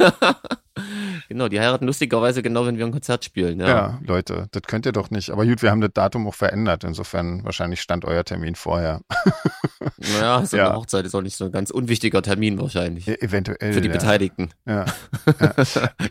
genau, 1.30 1.48
die 1.48 1.60
heiraten 1.60 1.86
lustigerweise 1.86 2.42
genau, 2.42 2.66
wenn 2.66 2.78
wir 2.78 2.86
ein 2.86 2.92
Konzert 2.92 3.24
spielen. 3.26 3.60
Ja. 3.60 3.68
ja, 3.68 4.00
Leute, 4.06 4.48
das 4.52 4.64
könnt 4.64 4.86
ihr 4.86 4.92
doch 4.92 5.10
nicht. 5.10 5.30
Aber 5.32 5.46
gut, 5.46 5.62
wir 5.62 5.72
haben 5.72 5.82
das 5.82 5.92
Datum 5.94 6.28
auch 6.28 6.36
verändert. 6.36 6.84
Insofern 6.84 7.44
wahrscheinlich 7.44 7.82
stand 7.82 8.06
euer 8.06 8.24
Termin 8.24 8.56
vorher. 8.56 9.02
Naja, 9.98 10.46
so 10.46 10.58
Ja. 10.58 10.68
eine 10.70 10.76
Hochzeit 10.78 11.06
ist 11.06 11.16
auch 11.16 11.22
nicht 11.22 11.36
so 11.38 11.46
ein 11.46 11.52
ganz 11.52 11.70
unwichtiger 11.72 12.22
Termin 12.22 12.60
wahrscheinlich. 12.60 13.08
E- 13.08 13.16
Eventuell. 13.22 13.74
Für 13.74 13.82
die 13.82 13.88
ja. 13.88 13.94
Beteiligten. 13.94 14.50
Ja. 14.66 14.86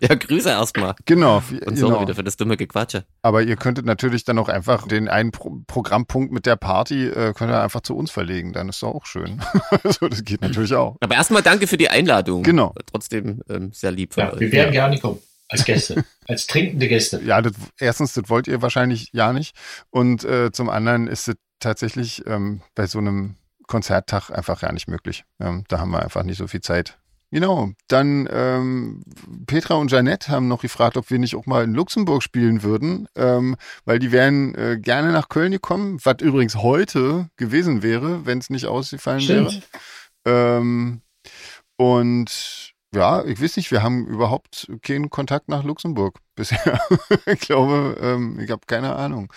Ja, 0.01 0.15
Grüße 0.15 0.49
erstmal. 0.51 0.95
Genau. 1.05 1.37
Und 1.67 1.77
sorry 1.79 1.93
genau. 1.93 2.01
wieder 2.03 2.15
für 2.15 2.25
das 2.25 2.37
dumme 2.37 2.57
Gequatsche. 2.57 3.05
Aber 3.23 3.43
ihr 3.43 3.57
könntet 3.57 3.85
natürlich 3.87 4.25
dann 4.25 4.39
auch 4.39 4.49
einfach 4.49 4.87
den 4.89 5.09
einen 5.09 5.31
Pro 5.31 5.61
Programmpunkt 5.67 6.33
mit 6.33 6.47
der 6.47 6.57
Party 6.57 7.07
äh, 7.09 7.33
könnt 7.35 7.51
ihr 7.53 7.63
einfach 7.63 7.83
zu 7.83 7.97
uns 7.97 8.11
verlegen. 8.11 8.53
Dann 8.53 8.69
ist 8.69 8.83
doch 8.83 8.95
auch 8.95 9.07
schön. 9.07 9.41
also 9.85 10.09
das 10.09 10.25
geht 10.25 10.41
natürlich 10.43 10.75
auch. 10.75 10.97
Aber 11.01 11.15
erstmal 11.15 11.43
danke 11.43 11.67
für 11.67 11.77
die 11.77 11.89
Einladung. 11.89 12.43
Genau. 12.43 12.75
Trotzdem 12.91 13.43
ähm, 13.49 13.71
sehr 13.73 13.93
lieb 13.93 14.15
von 14.15 14.25
Ja, 14.25 14.33
euch. 14.33 14.41
wir 14.41 14.53
werden 14.53 14.73
gerne 14.73 14.99
kommen. 14.99 15.19
Als 15.49 15.65
Gäste. 15.65 16.05
als 16.27 16.47
trinkende 16.47 16.89
Gäste. 16.89 17.21
Ja, 17.25 17.43
das, 17.43 17.53
erstens, 17.79 18.15
das 18.15 18.29
wollt 18.31 18.49
ihr 18.49 18.63
wahrscheinlich 18.63 19.11
ja 19.13 19.33
nicht. 19.33 19.55
Und 19.91 20.25
äh, 20.25 20.51
zum 20.51 20.71
anderen 20.71 21.07
ist 21.09 21.29
es 21.29 21.35
tatsächlich 21.61 22.23
ähm, 22.27 22.63
bei 22.75 22.87
so 22.87 22.99
einem 22.99 23.37
Konzerttag 23.73 24.29
einfach 24.31 24.61
ja 24.61 24.71
nicht 24.71 24.87
möglich. 24.87 25.25
Ähm, 25.41 25.65
da 25.69 25.79
haben 25.79 25.93
wir 25.93 26.03
einfach 26.03 26.25
nicht 26.25 26.37
so 26.37 26.47
viel 26.47 26.61
Zeit. 26.61 26.99
Genau. 27.31 27.71
Dann 27.89 28.29
ähm, 28.31 29.03
Petra 29.47 29.77
und 29.77 29.91
Janette 29.91 30.29
haben 30.29 30.47
noch 30.47 30.61
gefragt, 30.61 30.99
ob 30.99 31.09
wir 31.11 31.19
nicht 31.19 31.35
auch 31.35 31.47
mal 31.47 31.65
in 31.65 31.73
Luxemburg 31.73 32.23
spielen 32.23 32.63
würden, 32.63 33.09
ähm, 33.17 33.57
weil 33.87 33.99
die 33.99 34.13
wären 34.13 34.55
äh, 34.57 34.79
gerne 34.79 35.11
nach 35.13 35.31
Köln 35.31 35.53
gekommen, 35.53 35.99
was 36.05 36.17
übrigens 36.21 36.57
heute 36.57 37.31
gewesen 37.39 37.83
wäre, 37.83 38.27
wenn 38.27 38.37
es 38.41 38.51
nicht 38.51 38.67
ausgefallen 38.67 39.27
wäre. 39.27 39.51
Stimmt. 39.51 39.69
Ähm, 40.27 41.01
und 41.79 42.75
ja, 42.95 43.25
ich 43.25 43.41
weiß 43.41 43.57
nicht, 43.57 43.71
wir 43.71 43.83
haben 43.83 44.07
überhaupt 44.07 44.71
keinen 44.83 45.09
Kontakt 45.09 45.49
nach 45.49 45.65
Luxemburg 45.65 46.19
bisher. 46.35 46.79
ich 47.25 47.41
glaube, 47.41 47.97
ähm, 48.03 48.39
ich 48.39 48.51
habe 48.51 48.61
keine 48.67 48.95
Ahnung. 48.95 49.33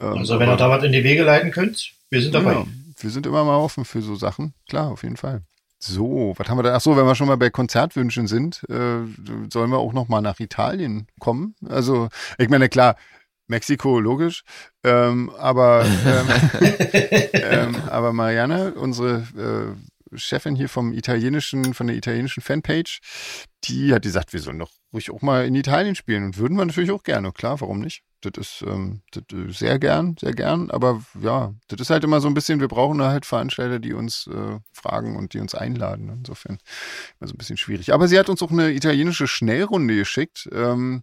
Ähm, 0.00 0.18
Also 0.18 0.40
wenn 0.40 0.48
ihr 0.48 0.56
da 0.56 0.68
was 0.68 0.82
in 0.82 0.90
die 0.90 1.04
Wege 1.04 1.22
leiten 1.22 1.52
könnt, 1.52 1.92
wir 2.10 2.20
sind 2.20 2.34
dabei. 2.34 2.54
ja, 2.54 2.66
wir 3.00 3.10
sind 3.10 3.26
immer 3.26 3.44
mal 3.44 3.56
offen 3.56 3.84
für 3.84 4.02
so 4.02 4.14
Sachen. 4.14 4.54
Klar, 4.68 4.90
auf 4.90 5.02
jeden 5.02 5.16
Fall. 5.16 5.42
So, 5.80 6.34
was 6.36 6.48
haben 6.48 6.58
wir 6.58 6.64
da? 6.64 6.74
Ach 6.74 6.80
so, 6.80 6.96
wenn 6.96 7.06
wir 7.06 7.14
schon 7.14 7.28
mal 7.28 7.36
bei 7.36 7.50
Konzertwünschen 7.50 8.26
sind, 8.26 8.64
äh, 8.68 9.04
sollen 9.52 9.70
wir 9.70 9.78
auch 9.78 9.92
noch 9.92 10.08
mal 10.08 10.20
nach 10.20 10.40
Italien 10.40 11.06
kommen. 11.20 11.54
Also, 11.68 12.08
ich 12.36 12.48
meine, 12.48 12.68
klar, 12.68 12.96
Mexiko, 13.46 14.00
logisch. 14.00 14.42
Ähm, 14.82 15.30
aber, 15.38 15.84
ähm, 15.84 16.26
ähm, 17.32 17.76
aber 17.88 18.12
Mariana, 18.12 18.70
unsere 18.70 19.76
äh, 20.12 20.16
Chefin 20.16 20.56
hier 20.56 20.68
vom 20.68 20.92
italienischen, 20.92 21.74
von 21.74 21.86
der 21.86 21.96
italienischen 21.96 22.42
Fanpage, 22.42 23.00
die 23.64 23.92
hat 23.94 24.02
gesagt, 24.02 24.32
wir 24.32 24.40
sollen 24.40 24.58
doch 24.58 24.72
ruhig 24.92 25.10
auch 25.10 25.22
mal 25.22 25.46
in 25.46 25.54
Italien 25.54 25.94
spielen 25.94 26.24
und 26.24 26.38
würden 26.38 26.56
wir 26.56 26.64
natürlich 26.64 26.90
auch 26.90 27.02
gerne. 27.02 27.32
Klar, 27.32 27.60
warum 27.60 27.80
nicht? 27.80 28.02
Das 28.20 28.32
ist 28.36 28.62
ähm, 28.62 29.02
das, 29.12 29.22
äh, 29.32 29.52
sehr 29.52 29.78
gern, 29.78 30.16
sehr 30.18 30.32
gern. 30.32 30.70
Aber 30.70 31.02
ja, 31.20 31.54
das 31.68 31.80
ist 31.80 31.90
halt 31.90 32.04
immer 32.04 32.20
so 32.20 32.28
ein 32.28 32.34
bisschen, 32.34 32.60
wir 32.60 32.68
brauchen 32.68 32.98
da 32.98 33.10
halt 33.10 33.26
Veranstalter, 33.26 33.78
die 33.78 33.92
uns 33.92 34.26
äh, 34.26 34.58
fragen 34.72 35.16
und 35.16 35.34
die 35.34 35.40
uns 35.40 35.54
einladen. 35.54 36.08
Insofern 36.08 36.58
immer 37.20 37.28
so 37.28 37.34
ein 37.34 37.38
bisschen 37.38 37.56
schwierig. 37.56 37.92
Aber 37.92 38.08
sie 38.08 38.18
hat 38.18 38.28
uns 38.28 38.42
auch 38.42 38.50
eine 38.50 38.72
italienische 38.72 39.28
Schnellrunde 39.28 39.94
geschickt. 39.94 40.48
Ähm, 40.52 41.02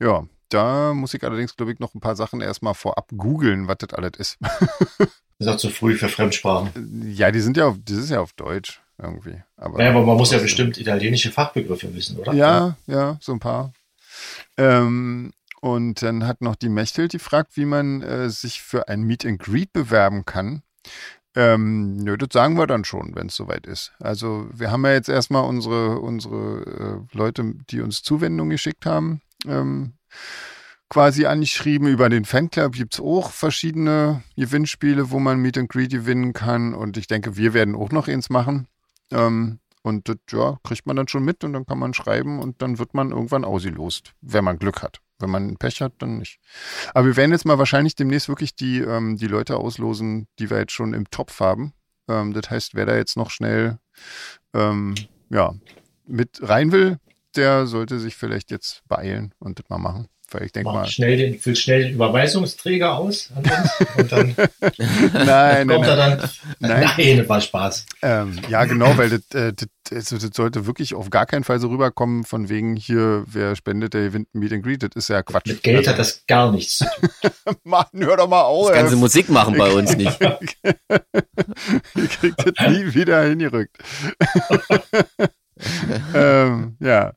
ja, 0.00 0.24
da 0.48 0.94
muss 0.94 1.14
ich 1.14 1.22
allerdings, 1.24 1.56
glaube 1.56 1.72
ich, 1.72 1.78
noch 1.78 1.94
ein 1.94 2.00
paar 2.00 2.16
Sachen 2.16 2.40
erstmal 2.40 2.74
vorab 2.74 3.10
googeln, 3.16 3.68
was 3.68 3.78
das 3.78 3.94
alles 3.94 4.12
ist. 4.18 4.38
Ist 5.38 5.48
auch 5.48 5.56
zu 5.56 5.70
früh 5.70 5.96
für 5.96 6.08
Fremdsprachen. 6.08 7.12
ja, 7.12 7.32
die 7.32 7.40
sind 7.40 7.56
ja 7.56 7.66
auf, 7.66 7.76
das 7.84 7.96
ist 7.96 8.10
ja 8.10 8.20
auf 8.20 8.32
Deutsch 8.34 8.80
irgendwie. 8.96 9.42
Aber, 9.56 9.78
Naja, 9.78 9.90
aber 9.90 10.06
man 10.06 10.16
muss 10.16 10.30
ja 10.30 10.38
bestimmt 10.38 10.78
italienische 10.78 11.32
Fachbegriffe 11.32 11.92
wissen, 11.96 12.16
oder? 12.18 12.32
Ja, 12.32 12.76
ja, 12.86 13.18
so 13.20 13.32
ein 13.32 13.40
paar. 13.40 13.72
Ähm, 14.56 15.32
und 15.62 16.02
dann 16.02 16.26
hat 16.26 16.42
noch 16.42 16.56
die 16.56 16.68
Mechthild 16.68 17.12
gefragt, 17.12 17.52
wie 17.54 17.66
man 17.66 18.02
äh, 18.02 18.28
sich 18.30 18.60
für 18.62 18.88
ein 18.88 19.02
Meet 19.04 19.24
and 19.24 19.38
Greet 19.38 19.72
bewerben 19.72 20.24
kann. 20.24 20.62
Ähm, 21.36 21.98
nö, 21.98 22.18
das 22.18 22.30
sagen 22.32 22.58
wir 22.58 22.66
dann 22.66 22.84
schon, 22.84 23.14
wenn 23.14 23.28
es 23.28 23.36
soweit 23.36 23.68
ist. 23.68 23.92
Also 24.00 24.48
wir 24.52 24.72
haben 24.72 24.84
ja 24.84 24.92
jetzt 24.92 25.08
erstmal 25.08 25.44
unsere, 25.44 26.00
unsere 26.00 27.06
äh, 27.12 27.16
Leute, 27.16 27.54
die 27.70 27.80
uns 27.80 28.02
Zuwendungen 28.02 28.50
geschickt 28.50 28.86
haben, 28.86 29.22
ähm, 29.46 29.92
quasi 30.90 31.26
angeschrieben. 31.26 31.86
Über 31.86 32.08
den 32.08 32.24
Fanclub 32.24 32.72
gibt's 32.72 32.98
auch 32.98 33.30
verschiedene 33.30 34.24
Gewinnspiele, 34.36 35.12
wo 35.12 35.20
man 35.20 35.38
Meet 35.38 35.58
and 35.58 35.68
Greet 35.68 35.92
gewinnen 35.92 36.32
kann. 36.32 36.74
Und 36.74 36.96
ich 36.96 37.06
denke, 37.06 37.36
wir 37.36 37.54
werden 37.54 37.76
auch 37.76 37.92
noch 37.92 38.08
eins 38.08 38.30
machen. 38.30 38.66
Ähm, 39.12 39.60
und 39.82 40.08
das, 40.08 40.16
ja, 40.32 40.58
kriegt 40.64 40.86
man 40.86 40.96
dann 40.96 41.06
schon 41.06 41.24
mit 41.24 41.44
und 41.44 41.52
dann 41.52 41.66
kann 41.66 41.78
man 41.78 41.94
schreiben 41.94 42.40
und 42.40 42.62
dann 42.62 42.80
wird 42.80 42.94
man 42.94 43.12
irgendwann 43.12 43.44
ausgelost, 43.44 44.12
wenn 44.22 44.44
man 44.44 44.58
Glück 44.58 44.82
hat. 44.82 45.00
Wenn 45.22 45.30
man 45.30 45.56
Pech 45.56 45.80
hat, 45.80 45.94
dann 45.98 46.18
nicht. 46.18 46.40
Aber 46.94 47.06
wir 47.06 47.16
werden 47.16 47.32
jetzt 47.32 47.46
mal 47.46 47.58
wahrscheinlich 47.58 47.94
demnächst 47.94 48.28
wirklich 48.28 48.54
die, 48.54 48.80
ähm, 48.80 49.16
die 49.16 49.28
Leute 49.28 49.56
auslosen, 49.56 50.26
die 50.38 50.50
wir 50.50 50.58
jetzt 50.58 50.72
schon 50.72 50.92
im 50.92 51.08
Topf 51.10 51.40
haben. 51.40 51.72
Ähm, 52.08 52.32
das 52.32 52.50
heißt, 52.50 52.74
wer 52.74 52.86
da 52.86 52.96
jetzt 52.96 53.16
noch 53.16 53.30
schnell 53.30 53.78
ähm, 54.52 54.94
ja, 55.30 55.54
mit 56.06 56.40
rein 56.42 56.72
will, 56.72 56.98
der 57.36 57.66
sollte 57.66 57.98
sich 57.98 58.16
vielleicht 58.16 58.50
jetzt 58.50 58.82
beeilen 58.88 59.34
und 59.38 59.58
das 59.58 59.68
mal 59.68 59.78
machen. 59.78 60.08
Weil 60.34 60.44
ich 60.44 60.52
denke 60.52 60.70
mal. 60.72 60.86
schnell 60.86 61.16
den, 61.16 61.38
füll 61.38 61.56
schnell 61.56 61.84
den 61.84 61.94
Überweisungsträger 61.94 62.94
aus 62.96 63.30
an 63.34 63.44
uns 63.44 63.96
und 63.96 64.12
dann 64.12 64.34
Nein, 65.12 65.66
nein, 65.66 65.68
kommt 65.68 65.86
er 65.86 65.96
nein. 65.96 66.18
dann. 66.18 66.30
Nein. 66.60 66.90
Nein, 66.96 67.18
das 67.18 67.28
war 67.28 67.40
Spaß. 67.40 67.86
Ähm, 68.02 68.38
ja, 68.48 68.64
genau, 68.64 68.96
weil 68.96 69.10
das, 69.10 69.20
äh, 69.34 69.52
das, 69.52 69.68
also 69.92 70.18
das 70.18 70.36
sollte 70.36 70.66
wirklich 70.66 70.94
auf 70.94 71.10
gar 71.10 71.26
keinen 71.26 71.44
Fall 71.44 71.58
so 71.60 71.68
rüberkommen, 71.68 72.24
von 72.24 72.48
wegen 72.48 72.76
hier, 72.76 73.24
wer 73.26 73.56
spendet, 73.56 73.94
der 73.94 74.04
gewinnt 74.04 74.34
ein 74.34 74.38
Meet 74.38 74.52
and 74.52 74.62
Greet. 74.64 74.82
Das 74.82 74.90
ist 74.94 75.08
ja 75.08 75.22
Quatsch. 75.22 75.46
Mit 75.46 75.62
Geld 75.62 75.86
hat 75.86 75.98
das 75.98 76.24
gar 76.26 76.50
nichts 76.52 76.78
zu 76.78 76.84
tun. 76.84 77.56
Mann, 77.64 77.86
hör 77.94 78.16
doch 78.16 78.28
mal 78.28 78.42
auf. 78.42 78.68
Das 78.68 78.76
ganze. 78.76 78.96
Musik 78.96 79.28
machen 79.28 79.56
bei 79.56 79.70
uns 79.70 79.96
nicht. 79.96 80.18
Ihr 80.20 82.08
kriegt 82.08 82.38
das 82.38 82.68
nie 82.68 82.94
wieder 82.94 83.24
hingerückt. 83.24 83.76
ähm, 86.14 86.76
ja. 86.80 87.12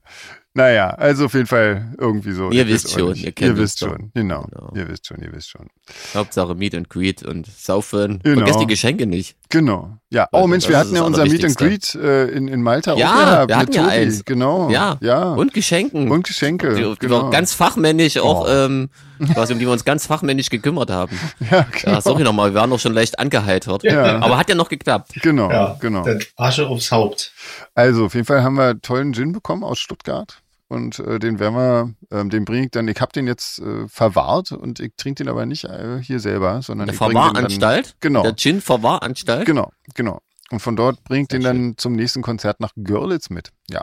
Naja, 0.57 0.87
also 0.91 1.25
auf 1.25 1.33
jeden 1.33 1.47
Fall 1.47 1.93
irgendwie 1.97 2.31
so. 2.31 2.49
Ihr 2.49 2.65
wisst 2.65 2.85
ist 2.85 2.93
schon, 2.97 3.13
ihr 3.15 3.33
kennt 3.33 3.57
Ihr 3.57 3.57
wisst 3.61 3.79
schon, 3.79 4.09
genau. 4.13 4.43
Genau. 4.49 4.71
Ihr 4.73 4.87
wisst 4.87 5.05
schon, 5.05 5.21
ihr 5.21 5.33
wisst 5.33 5.49
schon. 5.49 5.67
Hauptsache 6.13 6.55
Meet 6.55 6.75
and 6.75 6.89
Greet 6.89 7.23
und 7.23 7.45
Saufen. 7.45 8.21
Genau. 8.23 8.37
Vergesst 8.37 8.61
die 8.61 8.67
Geschenke 8.67 9.05
nicht. 9.05 9.35
Genau. 9.49 9.97
Ja, 10.09 10.29
oh 10.31 10.37
Also, 10.37 10.47
Mensch, 10.47 10.69
wir 10.69 10.77
hatten 10.77 10.95
ja 10.95 11.01
unser 11.01 11.25
Meet 11.25 11.43
and 11.43 11.57
Greet 11.57 11.95
äh, 11.95 12.27
in, 12.29 12.47
in 12.47 12.61
Malta 12.61 12.95
Ja, 12.95 13.09
auch 13.11 13.15
gehabt. 13.15 13.49
wir 13.49 13.57
mit 13.57 13.61
hatten 13.67 13.73
ja 13.73 13.87
eins. 13.87 14.23
Genau. 14.23 14.69
Ja. 14.69 14.97
Ja. 15.01 15.33
Und 15.33 15.53
Geschenken. 15.53 16.09
Und 16.09 16.25
Geschenke. 16.25 16.73
die, 16.73 16.83
die 16.83 16.95
genau. 16.99 17.23
wir 17.23 17.29
ganz 17.31 17.53
fachmännisch 17.53 18.17
auch, 18.17 18.45
Oh. 18.45 18.49
ähm, 18.49 18.89
quasi 19.33 19.51
um 19.53 19.59
die 19.59 19.65
wir 19.65 19.73
uns 19.73 19.83
ganz 19.83 20.07
fachmännisch 20.07 20.49
gekümmert 20.49 20.89
haben. 20.89 21.19
ja, 21.51 21.65
genau. 21.69 21.95
Ja, 21.95 22.01
sorry 22.01 22.23
nochmal, 22.23 22.53
wir 22.53 22.61
waren 22.61 22.69
doch 22.69 22.79
schon 22.79 22.93
leicht 22.93 23.19
angeheitert. 23.19 23.83
Ja. 23.83 24.19
Aber 24.19 24.37
hat 24.37 24.47
ja 24.47 24.55
noch 24.55 24.69
geklappt. 24.69 25.11
Genau, 25.21 25.51
Ja, 25.51 25.75
genau. 25.81 26.05
Asche 26.37 26.65
aufs 26.67 26.91
Haupt. 26.91 27.33
Also 27.73 28.05
auf 28.05 28.13
jeden 28.13 28.25
Fall 28.25 28.41
haben 28.41 28.55
wir 28.55 28.79
tollen 28.81 29.13
Gin 29.13 29.33
bekommen 29.33 29.65
aus 29.65 29.79
Stuttgart 29.79 30.41
und 30.67 30.99
äh, 30.99 31.19
den 31.19 31.39
werden 31.39 31.55
wir, 31.55 31.93
ähm, 32.11 32.29
den 32.29 32.45
bringe 32.45 32.65
ich 32.65 32.71
dann, 32.71 32.87
ich 32.87 32.99
habe 32.99 33.11
den 33.11 33.27
jetzt 33.27 33.59
äh, 33.59 33.87
verwahrt 33.87 34.51
und 34.51 34.79
ich 34.79 34.93
trinke 34.97 35.23
den 35.23 35.29
aber 35.29 35.45
nicht 35.45 35.65
äh, 35.65 36.01
hier 36.01 36.19
selber, 36.19 36.61
sondern 36.61 36.87
Der 36.87 36.93
ich 36.93 36.99
dann, 36.99 37.11
Verwahranstalt. 37.11 37.95
Genau. 37.99 38.23
Der 38.23 38.35
Gin-Verwahranstalt. 38.35 39.45
Genau, 39.45 39.71
genau. 39.93 40.21
Und 40.51 40.59
von 40.59 40.75
dort 40.75 41.03
bringe 41.03 41.23
ich 41.23 41.27
den 41.27 41.41
dann 41.41 41.73
zum 41.77 41.93
nächsten 41.93 42.21
Konzert 42.21 42.59
nach 42.59 42.71
Görlitz 42.75 43.29
mit. 43.29 43.51
Ja. 43.69 43.81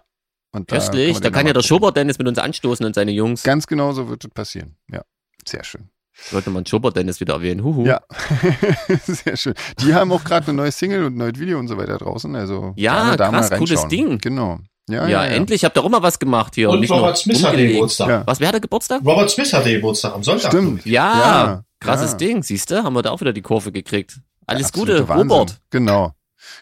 Und 0.52 0.68
Köstlich. 0.68 1.18
Da 1.20 1.30
kann 1.30 1.46
ja 1.46 1.52
der 1.52 1.62
Schubert 1.62 1.96
Dennis 1.96 2.18
mit 2.18 2.28
uns 2.28 2.38
anstoßen 2.38 2.84
und 2.84 2.94
seine 2.94 3.10
Jungs. 3.12 3.42
Ganz 3.42 3.66
genau 3.66 3.92
so 3.92 4.08
wird 4.08 4.24
es 4.24 4.30
passieren. 4.30 4.76
Ja, 4.90 5.02
sehr 5.46 5.64
schön. 5.64 5.88
Sollte 6.14 6.50
man 6.50 6.66
Schubert 6.66 6.94
Dennis 6.94 7.20
wieder 7.20 7.34
erwähnen. 7.34 7.64
Huhu. 7.64 7.86
Ja, 7.86 8.02
sehr 9.06 9.36
schön. 9.36 9.54
Die 9.80 9.94
haben 9.94 10.12
auch 10.12 10.22
gerade 10.24 10.48
eine 10.48 10.56
neue 10.56 10.70
Single 10.70 11.04
und 11.04 11.14
ein 11.14 11.18
neues 11.18 11.38
Video 11.38 11.58
und 11.58 11.68
so 11.68 11.78
weiter 11.78 11.96
draußen. 11.96 12.36
Also 12.36 12.74
Ja, 12.76 13.02
gerne 13.02 13.16
da 13.16 13.30
krass, 13.30 13.50
mal 13.50 13.58
cooles 13.58 13.82
reinschauen. 13.82 13.88
Ding. 13.88 14.18
Genau. 14.18 14.58
Ja, 14.88 15.02
Ja, 15.02 15.08
ja, 15.08 15.24
ja. 15.26 15.30
endlich 15.32 15.64
habt 15.64 15.76
ihr 15.76 15.84
auch 15.84 15.88
mal 15.88 16.02
was 16.02 16.18
gemacht 16.18 16.54
hier. 16.54 16.70
Und 16.70 16.80
nicht 16.80 16.90
Robert 16.90 17.06
nur 17.08 17.16
Smith 17.16 17.44
hatte. 17.44 17.66
Geburtstag. 17.68 18.08
Ja. 18.08 18.22
Was, 18.26 18.40
wer 18.40 18.48
hatte 18.48 18.60
Geburtstag? 18.60 19.02
Robert 19.04 19.30
Smith 19.30 19.52
hatte 19.52 19.72
Geburtstag 19.72 20.14
am 20.14 20.22
Sonntag. 20.24 20.50
Stimmt. 20.52 20.84
Ja, 20.84 21.18
Ja, 21.20 21.64
krasses 21.80 22.12
ja. 22.12 22.16
Ding, 22.18 22.42
siehst 22.42 22.70
du? 22.70 22.82
Haben 22.82 22.94
wir 22.94 23.02
da 23.02 23.10
auch 23.10 23.20
wieder 23.20 23.32
die 23.32 23.42
Kurve 23.42 23.70
gekriegt. 23.72 24.18
Alles 24.46 24.72
Gute, 24.72 25.08
Wahnsinn. 25.08 25.30
Robert. 25.30 25.60
Genau, 25.70 26.12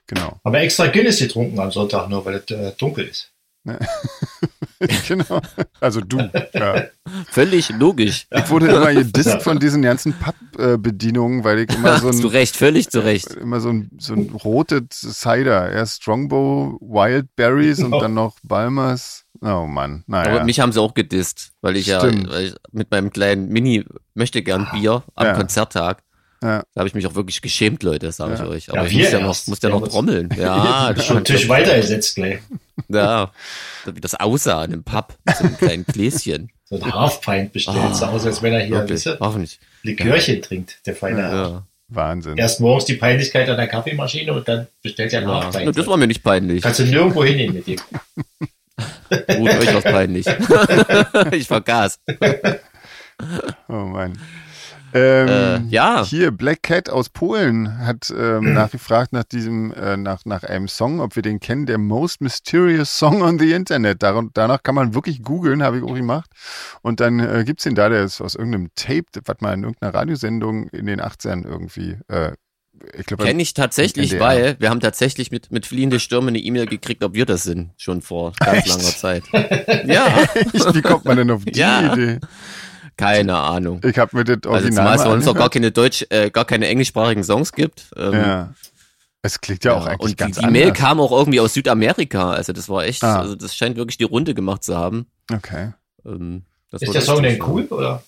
genau. 0.07 0.39
Aber 0.45 0.61
extra 0.61 0.87
Guinness 0.89 1.19
getrunken 1.19 1.59
am 1.59 1.71
Sonntag, 1.71 2.09
nur 2.11 2.25
weil 2.27 2.35
es 2.47 2.51
äh, 2.51 2.73
dunkel 2.79 3.07
ist. 3.07 3.30
genau. 5.09 5.41
Also 5.81 6.01
du. 6.01 6.19
Ja. 6.53 6.85
Völlig 7.31 7.71
logisch. 7.71 8.27
Ich 8.31 8.51
wurde 8.51 8.69
immer 8.69 8.93
gedisst 8.93 9.43
von 9.43 9.59
diesen 9.59 9.83
ganzen 9.83 10.15
Pappbedienungen, 10.15 11.43
weil 11.45 11.61
ich 11.61 11.75
immer 11.75 11.99
so 11.99 12.09
ein, 12.09 12.25
recht, 12.33 12.57
völlig 12.57 12.91
zu 12.91 13.01
Recht. 13.01 13.35
immer 13.35 13.61
so 13.61 13.71
ein, 13.71 13.91
so 13.99 14.15
ein 14.15 14.31
rotes 14.31 15.01
Cider. 15.01 15.71
Erst 15.71 16.03
Strongbow, 16.03 16.79
Wild 16.81 17.35
Berries 17.37 17.79
und 17.79 17.87
Genau. 17.93 18.01
dann 18.01 18.15
noch 18.15 18.37
Balmers. 18.43 19.25
Oh 19.43 19.67
Mann, 19.67 20.05
naja. 20.07 20.31
Aber 20.33 20.45
mich 20.45 20.61
haben 20.61 20.73
sie 20.73 20.81
auch 20.81 20.93
gedisst, 20.95 21.53
weil 21.63 21.77
ich 21.77 21.85
Stimmt. 21.87 22.27
ja 22.27 22.31
weil 22.33 22.45
ich 22.47 22.55
mit 22.73 22.91
meinem 22.91 23.11
kleinen 23.11 23.49
Mini 23.49 23.85
möchte 24.15 24.43
gern 24.43 24.69
Bier 24.73 25.03
am 25.15 25.27
Ja. 25.27 25.35
Konzerttag. 25.35 26.03
Ja. 26.43 26.63
Da 26.75 26.79
habe 26.79 26.89
ich 26.89 26.95
mich 26.95 27.07
auch 27.07 27.15
wirklich 27.15 27.43
geschämt, 27.43 27.83
Leute, 27.83 28.11
sage 28.13 28.35
Ja. 28.35 28.43
ich 28.45 28.49
euch. 28.49 28.67
Ja, 28.69 28.75
Aber 28.75 28.87
ich 28.87 28.93
wir 28.97 29.05
muss 29.05 29.13
ja 29.13 29.21
noch, 29.21 29.47
muss 29.47 29.63
ja 29.63 29.69
noch 29.69 29.87
trommeln. 29.89 30.29
Ja, 30.39 30.93
das 30.95 31.05
Schon 31.07 31.17
war 31.17 31.25
Tisch 31.25 31.49
weitergesetzt 31.49 32.15
gleich. 32.15 32.39
Ja, 32.89 33.31
wie 33.85 34.01
das 34.01 34.15
aussah 34.15 34.65
in 34.65 34.73
einem 34.73 34.85
Pub 34.85 35.15
mit 35.27 35.37
so 35.37 35.45
einem 35.45 35.57
kleinen 35.59 35.85
Gläschen. 35.85 36.51
So 36.65 36.77
ein 36.81 36.93
Half-Pint 36.95 37.53
bestellt, 37.53 37.77
Ah, 37.79 37.93
so 37.95 38.07
aus, 38.07 38.25
als 38.25 38.41
wenn 38.43 38.53
er 38.55 38.61
hier 38.61 38.77
Wirklich, 38.77 39.03
du, 39.05 39.19
hoffentlich. 39.21 39.59
Likörchen 39.83 40.41
trinkt, 40.41 40.79
der 40.87 40.97
feine. 40.97 41.21
Ja. 41.21 41.67
Wahnsinn. 41.89 42.37
Erst 42.39 42.61
morgens 42.61 42.85
die 42.85 42.95
Peinlichkeit 42.95 43.49
an 43.51 43.57
der 43.57 43.67
Kaffeemaschine 43.67 44.33
und 44.33 44.47
dann 44.49 44.69
bestellt 44.83 45.13
er 45.13 45.23
ein 45.23 45.29
Ja. 45.29 45.45
Half-Pint. 45.45 45.77
Das 45.77 45.87
war 45.89 45.97
mir 45.97 46.07
nicht 46.07 46.23
peinlich. 46.23 46.63
Kannst 46.63 46.79
du 46.79 46.85
nirgendwo 46.85 47.25
hingehen 47.25 47.53
mit 47.53 47.67
dem. 47.67 47.77
Gut, 49.39 49.51
euch 49.51 49.75
was 49.75 49.83
peinlich. 49.85 50.27
ich 51.33 51.47
vergaß. 51.49 51.99
Oh 53.69 53.73
Mann. 53.73 54.19
Ähm, 54.95 55.29
Äh, 55.29 55.59
ja. 55.69 56.05
Hier, 56.05 56.31
Black 56.31 56.63
Cat 56.63 56.91
aus 56.91 57.09
Polen 57.09 57.79
hat 57.87 58.13
ähm, 58.17 58.53
nachgefragt 58.55 59.13
nach 59.13 59.25
diesem, 59.25 59.73
äh, 59.73 59.97
nach, 59.97 60.25
nach 60.25 60.43
einem 60.43 60.69
Song, 60.69 61.01
ob 61.01 61.17
wir 61.17 61.23
den 61.23 61.41
kennen, 61.41 61.67
der 61.67 61.79
Most 61.79 62.21
Mysterious 62.21 62.97
Song 62.99 63.23
on 63.23 63.39
the 63.39 63.53
Internet. 63.53 64.03
Dar 64.03 64.23
danach 64.35 64.63
kann 64.63 64.75
man 64.75 64.95
wirklich 64.95 65.23
googeln, 65.23 65.63
habe 65.63 65.79
ich 65.79 65.85
auch 65.85 65.95
gemacht. 65.95 66.31
Und 66.83 67.01
dann 67.01 67.21
äh, 67.21 67.45
gibt's 67.45 67.65
den 67.65 67.75
da, 67.75 67.89
der 67.89 68.05
ist 68.05 68.21
aus 68.21 68.35
irgendeinem 68.35 68.69
Tape, 68.75 69.05
was 69.25 69.37
mal 69.41 69.55
in 69.55 69.63
irgendeiner 69.63 69.95
Radiosendung 69.95 70.69
in 70.69 70.87
den 70.87 71.01
80ern 71.01 71.47
irgendwie, 71.47 71.97
äh, 72.09 72.33
ich 72.97 73.05
Kenne 73.05 73.43
ich 73.43 73.53
tatsächlich, 73.53 74.19
weil 74.21 74.57
wir 74.59 74.71
haben 74.71 74.81
tatsächlich 74.81 75.31
mit, 75.31 75.53
mit 75.53 75.67
fliehende 75.67 76.01
Stürme 76.01 76.29
eine 76.29 76.39
E-Mail 76.39 76.65
gekriegt, 76.65 77.05
ob 77.05 77.13
wir 77.13 77.27
das 77.27 77.43
sind, 77.43 77.73
schon 77.77 78.01
vor 78.01 78.33
ganz 78.39 78.59
Echt? 78.61 78.69
langer 78.69 78.83
Zeit. 78.97 79.23
Ja, 79.85 80.07
wie 80.73 80.81
kommt 80.81 81.05
man 81.05 81.19
denn 81.19 81.31
auf 81.31 81.45
die 81.45 81.59
Ja. 81.59 81.93
Idee? 81.93 82.21
Keine 83.01 83.37
Ahnung. 83.37 83.81
Ich 83.85 83.99
habe 83.99 84.17
mir 84.17 84.25
das 84.25 84.37
Also 84.45 84.51
Original 84.51 84.71
zumal 84.75 84.97
es 84.97 85.05
bei 85.05 85.13
uns 85.13 85.25
noch 85.27 85.35
gar 85.35 85.51
keine 85.51 85.71
Deutsch, 85.73 86.07
äh, 86.11 86.31
gar 86.31 86.45
keine 86.45 86.69
englischsprachigen 86.69 87.25
Songs 87.25 87.53
gibt. 87.53 87.91
Ähm, 87.97 88.13
Ja. 88.13 88.55
Es 89.23 89.39
klingt 89.41 89.65
ja, 89.65 89.75
auch 89.75 89.85
ja, 89.85 89.91
eigentlich 89.93 90.01
und 90.01 90.11
die, 90.13 90.17
ganz 90.17 90.39
die 90.39 90.47
Mail 90.47 90.69
anders. 90.69 90.79
kam 90.79 90.99
auch 91.01 91.13
irgendwie 91.13 91.41
aus 91.41 91.53
Südamerika. 91.53 92.31
Also 92.31 92.55
das 92.55 92.71
war 92.71 92.85
echt, 92.85 93.05
Ah. 93.05 93.21
also 93.21 93.35
das 93.35 93.55
scheint 93.55 93.77
wirklich 93.77 93.99
die 93.99 94.05
Runde 94.05 94.33
gemacht 94.33 94.65
zu 94.65 94.77
haben. 94.79 95.07
Okay. 95.31 95.73
Ähm, 96.07 96.45
das 96.71 96.81
Ist 96.83 96.95
der 96.95 97.03
Song 97.03 97.23
denn 97.23 97.43
cool? 97.43 97.65
Oder? 97.71 98.03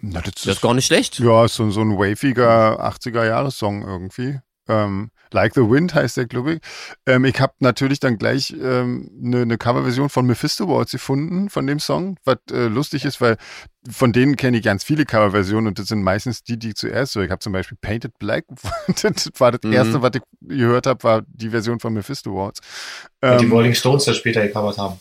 Na, 0.00 0.20
das 0.20 0.34
Das 0.34 0.46
ist 0.56 0.60
gar 0.60 0.74
nicht 0.74 0.86
schlecht. 0.86 1.18
Ja, 1.20 1.44
ist 1.44 1.54
so, 1.54 1.70
so 1.70 1.80
ein 1.82 1.96
waviger 1.96 2.80
80er-Jahres-Song 2.80 3.82
irgendwie. 3.82 4.40
Ähm, 4.68 5.10
like 5.32 5.54
the 5.54 5.62
Wind 5.62 5.94
heißt 5.94 6.16
der, 6.16 6.26
glaube 6.26 6.54
ich. 6.54 6.60
Ähm, 7.06 7.24
ich 7.24 7.40
habe 7.40 7.54
natürlich 7.60 8.00
dann 8.00 8.18
gleich 8.18 8.50
ähm, 8.52 9.10
eine 9.22 9.46
ne 9.46 9.58
Coverversion 9.58 10.08
von 10.08 10.26
Mephisto 10.26 10.68
Waltz 10.68 10.92
gefunden, 10.92 11.50
von 11.50 11.66
dem 11.66 11.80
Song, 11.80 12.16
was 12.24 12.38
äh, 12.50 12.66
lustig 12.68 13.04
ist, 13.04 13.20
weil 13.20 13.36
von 13.90 14.12
denen 14.12 14.36
kenne 14.36 14.58
ich 14.58 14.64
ganz 14.64 14.84
viele 14.84 15.04
Coverversionen 15.04 15.68
und 15.68 15.78
das 15.78 15.88
sind 15.88 16.02
meistens 16.02 16.42
die, 16.42 16.58
die 16.58 16.70
ich 16.70 16.76
zuerst 16.76 17.14
höre. 17.14 17.24
Ich 17.24 17.30
habe 17.30 17.40
zum 17.40 17.52
Beispiel 17.52 17.78
Painted 17.80 18.18
Black, 18.18 18.44
das 19.02 19.30
war 19.38 19.52
das 19.52 19.60
Mhm. 19.64 19.72
erste, 19.72 20.02
was 20.02 20.10
ich 20.14 20.22
gehört 20.40 20.86
habe, 20.86 21.02
war 21.04 21.22
die 21.26 21.50
Version 21.50 21.80
von 21.80 21.92
Mephisto 21.94 22.34
Waltz. 22.34 22.60
Weil 23.20 23.38
die 23.38 23.44
Ähm, 23.44 23.52
Rolling 23.52 23.74
Stones 23.74 24.04
das 24.04 24.16
später 24.16 24.46
gecovert 24.46 24.78
haben. 24.78 24.98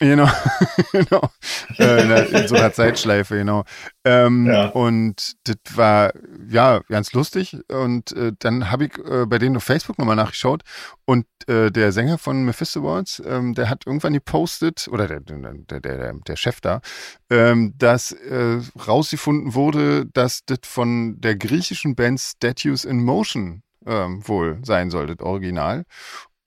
Genau, 0.00 0.28
genau. 0.92 1.28
Äh, 1.76 2.30
in, 2.30 2.46
so 2.48 2.54
einer 2.54 2.72
Zeitschleife, 2.72 3.36
genau. 3.36 3.64
Ähm, 4.04 4.46
Ja. 4.46 4.68
Und 4.68 5.34
das 5.44 5.76
war 5.76 6.12
ja 6.48 6.80
ganz 6.88 7.12
lustig. 7.12 7.56
Und 7.68 8.12
äh, 8.12 8.32
dann 8.38 8.70
habe 8.70 8.86
ich 8.86 8.98
äh, 8.98 9.26
bei 9.26 9.38
denen 9.38 9.56
auf 9.56 9.64
Facebook 9.64 9.98
nochmal 9.98 10.14
nachgeschaut. 10.14 10.62
Und 11.04 11.26
äh, 11.48 11.72
der 11.72 11.90
Sänger 11.90 12.18
von 12.18 12.44
Mephisto 12.44 12.84
Waltz, 12.84 13.20
ähm, 13.26 13.54
der 13.54 13.68
hat 13.70 13.86
irgendwann 13.86 14.12
gepostet, 14.12 14.86
oder 14.88 15.08
der, 15.08 15.20
der, 15.20 15.80
der, 15.80 16.12
der, 16.14 16.36
Chef 16.36 16.60
da, 16.60 16.80
ähm, 17.28 17.74
dass 17.76 18.12
äh, 18.12 18.60
rausgefunden 18.86 19.54
wurde, 19.54 20.06
dass 20.06 20.44
das 20.46 20.60
von 20.62 21.20
der 21.20 21.34
griechischen 21.34 21.96
Band 21.96 22.20
Statues 22.20 22.84
in 22.84 23.02
Motion 23.02 23.62
ähm, 23.86 24.26
wohl 24.26 24.60
sein 24.62 24.90
sollte, 24.90 25.16
das 25.16 25.26
Original 25.26 25.84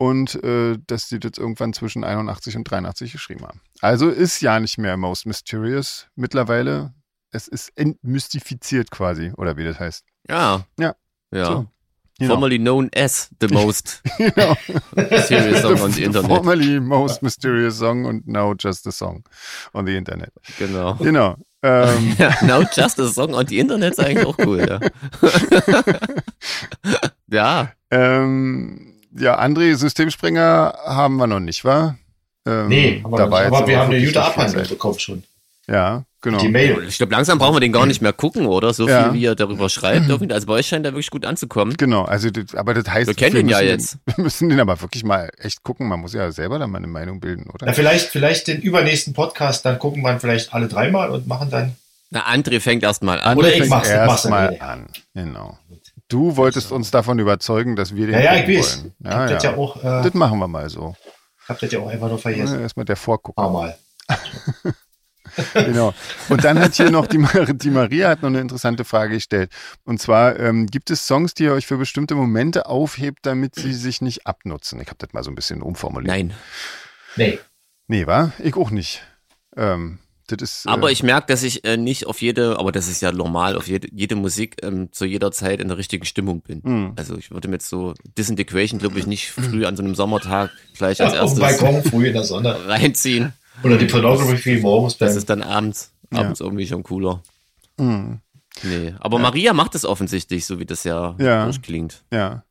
und 0.02 0.43
äh, 0.43 0.80
dass 0.88 1.10
die 1.10 1.20
das 1.20 1.38
irgendwann 1.38 1.74
zwischen 1.74 2.04
81 2.04 2.58
und 2.58 2.64
83 2.64 3.12
geschrieben 3.12 3.45
haben. 3.45 3.62
Also 3.82 4.10
ist 4.10 4.41
ja 4.41 4.60
nicht 4.60 4.80
mehr 4.80 4.97
Most 4.97 5.28
Mysterious 5.28 6.08
mittlerweile. 6.16 6.95
Es 7.30 7.47
ist 7.47 7.72
entmystifiziert 7.76 8.89
quasi, 8.89 9.32
oder 9.38 9.58
wie 9.58 9.64
das 9.64 9.80
heißt. 9.80 10.04
Ja. 10.28 10.66
Ja. 10.80 10.95
Ja. 11.32 11.45
So. 11.45 11.68
Genau. 12.18 12.34
Formerly 12.34 12.58
known 12.58 12.89
as 12.95 13.30
the 13.39 13.47
most 13.54 14.02
genau. 14.18 14.56
serious 15.28 15.62
song 15.62 15.80
on 15.80 15.91
the 15.91 16.04
internet. 16.04 16.32
Formerly 16.32 16.80
Most 16.80 17.22
Mysterious 17.22 17.78
Song 17.78 18.06
und 18.06 18.28
now 18.28 18.56
just 18.58 18.88
a 18.88 18.91
song 18.91 19.24
on 19.74 19.86
the 19.86 19.95
Internet. 19.95 20.32
Genau. 20.58 20.95
Genau. 20.95 21.36
Ähm, 21.62 22.16
Ja, 22.18 22.34
Now 22.43 22.64
Just 22.74 22.99
a 22.99 23.08
Song 23.08 23.36
on 23.36 23.45
the 23.47 23.60
Internet 23.60 23.93
ist 23.93 23.99
eigentlich 23.99 24.26
auch 24.26 24.38
cool, 24.39 24.68
ja. 24.68 24.80
ja, 27.28 27.72
ähm, 27.91 28.91
ja, 29.18 29.39
André, 29.39 29.76
Systemspringer 29.76 30.74
haben 30.86 31.18
wir 31.18 31.28
noch 31.28 31.39
nicht, 31.39 31.64
wa? 31.66 31.95
Ähm, 32.47 32.68
Nee, 32.68 33.01
aber, 33.03 33.43
jetzt 33.43 33.53
aber 33.53 33.68
wir 33.68 33.78
haben 33.80 33.89
eine 33.91 33.99
gute 33.99 34.12
viel 34.12 34.18
Abhandlung 34.22 34.68
bekommen 34.68 34.99
schon. 34.99 35.24
Ja, 35.68 36.03
genau. 36.22 36.39
Die 36.39 36.49
Mail. 36.49 36.84
ich 36.88 36.97
glaube, 36.97 37.12
langsam 37.14 37.38
brauchen 37.38 37.55
wir 37.55 37.59
den 37.59 37.72
gar 37.72 37.86
nicht 37.86 38.01
mehr 38.01 38.14
gucken, 38.14 38.47
oder? 38.47 38.74
So 38.74 38.86
viel, 38.88 38.93
Ja. 38.95 39.14
wie 39.14 39.26
er 39.26 39.36
darüber 39.36 39.70
schreibt. 39.70 40.09
irgendwie. 40.09 40.34
Also 40.34 40.47
bei 40.47 40.53
euch 40.53 40.68
scheint 40.68 40.86
er 40.86 40.91
wirklich 40.93 41.12
gut 41.12 41.24
anzukommen. 41.24 41.78
Genau, 41.78 42.03
also 42.03 42.30
das, 42.32 42.55
aber 42.55 42.74
das 42.74 42.89
heißt, 42.89 43.07
Wir 43.07 43.14
kennen 43.14 43.36
ihn 43.38 43.47
ja 43.47 43.57
müssen, 43.59 43.70
jetzt. 43.70 43.97
Wir 44.16 44.24
müssen 44.24 44.49
den 44.49 44.59
aber 44.59 44.82
wirklich 44.82 45.03
mal 45.03 45.30
echt 45.38 45.62
gucken. 45.64 45.88
Man 45.88 45.99
muss 45.99 46.14
ja 46.14 46.32
selber 46.32 46.57
da 46.57 46.66
mal 46.68 46.80
eine 46.80 46.88
Meinung 46.88 47.20
bilden, 47.20 47.47
oder? 47.53 47.68
Na, 47.68 47.74
vielleicht, 47.74 48.07
vielleicht 48.07 48.47
den 48.47 48.59
übernächsten 48.62 49.14
Podcast, 49.14 49.64
dann 49.66 49.78
gucken 49.78 50.01
wir 50.01 50.20
vielleicht 50.20 50.53
alle 50.53 50.68
dreimal 50.68 51.12
und 51.12 51.28
machen 51.28 51.49
dann. 51.51 51.76
Na, 52.09 52.28
André 52.28 52.59
fängt 52.59 52.84
erst 52.84 53.03
mal 53.03 53.22
an. 53.22 53.38
Oder 53.38 53.53
ich 53.55 53.70
mach's, 53.70 53.88
ich 53.88 53.95
mach's 53.95 54.09
erst 54.09 54.26
dann 54.26 54.32
mal 54.32 54.51
wieder. 54.51 54.68
an. 54.68 54.88
Genau. 55.14 55.57
Du 56.12 56.36
wolltest 56.38 56.72
uns 56.72 56.91
davon 56.91 57.20
überzeugen, 57.20 57.76
dass 57.76 57.95
wir 57.95 58.07
den 58.07 58.16
Ja, 58.16 58.36
ja, 58.36 58.36
ich 58.43 58.57
weiß. 58.59 58.78
wollen. 58.84 58.93
Ich 58.99 59.05
Ja, 59.05 59.12
hab 59.18 59.30
das 59.30 59.43
ja. 59.43 59.51
ja 59.51 59.57
auch, 59.57 59.78
äh, 59.78 60.03
Das 60.03 60.14
machen 60.14 60.39
wir 60.39 60.47
mal 60.47 60.70
so. 60.70 60.95
hab 61.47 61.59
das 61.59 61.72
ja 61.72 61.80
auch 61.80 61.88
einfach 61.88 62.09
nur 62.09 62.20
vergessen. 62.20 62.55
Ja, 62.55 62.62
Erstmal 62.62 62.86
der 62.86 62.95
Vorguck. 62.97 63.38
Ein 63.38 63.41
paar 63.43 63.51
Mal. 63.51 63.78
Genau. 65.53 65.93
Und 66.28 66.43
dann 66.43 66.59
hat 66.59 66.74
hier 66.74 66.91
noch 66.91 67.07
die, 67.07 67.18
Mar 67.18 67.45
die 67.45 67.70
Maria 67.70 68.09
hat 68.09 68.22
noch 68.22 68.28
eine 68.28 68.41
interessante 68.41 68.84
Frage 68.84 69.14
gestellt. 69.16 69.49
Und 69.86 70.01
zwar, 70.01 70.38
ähm, 70.38 70.68
gibt 70.68 70.91
es 70.91 71.07
Songs, 71.07 71.34
die 71.34 71.43
ihr 71.43 71.53
euch 71.53 71.66
für 71.68 71.78
bestimmte 71.78 72.16
Momente 72.16 72.66
aufhebt, 72.66 73.20
damit 73.22 73.55
sie 73.55 73.74
sich 73.74 74.01
nicht 74.01 74.28
abnutzen? 74.28 74.82
Ich 74.82 74.88
habe 74.88 74.97
das 74.97 75.14
mal 75.14 75.24
so 75.24 75.32
ein 75.32 75.36
bisschen 75.36 75.62
umformuliert. 75.62 76.14
Nein. 76.14 76.34
Nee. 77.16 77.39
Nee, 77.88 78.07
war? 78.07 78.34
Ich 78.39 78.55
auch 78.57 78.72
nicht. 78.72 79.03
Ähm, 79.55 79.99
ist, 80.40 80.68
Aber 80.68 80.90
äh, 80.90 80.94
ich 80.94 81.04
merke, 81.04 81.28
dass 81.28 81.44
ich 81.44 81.66
äh, 81.66 81.78
nicht 81.78 82.06
auf 82.08 82.22
jede, 82.22 82.60
aber 82.60 82.72
das 82.72 82.88
ist 82.88 83.02
ja 83.02 83.12
normal, 83.12 83.56
auf 83.56 83.68
jede, 83.68 83.88
jede 83.92 84.16
Musik 84.16 84.58
ähm, 84.64 84.90
zu 84.92 85.06
jeder 85.06 85.32
Zeit 85.32 85.60
in 85.60 85.68
der 85.68 85.78
richtigen 85.78 86.06
Stimmung 86.06 86.42
bin. 86.42 86.62
mh. 86.64 86.94
Also 86.96 87.18
ich 87.18 87.32
würde 87.32 87.48
mir 87.48 87.56
jetzt 87.56 87.70
so 87.70 87.94
Disintegration, 88.18 88.80
glaube 88.80 89.00
ich, 89.00 89.08
nicht 89.08 89.32
früh 89.32 89.66
an 89.66 89.76
so 89.76 89.84
einem 89.84 89.96
Sommertag 89.96 90.52
gleich 90.78 91.02
als 91.02 91.18
Auf 91.18 91.34
dem 91.34 91.42
erstes 91.44 91.60
Balkon 91.62 91.84
früh 91.84 92.08
in 92.08 92.14
der 92.14 92.24
Sonne. 92.24 92.56
reinziehen. 92.68 93.34
Oder 93.64 93.78
die 93.78 93.86
Pornography 93.88 94.58
morgens 94.62 94.98
Das 94.98 95.16
ist 95.16 95.30
dann 95.30 95.42
abends, 95.42 95.92
Ja. 96.14 96.20
abends 96.20 96.40
irgendwie 96.40 96.68
schon 96.68 96.84
cooler. 96.84 97.22
Mh. 97.78 98.20
Nee, 98.64 98.94
aber 99.00 99.18
Maria 99.18 99.54
macht 99.54 99.76
es 99.76 99.86
offensichtlich, 99.86 100.46
so 100.46 100.60
wie 100.60 100.66
das 100.66 100.84
ja, 100.84 101.16
Ja. 101.20 101.46
durchklingt. 101.46 102.04
Ja. 102.12 102.44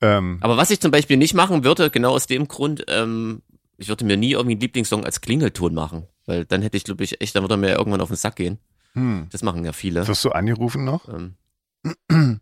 Ähm, 0.00 0.38
Aber 0.40 0.56
was 0.56 0.70
ich 0.70 0.80
zum 0.80 0.90
Beispiel 0.90 1.16
nicht 1.16 1.34
machen 1.34 1.64
würde, 1.64 1.88
genau 1.88 2.10
aus 2.14 2.26
dem 2.26 2.48
Grund, 2.48 2.84
ähm, 2.88 3.42
ich 3.78 3.88
würde 3.88 4.04
mir 4.04 4.16
nie 4.16 4.32
irgendwie 4.32 4.52
einen 4.52 4.60
Lieblingssong 4.60 5.04
als 5.04 5.20
Klingelton 5.20 5.72
machen. 5.72 6.06
Weil 6.26 6.44
dann 6.46 6.62
hätte 6.62 6.76
ich, 6.76 6.84
glaube 6.84 7.04
ich, 7.04 7.20
echt, 7.20 7.34
dann 7.36 7.42
würde 7.42 7.54
er 7.54 7.58
mir 7.58 7.72
irgendwann 7.76 8.00
auf 8.00 8.08
den 8.08 8.16
Sack 8.16 8.36
gehen. 8.36 8.58
hm. 8.94 9.28
Das 9.30 9.42
machen 9.42 9.64
ja 9.64 9.72
viele. 9.72 10.06
Wirst 10.06 10.24
du 10.24 10.30
angerufen 10.30 10.84
noch? 10.84 11.08
Ähm, 11.08 11.36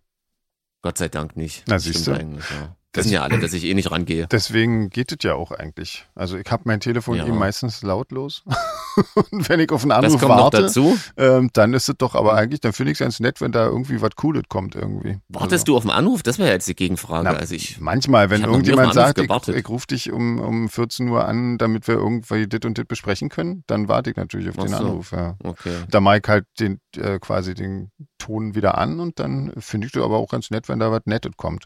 Gott 0.82 0.98
sei 0.98 1.08
Dank 1.08 1.36
nicht. 1.36 1.64
Na, 1.66 1.76
Das 1.76 1.84
siehst 1.84 2.06
du. 2.06 2.12
eigentlich, 2.12 2.48
ja. 2.50 2.76
Wissen 2.94 3.12
ja 3.12 3.22
alle, 3.22 3.38
dass 3.38 3.54
ich 3.54 3.64
eh 3.64 3.72
nicht 3.72 3.90
rangehe. 3.90 4.26
Deswegen 4.26 4.90
geht 4.90 5.12
es 5.12 5.18
ja 5.22 5.34
auch 5.34 5.50
eigentlich. 5.50 6.06
Also 6.14 6.36
ich 6.36 6.50
habe 6.50 6.64
mein 6.66 6.78
Telefon 6.80 7.16
Ja. 7.16 7.24
eh 7.26 7.32
meistens 7.32 7.82
lautlos. 7.82 8.44
Und 9.30 9.48
wenn 9.48 9.60
ich 9.60 9.70
auf 9.70 9.82
einen 9.82 9.90
Das 10.02 10.14
Anruf 10.14 10.22
warte, 10.28 10.62
dazu. 10.62 10.98
ähm, 11.16 11.50
dann 11.52 11.72
ist 11.74 11.88
es 11.88 11.94
doch 11.98 12.14
aber 12.14 12.34
eigentlich, 12.34 12.60
dann 12.60 12.72
finde 12.72 12.92
ich 12.92 12.96
es 12.96 13.04
ganz 13.04 13.20
nett, 13.20 13.40
wenn 13.40 13.52
da 13.52 13.66
irgendwie 13.66 14.00
was 14.00 14.10
Cooles 14.16 14.42
kommt 14.48 14.74
irgendwie. 14.74 15.18
Wartest 15.28 15.68
du 15.68 15.76
auf 15.76 15.82
einen 15.82 15.90
Anruf? 15.90 16.22
Das 16.22 16.38
wäre 16.38 16.50
jetzt 16.50 16.68
die 16.68 16.74
Gegenfrage. 16.74 17.24
Na, 17.24 17.36
also 17.36 17.54
ich, 17.54 17.80
Manchmal, 17.80 18.30
wenn 18.30 18.40
ich 18.42 18.46
irgendjemand 18.46 18.94
sagt, 18.94 19.18
ich, 19.18 19.30
ich 19.48 19.68
rufe 19.68 19.86
dich 19.86 20.12
um, 20.12 20.38
um 20.40 20.68
14 20.68 21.08
Uhr 21.08 21.24
an, 21.26 21.58
damit 21.58 21.86
wir 21.88 21.94
irgendwie 21.94 22.46
dit 22.46 22.64
und 22.64 22.78
dit 22.78 22.88
besprechen 22.88 23.28
können, 23.28 23.64
dann 23.66 23.88
warte 23.88 24.10
ich 24.10 24.16
natürlich 24.16 24.48
auf 24.48 24.56
Ach 24.58 24.62
den 24.64 24.70
so. 24.72 24.76
Anruf. 24.76 25.12
Ja. 25.12 25.36
okay. 25.42 25.74
Da 25.90 26.00
mache 26.00 26.18
ich 26.18 26.28
halt 26.28 26.46
den, 26.60 26.80
äh, 26.96 27.18
quasi 27.18 27.54
den 27.54 27.90
Ton 28.18 28.54
wieder 28.54 28.78
an 28.78 29.00
und 29.00 29.18
dann 29.18 29.52
finde 29.58 29.86
ich 29.86 29.92
das 29.92 30.02
aber 30.02 30.16
auch 30.18 30.28
ganz 30.28 30.50
nett, 30.50 30.68
wenn 30.68 30.78
da 30.78 30.90
was 30.92 31.02
Nettes 31.06 31.32
kommt. 31.36 31.64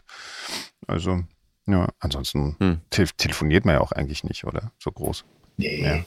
Also, 0.87 1.21
ja, 1.67 1.87
ansonsten 1.99 2.55
Hm. 2.59 2.79
te 2.89 3.05
telefoniert 3.17 3.65
man 3.65 3.75
ja 3.75 3.81
auch 3.81 3.91
eigentlich 3.91 4.23
nicht, 4.23 4.45
oder? 4.45 4.71
So 4.79 4.91
groß. 4.91 5.25
Nee, 5.57 5.83
Ja. 5.83 6.03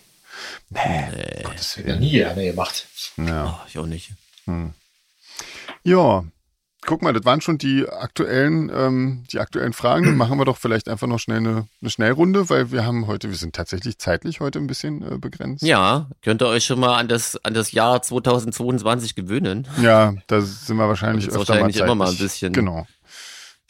Nee. 0.71 1.43
Gottes 1.45 1.59
das 1.61 1.77
wird 1.79 1.87
Willen. 1.89 2.03
ja 2.03 2.07
nie 2.07 2.11
gerne 2.13 2.45
gemacht. 2.45 2.87
Ja. 3.17 3.61
Oh, 3.63 3.67
ich 3.69 3.79
auch 3.79 3.87
nicht. 3.87 4.13
Hm. 4.47 4.73
Ja, 5.83 6.25
guck 6.87 7.03
mal, 7.03 7.13
das 7.13 7.25
waren 7.25 7.41
schon 7.41 7.59
die 7.59 7.89
aktuellen, 7.89 8.71
ähm, 8.75 9.25
die 9.33 9.39
aktuellen 9.41 9.73
Fragen. 9.73 10.05
Dann 10.07 10.17
machen 10.17 10.39
wir 10.39 10.45
doch 10.45 10.59
vielleicht 10.59 10.89
einfach 10.89 11.07
noch 11.07 11.19
schnell 11.19 11.39
eine, 11.39 11.67
eine 11.81 11.91
Schnellrunde, 11.91 12.49
weil 12.51 12.71
wir 12.73 12.85
haben 12.85 13.07
heute, 13.07 13.29
wir 13.31 13.37
sind 13.37 13.55
tatsächlich 13.55 13.99
zeitlich 13.99 14.41
heute 14.41 14.59
ein 14.59 14.67
bisschen 14.67 15.03
äh, 15.03 15.19
begrenzt. 15.19 15.63
Ja, 15.65 16.09
könnt 16.23 16.43
ihr 16.43 16.49
euch 16.49 16.65
schon 16.65 16.81
mal 16.81 16.97
an 16.99 17.09
das, 17.09 17.43
an 17.45 17.55
das 17.55 17.73
Jahr 17.73 18.03
2022 18.03 19.15
gewöhnen. 19.15 19.67
Ja, 19.83 20.15
da 20.27 20.41
sind 20.41 20.77
wir 20.77 20.89
wahrscheinlich 20.89 21.27
Das 21.27 21.35
ist 21.35 21.41
öfter 21.41 21.55
wahrscheinlich 21.55 21.79
mal 21.79 21.85
immer 21.87 21.95
mal 21.95 22.05
ein 22.05 22.11
zeitlich. 22.11 22.31
bisschen- 22.31 22.53
Genau. 22.53 22.87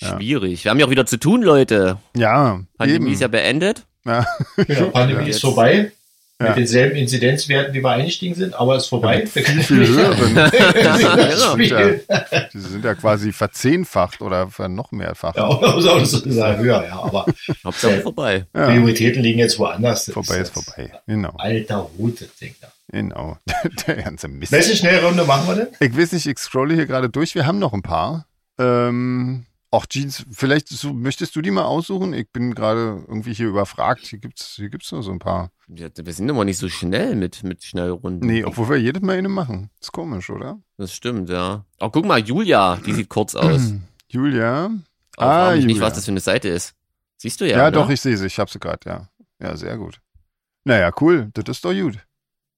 Ja. 0.00 0.16
Schwierig. 0.16 0.64
Wir 0.64 0.70
haben 0.70 0.78
ja 0.80 0.86
auch 0.86 0.90
wieder 0.90 1.04
zu 1.04 1.18
tun, 1.18 1.42
Leute. 1.42 1.98
Ja, 2.16 2.60
Pandemie 2.78 3.04
eben. 3.04 3.12
ist 3.12 3.20
ja 3.20 3.28
beendet. 3.28 3.84
ja. 4.06 4.26
Genau, 4.56 4.88
Pandemie 4.90 5.24
Ja. 5.24 5.28
ist 5.28 5.40
vorbei. 5.42 5.92
Ja. 6.40 6.48
Mit 6.48 6.56
denselben 6.56 6.96
Inzidenzwerten, 6.96 7.74
wie 7.74 7.82
wir 7.82 7.90
eingestiegen 7.90 8.34
sind, 8.34 8.54
aber 8.54 8.76
ist 8.76 8.86
vorbei. 8.86 9.28
Wir 9.32 9.42
können 9.42 9.60
viel 9.60 9.80
wieder- 9.88 10.16
höheren. 10.16 10.50
Spielen. 11.52 12.00
Die 12.52 12.58
sind 12.58 12.84
ja 12.84 12.94
quasi 12.94 13.32
verzehnfacht 13.32 14.22
oder 14.22 14.48
noch 14.68 14.90
mehrfach. 14.90 15.36
Ja, 15.36 15.48
oder 15.48 15.80
so, 15.80 15.98
das 15.98 16.12
ist 16.14 16.34
ja 16.36 16.56
höher, 16.56 16.84
ja. 16.86 16.98
Aber 17.02 17.26
Hauptsache 17.64 17.96
Ja. 17.96 18.00
vorbei. 18.00 18.46
Ja, 18.54 18.66
Prioritäten 18.68 19.22
liegen 19.22 19.38
jetzt 19.38 19.58
woanders. 19.58 20.06
Das 20.06 20.14
vorbei 20.14 20.38
ist 20.38 20.56
das 20.56 20.64
vorbei. 20.64 20.90
Genau, 21.06 21.34
Alter 21.36 21.90
Hut, 21.98 22.20
das 22.22 22.34
Ding 22.36 22.54
da. 22.60 22.68
genau. 22.90 23.36
Der 23.86 23.96
ganze 23.96 24.28
Mist. 24.28 24.52
Welche 24.52 24.76
Schnellrunde 24.76 25.24
machen 25.24 25.46
wir 25.48 25.54
denn? 25.56 25.68
Ich 25.80 25.96
weiß 25.96 26.12
nicht, 26.12 26.26
ich 26.26 26.38
scrolle 26.38 26.74
hier 26.74 26.86
gerade 26.86 27.10
durch. 27.10 27.34
Wir 27.34 27.46
haben 27.46 27.58
noch 27.58 27.72
ein 27.74 27.82
paar. 27.82 28.26
Ähm, 28.58 29.44
auch 29.70 29.86
Jeans, 29.86 30.24
vielleicht 30.32 30.68
so, 30.68 30.92
möchtest 30.92 31.36
du 31.36 31.42
die 31.42 31.50
mal 31.50 31.64
aussuchen? 31.64 32.12
Ich 32.14 32.30
bin 32.32 32.54
gerade 32.54 33.04
irgendwie 33.06 33.34
hier 33.34 33.46
überfragt. 33.48 34.06
Hier 34.06 34.18
gibt's, 34.18 34.54
hier 34.56 34.68
gibt's 34.70 34.90
nur 34.90 35.02
so 35.02 35.12
ein 35.12 35.18
paar. 35.18 35.50
Wir 35.72 36.12
sind 36.12 36.28
immer 36.28 36.44
nicht 36.44 36.58
so 36.58 36.68
schnell 36.68 37.14
mit, 37.14 37.44
mit 37.44 37.62
Schnellrunden. 37.62 38.26
Nee, 38.26 38.42
obwohl 38.44 38.68
wir 38.70 38.76
jedes 38.76 39.02
Mal 39.02 39.16
eine 39.16 39.28
machen. 39.28 39.70
Ist 39.80 39.92
komisch, 39.92 40.28
oder? 40.28 40.58
Das 40.76 40.92
stimmt, 40.92 41.30
ja. 41.30 41.64
Oh, 41.78 41.90
guck 41.90 42.04
mal, 42.06 42.18
Julia, 42.18 42.76
die 42.84 42.92
sieht 42.92 43.08
kurz 43.08 43.36
aus. 43.36 43.72
Julia. 44.08 44.70
Aber 45.16 45.30
Ah, 45.30 45.44
frag 45.46 45.56
mich 45.56 45.66
nicht, 45.66 45.76
Julia. 45.76 45.86
was 45.86 45.94
das 45.94 46.04
für 46.06 46.10
eine 46.10 46.20
Seite 46.20 46.48
ist. 46.48 46.74
Siehst 47.18 47.40
du 47.40 47.48
ja. 47.48 47.58
Ja, 47.58 47.64
ne? 47.66 47.72
doch, 47.72 47.88
ich 47.88 48.00
sehe 48.00 48.16
sie. 48.16 48.26
Ich 48.26 48.38
habe 48.40 48.50
sie 48.50 48.58
gerade, 48.58 48.80
ja. 48.88 49.08
Ja, 49.40 49.56
sehr 49.56 49.76
gut. 49.76 50.00
Naja, 50.64 50.90
cool. 51.00 51.30
Das 51.34 51.44
ist 51.48 51.64
doch 51.64 51.72
gut. 51.72 51.98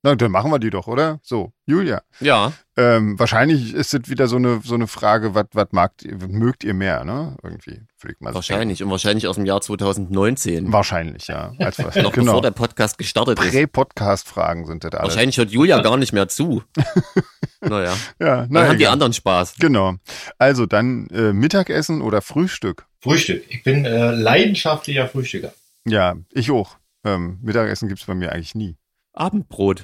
Na, 0.04 0.16
dann 0.16 0.32
machen 0.32 0.50
wir 0.50 0.58
die 0.58 0.70
doch, 0.70 0.88
oder? 0.88 1.20
So, 1.22 1.52
Julia. 1.64 2.02
Ja, 2.18 2.52
Ähm, 2.76 3.18
wahrscheinlich 3.18 3.72
ist 3.72 3.94
es 3.94 4.08
wieder 4.08 4.26
so 4.26 4.36
eine, 4.36 4.60
so 4.64 4.74
eine 4.74 4.88
Frage, 4.88 5.34
was 5.34 5.44
was 5.52 5.68
magt 5.70 6.02
ihr, 6.02 6.16
mögt 6.26 6.64
ihr 6.64 6.74
mehr, 6.74 7.04
ne? 7.04 7.36
Irgendwie. 7.42 7.82
Würde 8.00 8.14
ich 8.14 8.20
mal 8.20 8.30
so 8.30 8.36
wahrscheinlich. 8.36 8.82
Und 8.82 8.90
wahrscheinlich 8.90 9.28
aus 9.28 9.36
dem 9.36 9.46
Jahr 9.46 9.60
2019. 9.60 10.54
denken. 10.54 10.72
Wahrscheinlich, 10.72 11.28
ja. 11.28 11.52
Als, 11.58 11.78
Noch 11.78 12.12
genau. 12.12 12.12
bevor 12.12 12.42
der 12.42 12.50
Podcast 12.50 12.98
gestartet 12.98 13.38
ist. 13.38 13.50
Prä-Podcast-Fragen 13.50 14.66
sind 14.66 14.82
das 14.82 14.92
alles. 14.94 15.10
Wahrscheinlich 15.10 15.36
hört 15.38 15.50
Julia 15.50 15.80
gar 15.82 15.96
nicht 15.98 16.12
mehr 16.12 16.28
zu. 16.28 16.64
naja, 17.60 17.94
Ja, 18.18 18.36
dann 18.38 18.48
na, 18.50 18.66
haben 18.66 18.78
die 18.78 18.88
anderen 18.88 19.12
Spaß. 19.12 19.56
Genau. 19.60 19.94
Also 20.38 20.66
dann 20.66 21.06
äh, 21.08 21.32
Mittagessen 21.32 22.00
oder 22.00 22.22
Frühstück. 22.22 22.86
Frühstück. 23.00 23.44
Ich 23.50 23.62
bin 23.62 23.84
äh, 23.84 24.10
leidenschaftlicher 24.12 25.08
Frühstücker. 25.08 25.52
Ja, 25.86 26.16
ich 26.32 26.50
auch. 26.50 26.76
Ähm, 27.04 27.38
Mittagessen 27.42 27.88
gibt's 27.88 28.04
bei 28.06 28.14
mir 28.14 28.32
eigentlich 28.32 28.54
nie. 28.54 28.76
Abendbrot. 29.14 29.82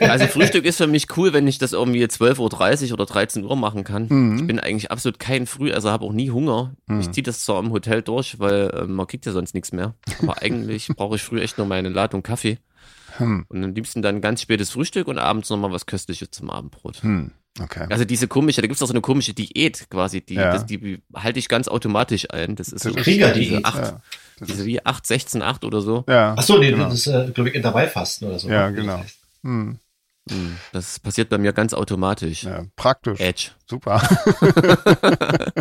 also 0.00 0.26
Frühstück 0.26 0.64
ist 0.64 0.78
für 0.78 0.86
mich 0.86 1.06
cool, 1.16 1.32
wenn 1.32 1.46
ich 1.46 1.58
das 1.58 1.72
irgendwie 1.72 2.04
12.30 2.04 2.86
Uhr 2.88 2.92
oder 2.94 3.06
13 3.06 3.44
Uhr 3.44 3.56
machen 3.56 3.84
kann. 3.84 4.06
Mhm. 4.08 4.38
Ich 4.38 4.46
bin 4.46 4.58
eigentlich 4.58 4.90
absolut 4.90 5.18
kein 5.18 5.46
Frühesser, 5.46 5.90
habe 5.92 6.04
auch 6.04 6.12
nie 6.12 6.30
Hunger. 6.30 6.74
Mhm. 6.86 7.00
Ich 7.00 7.10
ziehe 7.12 7.22
das 7.22 7.44
zwar 7.44 7.60
im 7.60 7.70
Hotel 7.70 8.02
durch, 8.02 8.38
weil 8.40 8.70
äh, 8.70 8.84
man 8.86 9.06
kriegt 9.06 9.26
ja 9.26 9.32
sonst 9.32 9.54
nichts 9.54 9.72
mehr. 9.72 9.94
Aber 10.20 10.42
eigentlich 10.42 10.88
brauche 10.96 11.16
ich 11.16 11.22
früh 11.22 11.40
echt 11.40 11.58
nur 11.58 11.66
meine 11.66 11.88
Ladung 11.90 12.22
Kaffee. 12.22 12.58
Hm. 13.18 13.46
Und 13.48 13.64
am 13.64 13.74
liebsten 13.74 14.00
dann 14.02 14.20
ganz 14.20 14.42
spätes 14.42 14.70
Frühstück 14.70 15.08
und 15.08 15.18
abends 15.18 15.50
nochmal 15.50 15.72
was 15.72 15.86
Köstliches 15.86 16.30
zum 16.30 16.50
Abendbrot. 16.50 17.02
Hm. 17.02 17.32
Okay. 17.60 17.86
Also 17.90 18.04
diese 18.04 18.28
komische, 18.28 18.60
da 18.60 18.68
gibt's 18.68 18.80
auch 18.82 18.86
so 18.86 18.92
eine 18.92 19.00
komische 19.00 19.34
Diät 19.34 19.88
quasi, 19.90 20.20
die, 20.20 20.34
Ja. 20.34 20.52
das, 20.52 20.66
die 20.66 21.02
halte 21.14 21.38
ich 21.40 21.48
ganz 21.48 21.66
automatisch 21.66 22.30
ein. 22.30 22.54
Das 22.54 22.68
ist 22.68 22.84
so 22.84 22.92
Kriegerdiät. 22.92 23.50
diese 23.50 23.64
8, 23.64 23.76
Ja, 23.76 24.00
das 24.40 24.50
ist, 24.50 24.64
wie 24.64 24.84
8, 24.84 25.06
16, 25.06 25.42
8 25.42 25.64
oder 25.64 25.80
so. 25.80 26.04
ja. 26.08 26.34
Ach 26.36 26.42
so, 26.42 26.58
nee, 26.58 26.70
genau. 26.70 26.84
das 26.84 26.94
ist, 26.94 27.06
äh, 27.08 27.30
glaube 27.32 27.50
ich, 27.50 27.54
Intervallfasten 27.56 28.28
oder 28.28 28.38
so. 28.38 28.48
Ja, 28.48 28.70
genau. 28.70 29.04
Hm. 29.42 29.78
Hm, 30.30 30.56
Das 30.72 30.98
passiert 31.00 31.30
bei 31.30 31.38
mir 31.38 31.52
ganz 31.54 31.72
automatisch. 31.72 32.42
ja, 32.44 32.64
praktisch. 32.76 33.18
Edge. 33.20 33.50
Super. 33.66 34.02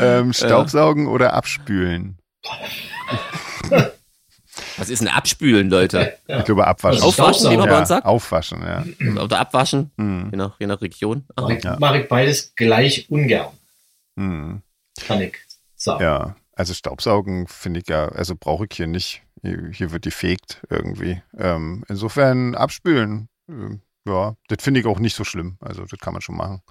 ähm, 0.00 0.32
Staubsaugen 0.32 1.06
oder 1.06 1.32
abspülen? 1.34 2.18
Was 4.76 4.88
ist 4.90 5.00
ein 5.00 5.08
Abspülen, 5.08 5.70
Leute? 5.70 6.14
Ich 6.26 6.44
glaube 6.44 6.66
abwaschen. 6.66 7.02
Also 7.02 7.22
Aufwaschen, 7.22 7.50
wie 7.52 7.56
man 7.56 7.66
bei 7.68 7.72
ja, 7.74 7.78
uns 7.80 7.88
sagt? 7.88 8.06
aufwaschen, 8.06 8.62
ja. 8.62 8.84
Oder 9.22 9.38
abwaschen, 9.40 9.90
Hm. 9.96 10.28
je 10.32 10.36
nach, 10.36 10.58
je 10.60 10.66
nach 10.66 10.80
Region. 10.80 11.24
Ah, 11.36 11.42
Mach 11.42 11.50
ich, 11.50 11.64
Ja. 11.64 11.76
mach 11.78 11.94
ich 11.94 12.08
beides 12.08 12.52
gleich 12.56 13.06
ungern, 13.10 13.48
Hm. 14.16 14.62
kann 15.06 15.20
ich 15.20 15.34
sagen. 15.76 16.02
Ja, 16.02 16.36
also 16.58 16.74
Staubsaugen 16.74 17.46
finde 17.46 17.80
ich 17.80 17.88
ja, 17.88 18.08
also 18.08 18.34
brauche 18.34 18.66
ich 18.68 18.76
hier 18.76 18.88
nicht. 18.88 19.22
Hier, 19.42 19.70
hier 19.72 19.92
wird 19.92 20.04
die 20.04 20.10
fegt 20.10 20.60
irgendwie. 20.68 21.22
Ähm, 21.36 21.84
insofern 21.88 22.56
abspülen. 22.56 23.28
Ähm, 23.48 23.82
ja, 24.04 24.34
das 24.48 24.62
finde 24.64 24.80
ich 24.80 24.86
auch 24.86 24.98
nicht 24.98 25.14
so 25.14 25.22
schlimm. 25.22 25.56
Also, 25.60 25.84
das 25.84 26.00
kann 26.00 26.12
man 26.12 26.20
schon 26.20 26.36
machen. 26.36 26.62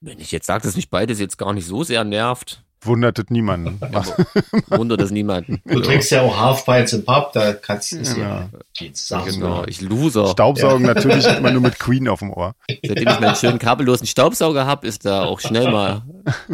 Wenn 0.00 0.20
ich 0.20 0.32
jetzt 0.32 0.46
sage, 0.46 0.64
dass 0.64 0.76
mich 0.76 0.90
beides 0.90 1.18
jetzt 1.18 1.38
gar 1.38 1.52
nicht 1.52 1.66
so 1.66 1.82
sehr 1.82 2.04
nervt, 2.04 2.62
Wundert 2.86 3.18
das 3.18 3.26
niemanden. 3.30 3.80
wundert 4.68 5.00
das 5.00 5.10
niemanden. 5.10 5.60
Du 5.64 5.80
trinkst 5.80 6.10
ja 6.10 6.22
auch 6.22 6.38
Half 6.38 6.64
Pints 6.64 6.92
im 6.92 7.04
Pub, 7.04 7.32
da 7.32 7.52
kannst 7.54 7.92
du 7.92 7.96
es 7.98 8.16
Ja. 8.16 8.48
ja. 8.78 8.88
Sagen. 8.92 9.30
Genau, 9.30 9.64
ich 9.66 9.80
loser. 9.80 10.28
Staubsaugen 10.28 10.86
natürlich 10.86 11.26
immer 11.26 11.50
nur 11.50 11.62
mit 11.62 11.78
Queen 11.78 12.08
auf 12.08 12.20
dem 12.20 12.30
Ohr. 12.30 12.54
Seitdem 12.68 13.08
ich 13.08 13.20
meinen 13.20 13.34
schönen 13.34 13.58
kabellosen 13.58 14.06
Staubsauger 14.06 14.66
habe, 14.66 14.86
ist 14.86 15.04
da 15.04 15.24
auch 15.24 15.40
schnell 15.40 15.70
mal 15.70 16.02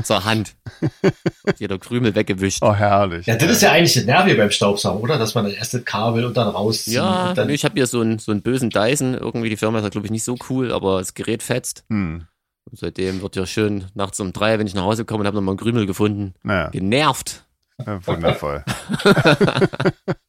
zur 0.03 0.25
Hand. 0.25 0.55
Und 1.43 1.59
jeder 1.59 1.79
Krümel 1.79 2.15
weggewischt. 2.15 2.63
Oh, 2.63 2.73
herrlich. 2.73 3.27
Ja, 3.27 3.37
das 3.37 3.51
ist 3.51 3.63
ja 3.63 3.73
eigentlich 3.73 3.95
das 3.95 4.05
Nervige 4.05 4.37
beim 4.37 4.51
Staubsaugen, 4.51 5.03
oder? 5.03 5.19
Dass 5.19 5.35
man 5.35 5.45
das 5.45 5.55
erste 5.55 5.83
Kabel 5.83 6.25
und 6.25 6.37
dann 6.37 6.49
rausziehen. 6.49 6.97
Ja, 6.97 7.31
und 7.31 7.39
dann, 7.39 7.51
ich 7.51 7.65
habe 7.65 7.75
hier 7.75 7.87
so 7.87 8.01
einen, 8.01 8.19
so 8.19 8.33
einen 8.33 8.43
bösen 8.43 8.71
Dyson. 8.71 9.15
Irgendwie 9.15 9.51
die 9.51 9.57
Firma 9.57 9.81
ist, 9.81 9.91
glaube 9.91 10.07
ich, 10.07 10.13
nicht 10.13 10.25
so 10.25 10.37
cool, 10.49 10.73
aber 10.73 10.99
das 10.99 11.15
Gerät 11.15 11.43
fetzt. 11.43 11.85
Hm. 11.91 12.27
Und 12.73 12.79
seitdem 12.79 13.20
wird 13.20 13.37
ja 13.37 13.45
schön 13.45 13.85
nachts 13.93 14.18
um 14.18 14.33
drei, 14.33 14.59
wenn 14.59 14.66
ich 14.66 14.75
nach 14.75 14.85
Hause 14.85 15.05
komme 15.05 15.20
und 15.20 15.27
habe 15.27 15.37
nochmal 15.37 15.53
einen 15.53 15.59
Krümel 15.59 15.85
gefunden. 15.87 16.33
Naja, 16.43 16.70
Genervt. 16.70 17.45
äh, 17.77 17.99
wundervoll. 18.07 18.64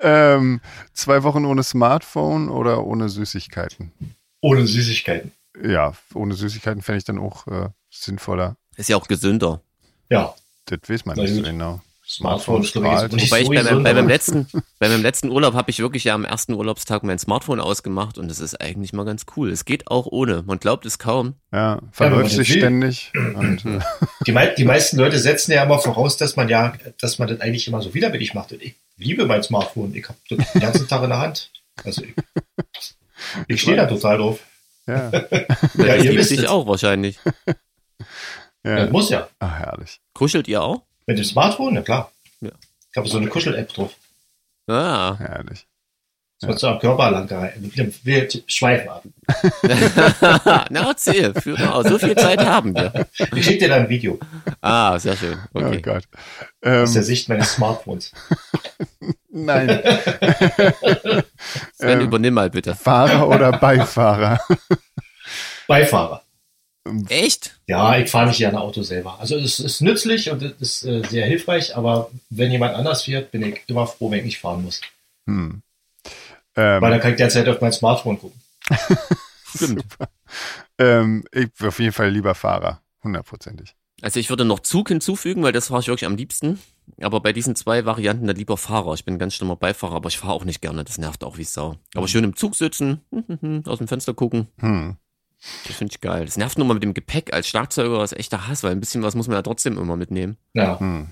ähm, 0.00 0.60
zwei 0.94 1.22
Wochen 1.22 1.44
ohne 1.44 1.62
Smartphone 1.62 2.48
oder 2.48 2.84
ohne 2.84 3.08
Süßigkeiten? 3.10 3.92
ohne 4.40 4.66
Süßigkeiten. 4.66 5.32
Ja, 5.62 5.92
ohne 6.14 6.34
Süßigkeiten 6.34 6.80
fände 6.82 6.98
ich 6.98 7.04
dann 7.04 7.18
auch 7.18 7.46
äh, 7.48 7.68
sinnvoller. 7.90 8.56
Ist 8.76 8.88
ja 8.88 8.96
auch 8.96 9.08
gesünder. 9.08 9.60
Ja, 10.08 10.34
Das 10.66 10.78
weiß 10.88 11.04
man 11.04 11.16
Na 11.16 11.24
nicht 11.24 11.34
so 11.34 11.42
genau. 11.42 11.80
Smartphone 12.08 12.62
ich, 12.62 12.70
strahlt. 12.70 13.12
Wobei 13.12 13.40
ich 13.40 13.46
so 13.46 13.52
bei, 13.52 13.62
meinem, 13.62 13.82
bei, 13.82 13.92
meinem 13.92 14.08
letzten, 14.08 14.46
bei 14.78 14.88
meinem 14.88 15.02
letzten 15.02 15.30
Urlaub 15.30 15.52
habe 15.52 15.70
ich 15.70 15.78
wirklich 15.78 16.04
ja 16.04 16.14
am 16.14 16.24
ersten 16.24 16.54
Urlaubstag 16.54 17.02
mein 17.02 17.18
Smartphone 17.18 17.60
ausgemacht 17.60 18.16
und 18.16 18.30
es 18.30 18.40
ist 18.40 18.58
eigentlich 18.60 18.94
mal 18.94 19.04
ganz 19.04 19.26
cool. 19.36 19.50
Es 19.50 19.66
geht 19.66 19.88
auch 19.90 20.06
ohne. 20.06 20.42
Man 20.46 20.58
glaubt 20.58 20.86
es 20.86 20.98
kaum. 20.98 21.34
Ja, 21.52 21.80
verläuft 21.92 22.22
man 22.22 22.28
sich 22.30 22.38
das 22.38 22.56
ständig. 22.56 23.12
Und, 23.34 23.64
äh, 23.66 23.80
Die, 24.26 24.32
mei 24.32 24.46
die 24.48 24.64
meisten 24.64 24.96
Leute 24.96 25.18
setzen 25.18 25.52
ja 25.52 25.64
immer 25.64 25.78
voraus, 25.78 26.16
dass 26.16 26.36
man 26.36 26.48
ja, 26.48 26.72
dass 27.00 27.18
man 27.18 27.28
das 27.28 27.40
eigentlich 27.40 27.68
immer 27.68 27.82
so 27.82 27.92
widerwillig 27.92 28.32
macht. 28.32 28.52
Und 28.52 28.62
ich 28.62 28.74
liebe 28.96 29.26
mein 29.26 29.42
Smartphone. 29.42 29.94
Ich 29.94 30.08
habe 30.08 30.18
das 30.30 30.52
den 30.52 30.60
ganzen 30.62 30.88
Tag 30.88 31.02
in 31.02 31.10
der 31.10 31.18
Hand. 31.20 31.50
Also 31.84 32.02
ich, 32.02 32.14
ich 33.48 33.60
stehe 33.60 33.76
da 33.76 33.86
total 33.86 34.16
drauf. 34.18 34.40
ja, 34.86 35.10
Ja, 35.10 35.20
das 35.20 35.24
ihr 35.76 35.96
liebt 36.04 36.16
wisst 36.16 36.28
sich 36.30 36.38
es. 36.40 36.46
auch 36.46 36.66
wahrscheinlich. 36.66 37.18
Das 38.62 38.86
ja. 38.86 38.90
muss 38.90 39.10
ja. 39.10 39.28
Ach, 39.38 39.58
herrlich. 39.58 40.00
Kuschelt 40.14 40.48
ihr 40.48 40.62
auch? 40.62 40.87
Mit 41.08 41.16
dem 41.16 41.24
Smartphone, 41.24 41.72
na 41.74 41.80
klar. 41.80 42.12
Ja. 42.42 42.50
Ich 42.90 42.96
habe 42.98 43.08
so 43.08 43.16
eine 43.16 43.28
Kuschel-App 43.28 43.72
drauf. 43.72 43.92
Ah. 44.66 45.16
Herrlich. 45.18 45.66
Das 46.40 46.48
wird 46.48 46.58
so 46.60 46.68
am 46.68 46.78
Körper 46.78 47.10
lang 47.10 47.26
gehalten. 47.26 47.72
Wir, 47.74 47.90
wir 48.04 48.28
schweifen 48.46 48.88
ab. 48.90 49.02
Na, 50.70 50.88
erzähl. 50.90 51.34
Führ 51.34 51.58
mal 51.58 51.70
aus. 51.72 51.86
So 51.88 51.98
viel 51.98 52.14
Zeit 52.14 52.44
haben 52.44 52.76
wir. 52.76 53.06
Ich 53.34 53.44
schicke 53.46 53.60
dir 53.60 53.68
da 53.70 53.76
ein 53.76 53.88
Video 53.88 54.20
Ah, 54.60 54.96
sehr 54.98 55.16
schön. 55.16 55.36
Oh 55.54 55.60
Okay. 55.60 55.80
Gott. 55.82 56.04
aus 56.62 56.92
der 56.92 57.00
Ähm, 57.00 57.02
Sicht 57.02 57.28
meines 57.30 57.54
Smartphones. 57.54 58.12
nein. 59.30 59.80
Sven, 61.72 62.00
Ähm, 62.00 62.00
übernimm 62.02 62.34
mal 62.34 62.50
bitte. 62.50 62.74
Fahrer 62.76 63.26
oder 63.28 63.50
Beifahrer? 63.58 64.38
Beifahrer. 65.66 66.22
Echt? 67.08 67.58
Ja, 67.66 67.98
ich 67.98 68.10
fahre 68.10 68.28
nicht 68.28 68.38
gerne 68.38 68.60
Auto 68.60 68.82
selber. 68.82 69.18
Also 69.20 69.36
es 69.36 69.60
ist 69.60 69.80
nützlich 69.80 70.30
und 70.30 70.42
es 70.42 70.52
ist 70.60 70.84
äh, 70.84 71.02
sehr 71.08 71.26
hilfreich, 71.26 71.76
aber 71.76 72.10
wenn 72.30 72.50
jemand 72.50 72.74
anders 72.74 73.02
fährt, 73.02 73.30
bin 73.30 73.42
ich 73.42 73.62
immer 73.66 73.86
froh, 73.86 74.10
wenn 74.10 74.18
ich 74.20 74.24
nicht 74.24 74.38
fahren 74.38 74.62
muss. 74.62 74.80
Hm. 75.26 75.62
Weil 76.54 76.82
Ähm, 76.82 76.90
dann 76.90 77.00
kann 77.00 77.10
ich 77.12 77.16
derzeit 77.18 77.48
auf 77.48 77.60
mein 77.60 77.72
Smartphone 77.72 78.18
gucken. 78.18 78.40
Stimmt. 79.54 79.84
ähm, 80.78 81.24
ich 81.32 81.52
bin 81.52 81.68
auf 81.68 81.78
jeden 81.78 81.92
Fall 81.92 82.10
lieber 82.10 82.34
Fahrer. 82.34 82.80
Hundertprozentig. 83.02 83.74
Also 84.02 84.20
ich 84.20 84.30
würde 84.30 84.44
noch 84.44 84.60
Zug 84.60 84.88
hinzufügen, 84.88 85.42
weil 85.42 85.52
das 85.52 85.68
fahre 85.68 85.80
ich 85.80 85.88
wirklich 85.88 86.06
am 86.06 86.16
liebsten. 86.16 86.58
Aber 87.00 87.20
bei 87.20 87.32
diesen 87.32 87.54
zwei 87.54 87.84
Varianten 87.84 88.26
dann 88.26 88.36
lieber 88.36 88.56
Fahrer. 88.56 88.94
Ich 88.94 89.04
bin 89.04 89.14
ein 89.14 89.18
ganz 89.18 89.34
schlimmer 89.34 89.56
Beifahrer, 89.56 89.96
aber 89.96 90.08
ich 90.08 90.18
fahre 90.18 90.32
auch 90.34 90.44
nicht 90.44 90.60
gerne. 90.60 90.84
Das 90.84 90.98
nervt 90.98 91.24
auch 91.24 91.36
wie 91.36 91.44
Sau. 91.44 91.76
Aber 91.94 92.08
schön 92.08 92.24
im 92.24 92.36
Zug 92.36 92.54
sitzen, 92.54 93.02
aus 93.66 93.78
dem 93.78 93.88
Fenster 93.88 94.14
gucken. 94.14 94.48
Hm. 94.58 94.96
Das 95.66 95.76
finde 95.76 95.92
ich 95.94 96.00
geil. 96.00 96.24
Das 96.24 96.36
nervt 96.36 96.58
nur 96.58 96.66
mal 96.66 96.74
mit 96.74 96.82
dem 96.82 96.94
Gepäck. 96.94 97.32
Als 97.32 97.48
Schlagzeuger 97.48 98.02
ist 98.02 98.12
echter 98.12 98.48
Hass, 98.48 98.62
weil 98.62 98.72
ein 98.72 98.80
bisschen 98.80 99.02
was 99.02 99.14
muss 99.14 99.28
man 99.28 99.36
ja 99.36 99.42
trotzdem 99.42 99.78
immer 99.78 99.96
mitnehmen. 99.96 100.36
Ja, 100.54 100.78
Hm. 100.80 101.08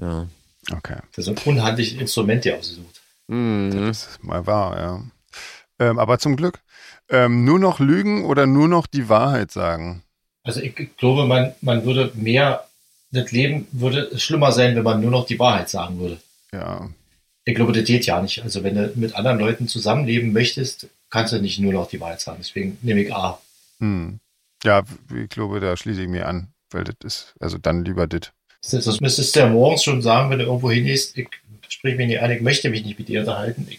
Ja. 0.00 0.26
Okay. 0.72 0.96
das 1.14 1.26
ist 1.26 1.28
ein 1.28 1.44
unhandliches 1.44 2.00
Instrument 2.00 2.42
hier 2.42 2.56
ausgesucht. 2.58 3.00
Mhm. 3.28 3.70
Das 3.88 4.06
ist 4.06 4.24
mal 4.24 4.46
wahr, 4.46 4.78
ja. 4.78 5.02
Ähm, 5.78 5.98
aber 5.98 6.18
zum 6.18 6.36
Glück. 6.36 6.60
Ähm, 7.10 7.44
nur 7.44 7.58
noch 7.58 7.80
lügen 7.80 8.24
oder 8.24 8.46
nur 8.46 8.66
noch 8.66 8.86
die 8.86 9.08
Wahrheit 9.10 9.50
sagen? 9.50 10.02
Also 10.42 10.60
ich 10.60 10.74
glaube, 10.96 11.26
man, 11.26 11.54
man 11.60 11.84
würde 11.84 12.12
mehr, 12.14 12.64
das 13.10 13.30
Leben 13.30 13.66
würde 13.72 14.18
schlimmer 14.18 14.52
sein, 14.52 14.74
wenn 14.74 14.82
man 14.82 15.00
nur 15.00 15.10
noch 15.10 15.26
die 15.26 15.38
Wahrheit 15.38 15.68
sagen 15.68 15.98
würde. 15.98 16.18
Ja. 16.52 16.88
Ich 17.44 17.54
glaube, 17.54 17.72
das 17.72 17.84
geht 17.84 18.06
ja 18.06 18.20
nicht. 18.22 18.42
Also 18.42 18.62
wenn 18.64 18.74
du 18.74 18.92
mit 18.94 19.14
anderen 19.14 19.38
Leuten 19.38 19.68
zusammenleben 19.68 20.32
möchtest, 20.32 20.88
kannst 21.14 21.32
du 21.32 21.40
nicht 21.40 21.60
nur 21.60 21.72
noch 21.72 21.88
die 21.88 22.00
Wahrheit 22.00 22.20
sagen. 22.20 22.38
Deswegen 22.40 22.76
nehme 22.82 23.02
ich 23.02 23.14
A. 23.14 23.38
Hm. 23.78 24.18
Ja, 24.64 24.82
ich 25.14 25.28
glaube, 25.28 25.60
da 25.60 25.76
schließe 25.76 26.02
ich 26.02 26.08
mir 26.08 26.26
an, 26.26 26.48
weil 26.72 26.82
das 26.82 26.96
ist, 27.04 27.34
also 27.38 27.56
dann 27.56 27.84
lieber 27.84 28.08
das. 28.08 28.32
Das 28.68 28.84
das 28.84 29.00
müsstest 29.00 29.36
du 29.36 29.40
ja 29.40 29.48
morgens 29.48 29.84
schon 29.84 30.02
sagen, 30.02 30.28
wenn 30.30 30.40
du 30.40 30.46
irgendwo 30.46 30.72
hingehst, 30.72 31.16
ich 31.16 31.28
sprich 31.68 31.96
mich 31.96 32.08
nicht 32.08 32.20
an, 32.20 32.32
ich 32.32 32.40
möchte 32.40 32.68
mich 32.68 32.84
nicht 32.84 32.98
mit 32.98 33.06
dir 33.06 33.20
unterhalten. 33.20 33.64
Ich 33.70 33.78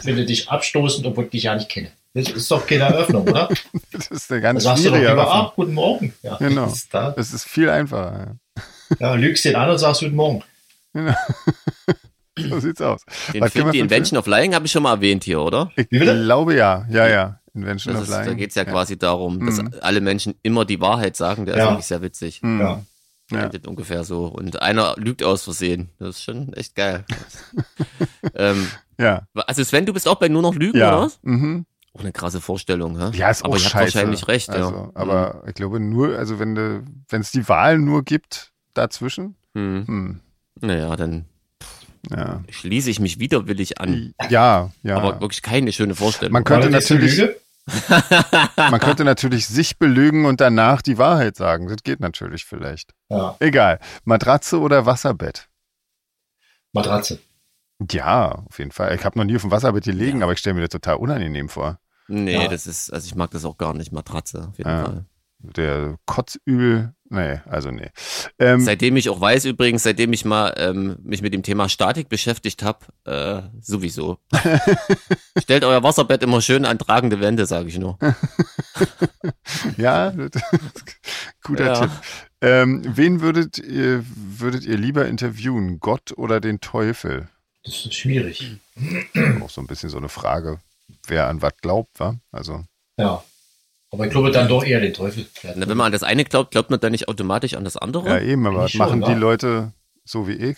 finde 0.00 0.24
dich 0.24 0.48
abstoßend, 0.48 1.06
obwohl 1.06 1.24
ich 1.24 1.30
dich 1.30 1.42
ja 1.44 1.54
nicht 1.54 1.68
kenne. 1.68 1.90
Das 2.14 2.28
ist 2.30 2.50
doch 2.50 2.66
keine 2.66 2.84
Eröffnung, 2.84 3.28
oder? 3.28 3.48
Das 3.92 4.06
ist 4.06 4.32
eine 4.32 4.40
Da 4.40 4.52
ganz 4.52 4.64
sagst 4.64 4.84
du 4.86 4.90
doch 4.90 4.96
lieber, 4.96 5.30
ah, 5.30 5.52
guten 5.54 5.74
Morgen. 5.74 6.14
Ja, 6.22 6.36
Genau. 6.38 6.64
das 6.64 6.74
ist 6.78 6.94
da. 6.94 7.10
Das 7.10 7.32
ist 7.34 7.44
viel 7.44 7.68
einfacher. 7.68 8.36
Ja, 8.98 9.14
lügst 9.14 9.44
den 9.44 9.54
an 9.56 9.68
und 9.68 9.78
sagst 9.78 10.00
guten 10.00 10.16
Morgen. 10.16 10.42
Ja. 10.94 11.14
So 12.38 12.60
sieht's 12.60 12.80
aus. 12.80 13.02
Den 13.34 13.40
Was 13.42 13.52
Film, 13.52 13.70
die 13.72 13.80
Invention 13.80 14.18
of 14.18 14.26
Lying 14.26 14.54
habe 14.54 14.66
ich 14.66 14.72
schon 14.72 14.82
mal 14.82 14.94
erwähnt 14.94 15.24
hier, 15.24 15.40
oder? 15.40 15.70
Ich 15.76 15.88
glaube 15.88 16.54
ja. 16.54 16.86
Ja, 16.88 17.06
ja. 17.08 17.40
Invention 17.54 17.94
Das 17.94 18.02
of 18.04 18.08
ist, 18.08 18.14
da 18.14 18.22
Lying. 18.22 18.36
geht 18.38 18.50
es 18.50 18.54
ja, 18.54 18.64
quasi 18.64 18.96
darum, 18.98 19.44
dass 19.44 19.60
Mhm. 19.60 19.74
alle 19.80 20.00
Menschen 20.00 20.34
immer 20.42 20.64
die 20.64 20.80
Wahrheit 20.80 21.16
sagen. 21.16 21.44
Der 21.46 21.54
ist 21.56 21.60
Ja. 21.60 21.68
eigentlich 21.70 21.86
sehr 21.86 22.02
witzig. 22.02 22.40
Hm. 22.42 22.60
Ja. 22.60 22.82
Ja. 23.32 23.40
Endet 23.44 23.66
ungefähr 23.68 24.04
so. 24.04 24.26
Und 24.26 24.60
einer 24.62 24.94
lügt 24.96 25.22
aus 25.22 25.44
Versehen. 25.44 25.90
Das 25.98 26.10
ist 26.16 26.22
schon 26.24 26.52
echt 26.54 26.74
geil. 26.74 27.04
ähm, 28.34 28.66
Ja. 28.98 29.22
also 29.46 29.62
Sven, 29.64 29.86
du 29.86 29.92
bist 29.92 30.08
auch 30.08 30.16
bei 30.16 30.28
nur 30.28 30.42
noch 30.42 30.54
Lügen, 30.54 30.78
Ja. 30.78 30.96
oder 30.96 31.06
was? 31.06 31.18
Mhm. 31.22 31.66
Auch 31.94 32.00
eine 32.00 32.12
krasse 32.12 32.40
Vorstellung, 32.40 32.98
hä? 33.00 33.16
Ja, 33.16 33.30
ist 33.30 33.44
Aber 33.44 33.54
auch 33.54 33.58
ihr 33.58 33.60
scheiße. 33.68 33.94
wahrscheinlich 33.96 34.28
recht, 34.28 34.48
also, 34.50 34.70
ja. 34.70 34.90
Aber 34.94 35.42
ich 35.48 35.54
glaube 35.54 35.80
nur, 35.80 36.16
also 36.16 36.38
wenn 36.38 36.54
du, 36.54 36.84
wenn 37.08 37.20
es 37.20 37.32
die 37.32 37.48
Wahl 37.48 37.78
nur 37.78 38.04
gibt 38.04 38.52
dazwischen, 38.74 39.34
Hm. 39.54 39.84
hm, 39.86 40.20
Naja, 40.60 40.94
dann 40.94 41.24
ja. 42.08 42.42
schließe 42.48 42.88
ich 42.90 43.00
mich 43.00 43.18
widerwillig 43.18 43.80
an. 43.80 44.14
Ja, 44.30 44.70
ja. 44.82 44.96
Aber 44.96 45.20
wirklich 45.20 45.42
keine 45.42 45.72
schöne 45.72 45.94
Vorstellung. 45.94 46.32
Man 46.32 46.44
könnte 46.44 46.70
natürlich, 46.70 47.20
man 48.56 48.80
könnte 48.80 49.04
natürlich 49.04 49.46
sich 49.46 49.78
belügen 49.78 50.24
und 50.24 50.40
danach 50.40 50.82
die 50.82 50.98
Wahrheit 50.98 51.36
sagen. 51.36 51.68
Das 51.68 51.82
geht 51.82 52.00
natürlich 52.00 52.44
vielleicht. 52.44 52.92
Ja, 53.10 53.36
Egal. 53.40 53.78
Matratze 54.04 54.58
oder 54.60 54.86
Wasserbett? 54.86 55.48
Matratze. 56.72 57.18
Ja, 57.90 58.42
auf 58.46 58.58
jeden 58.58 58.72
Fall. 58.72 58.94
Ich 58.94 59.04
habe 59.04 59.18
noch 59.18 59.24
nie 59.24 59.36
auf 59.36 59.42
dem 59.42 59.50
Wasserbett 59.50 59.84
gelegen, 59.84 60.22
aber 60.22 60.32
ich 60.32 60.38
stelle 60.38 60.54
mir 60.54 60.60
das 60.62 60.70
total 60.70 60.96
unangenehm 60.96 61.48
vor. 61.48 61.78
nee, 62.08 62.34
Ja. 62.42 62.48
das 62.48 62.66
ist, 62.66 62.92
also 62.92 63.06
ich 63.06 63.14
mag 63.14 63.30
das 63.30 63.44
auch 63.44 63.56
gar 63.56 63.72
nicht, 63.74 63.92
Matratze, 63.92 64.48
auf 64.48 64.58
jeden 64.58 64.70
Ja. 64.70 64.84
Fall. 64.84 65.04
Der 65.38 65.96
Kotzübel, 66.04 66.92
nee, 67.10 67.40
also 67.46 67.70
nee. 67.70 67.90
Ähm, 68.38 68.60
Seitdem 68.60 68.96
ich 68.96 69.08
auch 69.10 69.20
weiß, 69.20 69.44
übrigens, 69.44 69.82
seitdem 69.82 70.12
ich 70.12 70.24
mal 70.24 70.54
ähm, 70.56 70.96
mich 71.02 71.20
mit 71.22 71.34
dem 71.34 71.42
Thema 71.42 71.68
Statik 71.68 72.08
beschäftigt 72.08 72.62
habe, 72.62 72.86
äh, 73.04 73.42
sowieso. 73.60 74.18
Stellt 75.42 75.64
euer 75.64 75.82
Wasserbett 75.82 76.22
immer 76.22 76.40
schön 76.40 76.64
an 76.64 76.78
tragende 76.78 77.20
Wände, 77.20 77.44
sage 77.46 77.68
ich 77.68 77.78
nur. 77.78 77.98
ja, 79.76 80.12
guter 81.42 81.66
Ja. 81.66 81.80
Tipp. 81.80 81.90
Ähm, 82.42 82.82
wen 82.86 83.20
würdet 83.20 83.58
ihr, 83.58 84.02
würdet 84.06 84.64
ihr 84.64 84.78
lieber 84.78 85.06
interviewen? 85.06 85.78
Gott 85.78 86.12
oder 86.16 86.40
den 86.40 86.60
Teufel? 86.60 87.28
Das 87.64 87.74
ist 87.74 87.94
schwierig. 87.94 88.56
Auch 89.42 89.50
so 89.50 89.60
ein 89.60 89.66
bisschen 89.66 89.90
so 89.90 89.98
eine 89.98 90.08
Frage, 90.08 90.58
wer 91.06 91.28
an 91.28 91.42
was 91.42 91.52
glaubt, 91.60 92.00
wa? 92.00 92.16
Also, 92.32 92.64
Ja. 92.96 93.22
Aber 93.92 94.04
ich 94.04 94.10
glaube 94.10 94.30
dann 94.30 94.48
doch 94.48 94.64
eher 94.64 94.80
den 94.80 94.94
Teufel. 94.94 95.26
Na, 95.42 95.68
wenn 95.68 95.76
man 95.76 95.86
an 95.86 95.92
das 95.92 96.02
eine 96.04 96.24
glaubt, 96.24 96.52
glaubt 96.52 96.70
man 96.70 96.78
dann 96.78 96.92
nicht 96.92 97.08
automatisch 97.08 97.54
an 97.54 97.64
das 97.64 97.76
andere? 97.76 98.08
ja 98.08 98.20
eben, 98.20 98.46
aber 98.46 98.68
schon, 98.68 98.78
machen 98.78 99.00
die 99.02 99.10
ja. 99.10 99.16
Leute 99.16 99.72
so 100.04 100.28
wie 100.28 100.34
ich? 100.34 100.56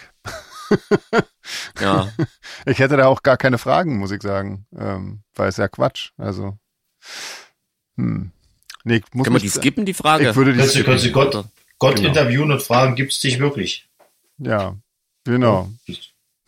Ja. 1.81 2.13
Ich 2.67 2.79
hätte 2.79 2.97
da 2.97 3.07
auch 3.07 3.23
gar 3.23 3.37
keine 3.37 3.59
Fragen, 3.59 3.99
muss 3.99 4.13
ich 4.13 4.23
sagen, 4.23 4.67
ähm, 4.79 5.23
weil 5.35 5.49
es 5.49 5.57
ja 5.57 5.67
Quatsch. 5.67 6.11
Also, 6.17 6.57
hm. 7.97 8.31
Nee, 8.85 8.97
ich 8.97 9.03
muss 9.13 9.25
Können 9.25 9.37
wir 9.37 9.41
die 9.41 9.49
skippen, 9.49 9.85
die 9.85 9.95
Frage? 9.95 10.31
Ich 10.31 10.37
würde 10.37 10.53
die 10.53 10.59
Kannst 10.59 10.77
du, 10.77 10.85
kannst 10.85 11.05
du 11.05 11.11
Gott, 11.11 11.45
Gott 11.79 11.97
Genau. 11.97 12.09
interviewen 12.09 12.53
und 12.53 12.63
fragen, 12.63 12.95
gibt 12.95 13.13
es 13.13 13.21
dich 13.21 13.39
wirklich? 13.41 13.89
Ja, 14.39 14.77
genau. 15.25 15.71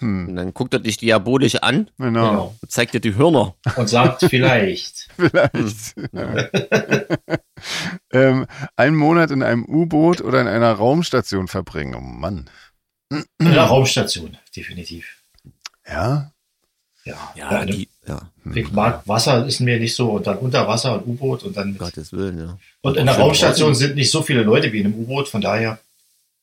Hm, 0.01 0.29
Und 0.29 0.37
dann 0.37 0.53
guckt 0.53 0.75
er 0.75 0.81
dich 0.81 0.97
diabolisch 0.97 1.57
an 1.57 1.91
genau. 1.99 2.31
Genau. 2.31 2.55
und 2.61 2.71
zeigt 2.71 2.95
dir 2.95 3.01
die 3.01 3.15
Hörner. 3.15 3.55
Und 3.77 3.89
sagt 3.89 4.25
vielleicht. 4.29 5.09
Vielleicht. 5.17 5.95
Ja. 6.13 6.49
ähm, 8.13 8.47
einen 8.75 8.97
Monat 8.97 9.31
in 9.31 9.45
einem 9.45 9.65
U-Boot 9.65 10.21
oder 10.21 10.41
in 10.41 10.49
einer 10.49 10.73
Raumstation 10.73 11.47
verbringen. 11.47 11.95
Oh 11.95 12.01
Mann. 12.01 12.51
In 13.11 13.25
der 13.39 13.63
Raumstation, 13.63 14.37
definitiv. 14.57 15.23
Ja, 15.87 16.33
Ja, 17.05 17.33
Ja, 17.37 17.65
die, 17.65 17.89
ja, 18.07 18.31
ich 18.55 18.73
mag 18.73 19.07
Wasser 19.07 19.47
ist 19.47 19.61
mir 19.61 19.79
nicht 19.79 19.95
so 19.95 20.11
und 20.11 20.27
dann 20.27 20.39
unter 20.39 20.67
Wasser 20.67 20.95
und 20.95 21.07
U-Boot 21.07 21.45
und 21.45 21.57
dann 21.57 21.73
mit, 21.73 21.79
Gottes 21.79 22.13
Willen, 22.13 22.39
ja. 22.39 22.59
und 22.81 22.97
in 22.97 23.07
der 23.07 23.17
Raumstation 23.17 23.75
sind 23.75 23.95
nicht 23.95 24.11
so 24.11 24.23
viele 24.23 24.43
Leute 24.43 24.73
wie 24.73 24.81
in 24.81 24.87
einem 24.87 24.95
U-Boot, 24.97 25.29
von 25.29 25.43
daher 25.43 25.79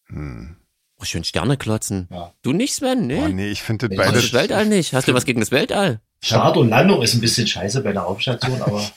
hm. 0.08 0.56
Oh, 1.02 1.06
schön 1.06 1.24
Sterne 1.24 1.58
klotzen. 1.58 2.08
Ja. 2.12 2.32
Du 2.44 2.54
nicht, 2.54 2.76
Sven? 2.76 3.08
Nee. 3.08 3.22
Oh, 3.24 3.28
nee, 3.28 3.50
ich 3.50 3.64
finde 3.64 3.88
Nee, 3.90 3.96
beides. 3.96 4.22
das 4.22 4.34
Weltall 4.34 4.68
nicht? 4.68 4.94
Hast 4.94 5.08
du 5.08 5.14
was 5.16 5.26
gegen 5.26 5.40
das 5.40 5.50
Weltall? 5.52 6.00
Start 6.24 6.58
und 6.58 6.70
Landung 6.70 7.02
ist 7.02 7.16
ein 7.16 7.22
bisschen 7.22 7.48
scheiße 7.48 7.82
bei 7.82 7.94
der 7.94 8.04
Raumstation, 8.04 8.62
aber 8.62 8.88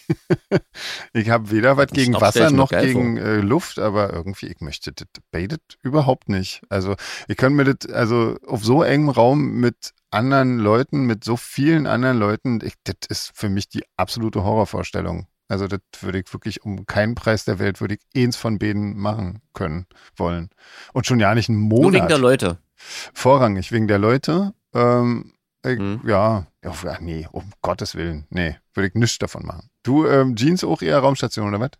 Ich 1.14 1.30
habe 1.30 1.50
weder 1.50 1.78
was 1.78 1.86
Das 1.86 1.94
gegen 1.96 2.20
Wasser 2.20 2.50
noch 2.50 2.68
gegen 2.68 3.16
äh, 3.16 3.36
Luft, 3.36 3.78
aber 3.78 4.12
irgendwie, 4.12 4.48
ich 4.48 4.60
möchte 4.60 4.92
das 4.92 5.06
beidet 5.30 5.62
überhaupt 5.82 6.28
nicht. 6.28 6.60
Also, 6.68 6.94
ich 7.26 7.38
kann 7.38 7.54
mir 7.54 7.64
das, 7.64 7.90
also 7.90 8.36
auf 8.46 8.62
so 8.62 8.82
engem 8.82 9.08
Raum 9.08 9.52
mit 9.60 9.92
anderen 10.10 10.58
Leuten, 10.58 11.06
mit 11.06 11.24
so 11.24 11.38
vielen 11.38 11.86
anderen 11.86 12.18
Leuten, 12.18 12.60
ich, 12.62 12.74
das 12.84 12.96
ist 13.08 13.32
für 13.34 13.48
mich 13.48 13.70
die 13.70 13.84
absolute 13.96 14.44
Horrorvorstellung. 14.44 15.26
Also, 15.48 15.66
das 15.68 15.80
würde 16.00 16.20
ich 16.20 16.32
wirklich 16.32 16.64
um 16.64 16.86
keinen 16.86 17.14
Preis 17.14 17.44
der 17.44 17.58
Welt, 17.58 17.80
würde 17.80 17.94
ich 17.94 18.00
eins 18.22 18.36
von 18.36 18.58
beiden 18.58 18.96
machen 18.96 19.40
können, 19.52 19.86
wollen. 20.16 20.48
Und 20.92 21.06
schon 21.06 21.20
ja 21.20 21.34
nicht 21.34 21.48
einen 21.48 21.68
Nur 21.68 21.78
wegen 21.78 21.92
Monat. 21.92 22.10
der 22.10 22.18
Leute. 22.18 22.58
Vorrangig 22.76 23.70
wegen 23.72 23.86
der 23.88 23.98
Leute. 23.98 24.54
Ähm, 24.74 25.32
ich. 25.64 25.78
Ja, 26.04 26.46
ja, 26.62 26.72
ach 26.86 27.00
nee, 27.00 27.26
um 27.32 27.50
Gottes 27.62 27.94
Willen. 27.94 28.26
Nee, 28.30 28.56
würde 28.74 28.88
ich 28.88 28.94
nichts 28.94 29.18
davon 29.18 29.46
machen. 29.46 29.68
Du, 29.82 30.06
ähm, 30.06 30.34
Jeans 30.36 30.64
auch 30.64 30.82
eher 30.82 30.98
Raumstation 30.98 31.48
oder 31.48 31.60
was? 31.60 31.70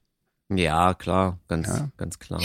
Ja, 0.51 0.95
klar, 0.95 1.39
ganz, 1.49 1.69
Ja. 1.69 1.89
ganz 1.97 2.19
klar. 2.19 2.41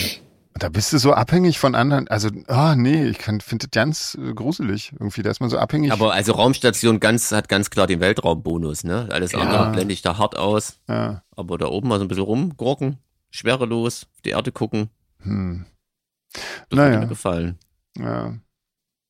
Da 0.60 0.68
bist 0.68 0.92
du 0.92 0.98
so 0.98 1.14
abhängig 1.14 1.58
von 1.58 1.74
anderen. 1.74 2.06
Also, 2.08 2.28
ah, 2.46 2.74
nee, 2.76 3.06
ich 3.06 3.22
finde 3.22 3.42
das 3.66 3.70
ganz 3.70 4.18
äh, 4.20 4.34
gruselig. 4.34 4.92
Irgendwie, 4.92 5.22
da 5.22 5.30
ist 5.30 5.40
man 5.40 5.48
so 5.48 5.56
abhängig. 5.56 5.90
Aber 5.90 6.12
also 6.12 6.32
Raumstation 6.32 7.00
ganz, 7.00 7.32
hat 7.32 7.48
ganz 7.48 7.70
klar 7.70 7.86
den 7.86 8.00
Weltraumbonus, 8.00 8.84
ne? 8.84 9.08
Alles 9.10 9.32
Ja. 9.32 9.38
andere 9.38 9.72
blende 9.72 9.94
ich 9.94 10.02
da 10.02 10.18
hart 10.18 10.36
aus. 10.36 10.78
ja, 10.86 11.22
Aber 11.34 11.56
da 11.56 11.64
oben 11.66 11.88
mal 11.88 11.98
so 11.98 12.04
ein 12.04 12.08
bisschen 12.08 12.24
rumgrocken, 12.24 12.98
schwerelos, 13.30 14.06
auf 14.14 14.20
die 14.20 14.30
Erde 14.30 14.52
gucken, 14.52 14.90
hm, 15.22 15.64
das 16.34 16.42
Naja. 16.76 16.90
würde 16.90 16.98
mir 17.04 17.08
gefallen. 17.08 17.58
ja. 17.98 18.34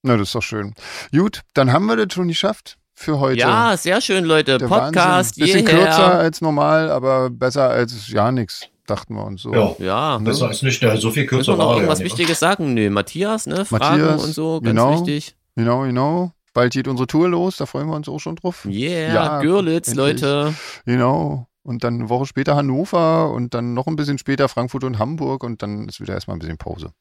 Na, 0.02 0.16
das 0.16 0.28
ist 0.28 0.34
doch 0.36 0.42
schön. 0.42 0.72
Gut, 1.12 1.42
dann 1.52 1.72
haben 1.74 1.84
wir 1.84 1.94
das 1.96 2.14
schon 2.14 2.28
geschafft 2.28 2.78
für 2.94 3.18
heute. 3.18 3.40
Ja, 3.40 3.76
sehr 3.76 4.00
schön, 4.00 4.24
Leute. 4.24 4.56
Der 4.56 4.66
Podcast, 4.68 5.38
Wahnsinn. 5.38 5.44
Bisschen 5.44 5.66
hierher. 5.66 5.84
kürzer 5.88 6.14
als 6.20 6.40
normal, 6.40 6.90
aber 6.90 7.28
besser 7.28 7.68
als 7.68 8.08
ja 8.08 8.32
nix, 8.32 8.66
dachten 8.90 9.14
wir 9.14 9.24
uns 9.24 9.42
so. 9.42 9.52
ja, 9.54 9.74
Ja, 9.78 10.18
das 10.18 10.40
ist 10.40 10.62
nicht 10.62 10.80
so 10.80 11.10
viel 11.10 11.22
müssen 11.24 11.28
kürzer. 11.28 11.52
wir 11.52 11.56
noch 11.56 11.74
irgendwas 11.76 12.00
ja. 12.00 12.04
Wichtiges 12.06 12.38
sagen? 12.40 12.74
Nö, 12.74 12.90
Matthias, 12.90 13.46
ne? 13.46 13.64
Fragen 13.64 14.00
Matthias, 14.02 14.24
und 14.24 14.32
so, 14.34 14.60
ganz 14.60 14.64
genau. 14.64 14.92
wichtig. 15.06 15.36
Genau, 15.56 15.82
genau. 15.82 16.32
Bald 16.52 16.72
geht 16.72 16.88
unsere 16.88 17.06
Tour 17.06 17.28
los, 17.28 17.56
da 17.56 17.66
freuen 17.66 17.86
wir 17.88 17.94
uns 17.94 18.08
auch 18.08 18.18
schon 18.18 18.36
drauf. 18.36 18.64
Yeah, 18.66 19.14
Ja, 19.14 19.40
Görlitz, 19.40 19.88
endlich. 19.88 20.20
Leute. 20.20 20.54
Genau. 20.84 21.46
Und 21.62 21.84
dann 21.84 21.94
eine 21.94 22.08
Woche 22.08 22.26
später 22.26 22.56
Hannover 22.56 23.30
und 23.30 23.54
dann 23.54 23.74
noch 23.74 23.86
ein 23.86 23.94
bisschen 23.94 24.18
später 24.18 24.48
Frankfurt 24.48 24.82
und 24.82 24.98
Hamburg 24.98 25.44
und 25.44 25.62
dann 25.62 25.88
ist 25.88 26.00
wieder 26.00 26.14
erstmal 26.14 26.36
ein 26.36 26.40
bisschen 26.40 26.58
Pause. 26.58 26.92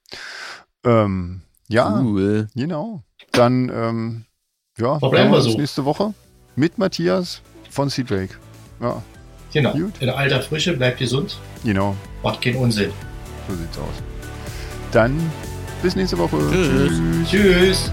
Ähm, 0.86 1.42
ja, 1.68 2.00
Cool. 2.02 2.48
genau. 2.56 3.04
Dann, 3.32 3.70
ähm, 3.74 4.26
ja, 4.78 5.00
hören 5.02 5.32
wir 5.32 5.42
so. 5.42 5.58
nächste 5.58 5.86
Woche 5.86 6.14
mit 6.56 6.78
Matthias 6.78 7.42
von 7.70 7.90
Seedrake. 7.90 8.36
Ja, 8.82 9.02
Genau. 9.54 9.72
Gut. 9.74 9.94
In 10.00 10.10
alter 10.10 10.42
Frische, 10.42 10.74
bleibt 10.74 11.00
gesund, 11.00 11.40
genau, 11.64 11.96
macht 12.24 12.42
keinen 12.42 12.58
Unsinn. 12.58 12.92
so 13.48 13.56
sieht's 13.56 13.78
aus. 13.78 14.04
Dann 14.92 15.18
bis 15.82 15.96
nächste 15.96 16.18
Woche. 16.18 16.38
Tschüss. 16.52 17.30
Tschüss. 17.30 17.92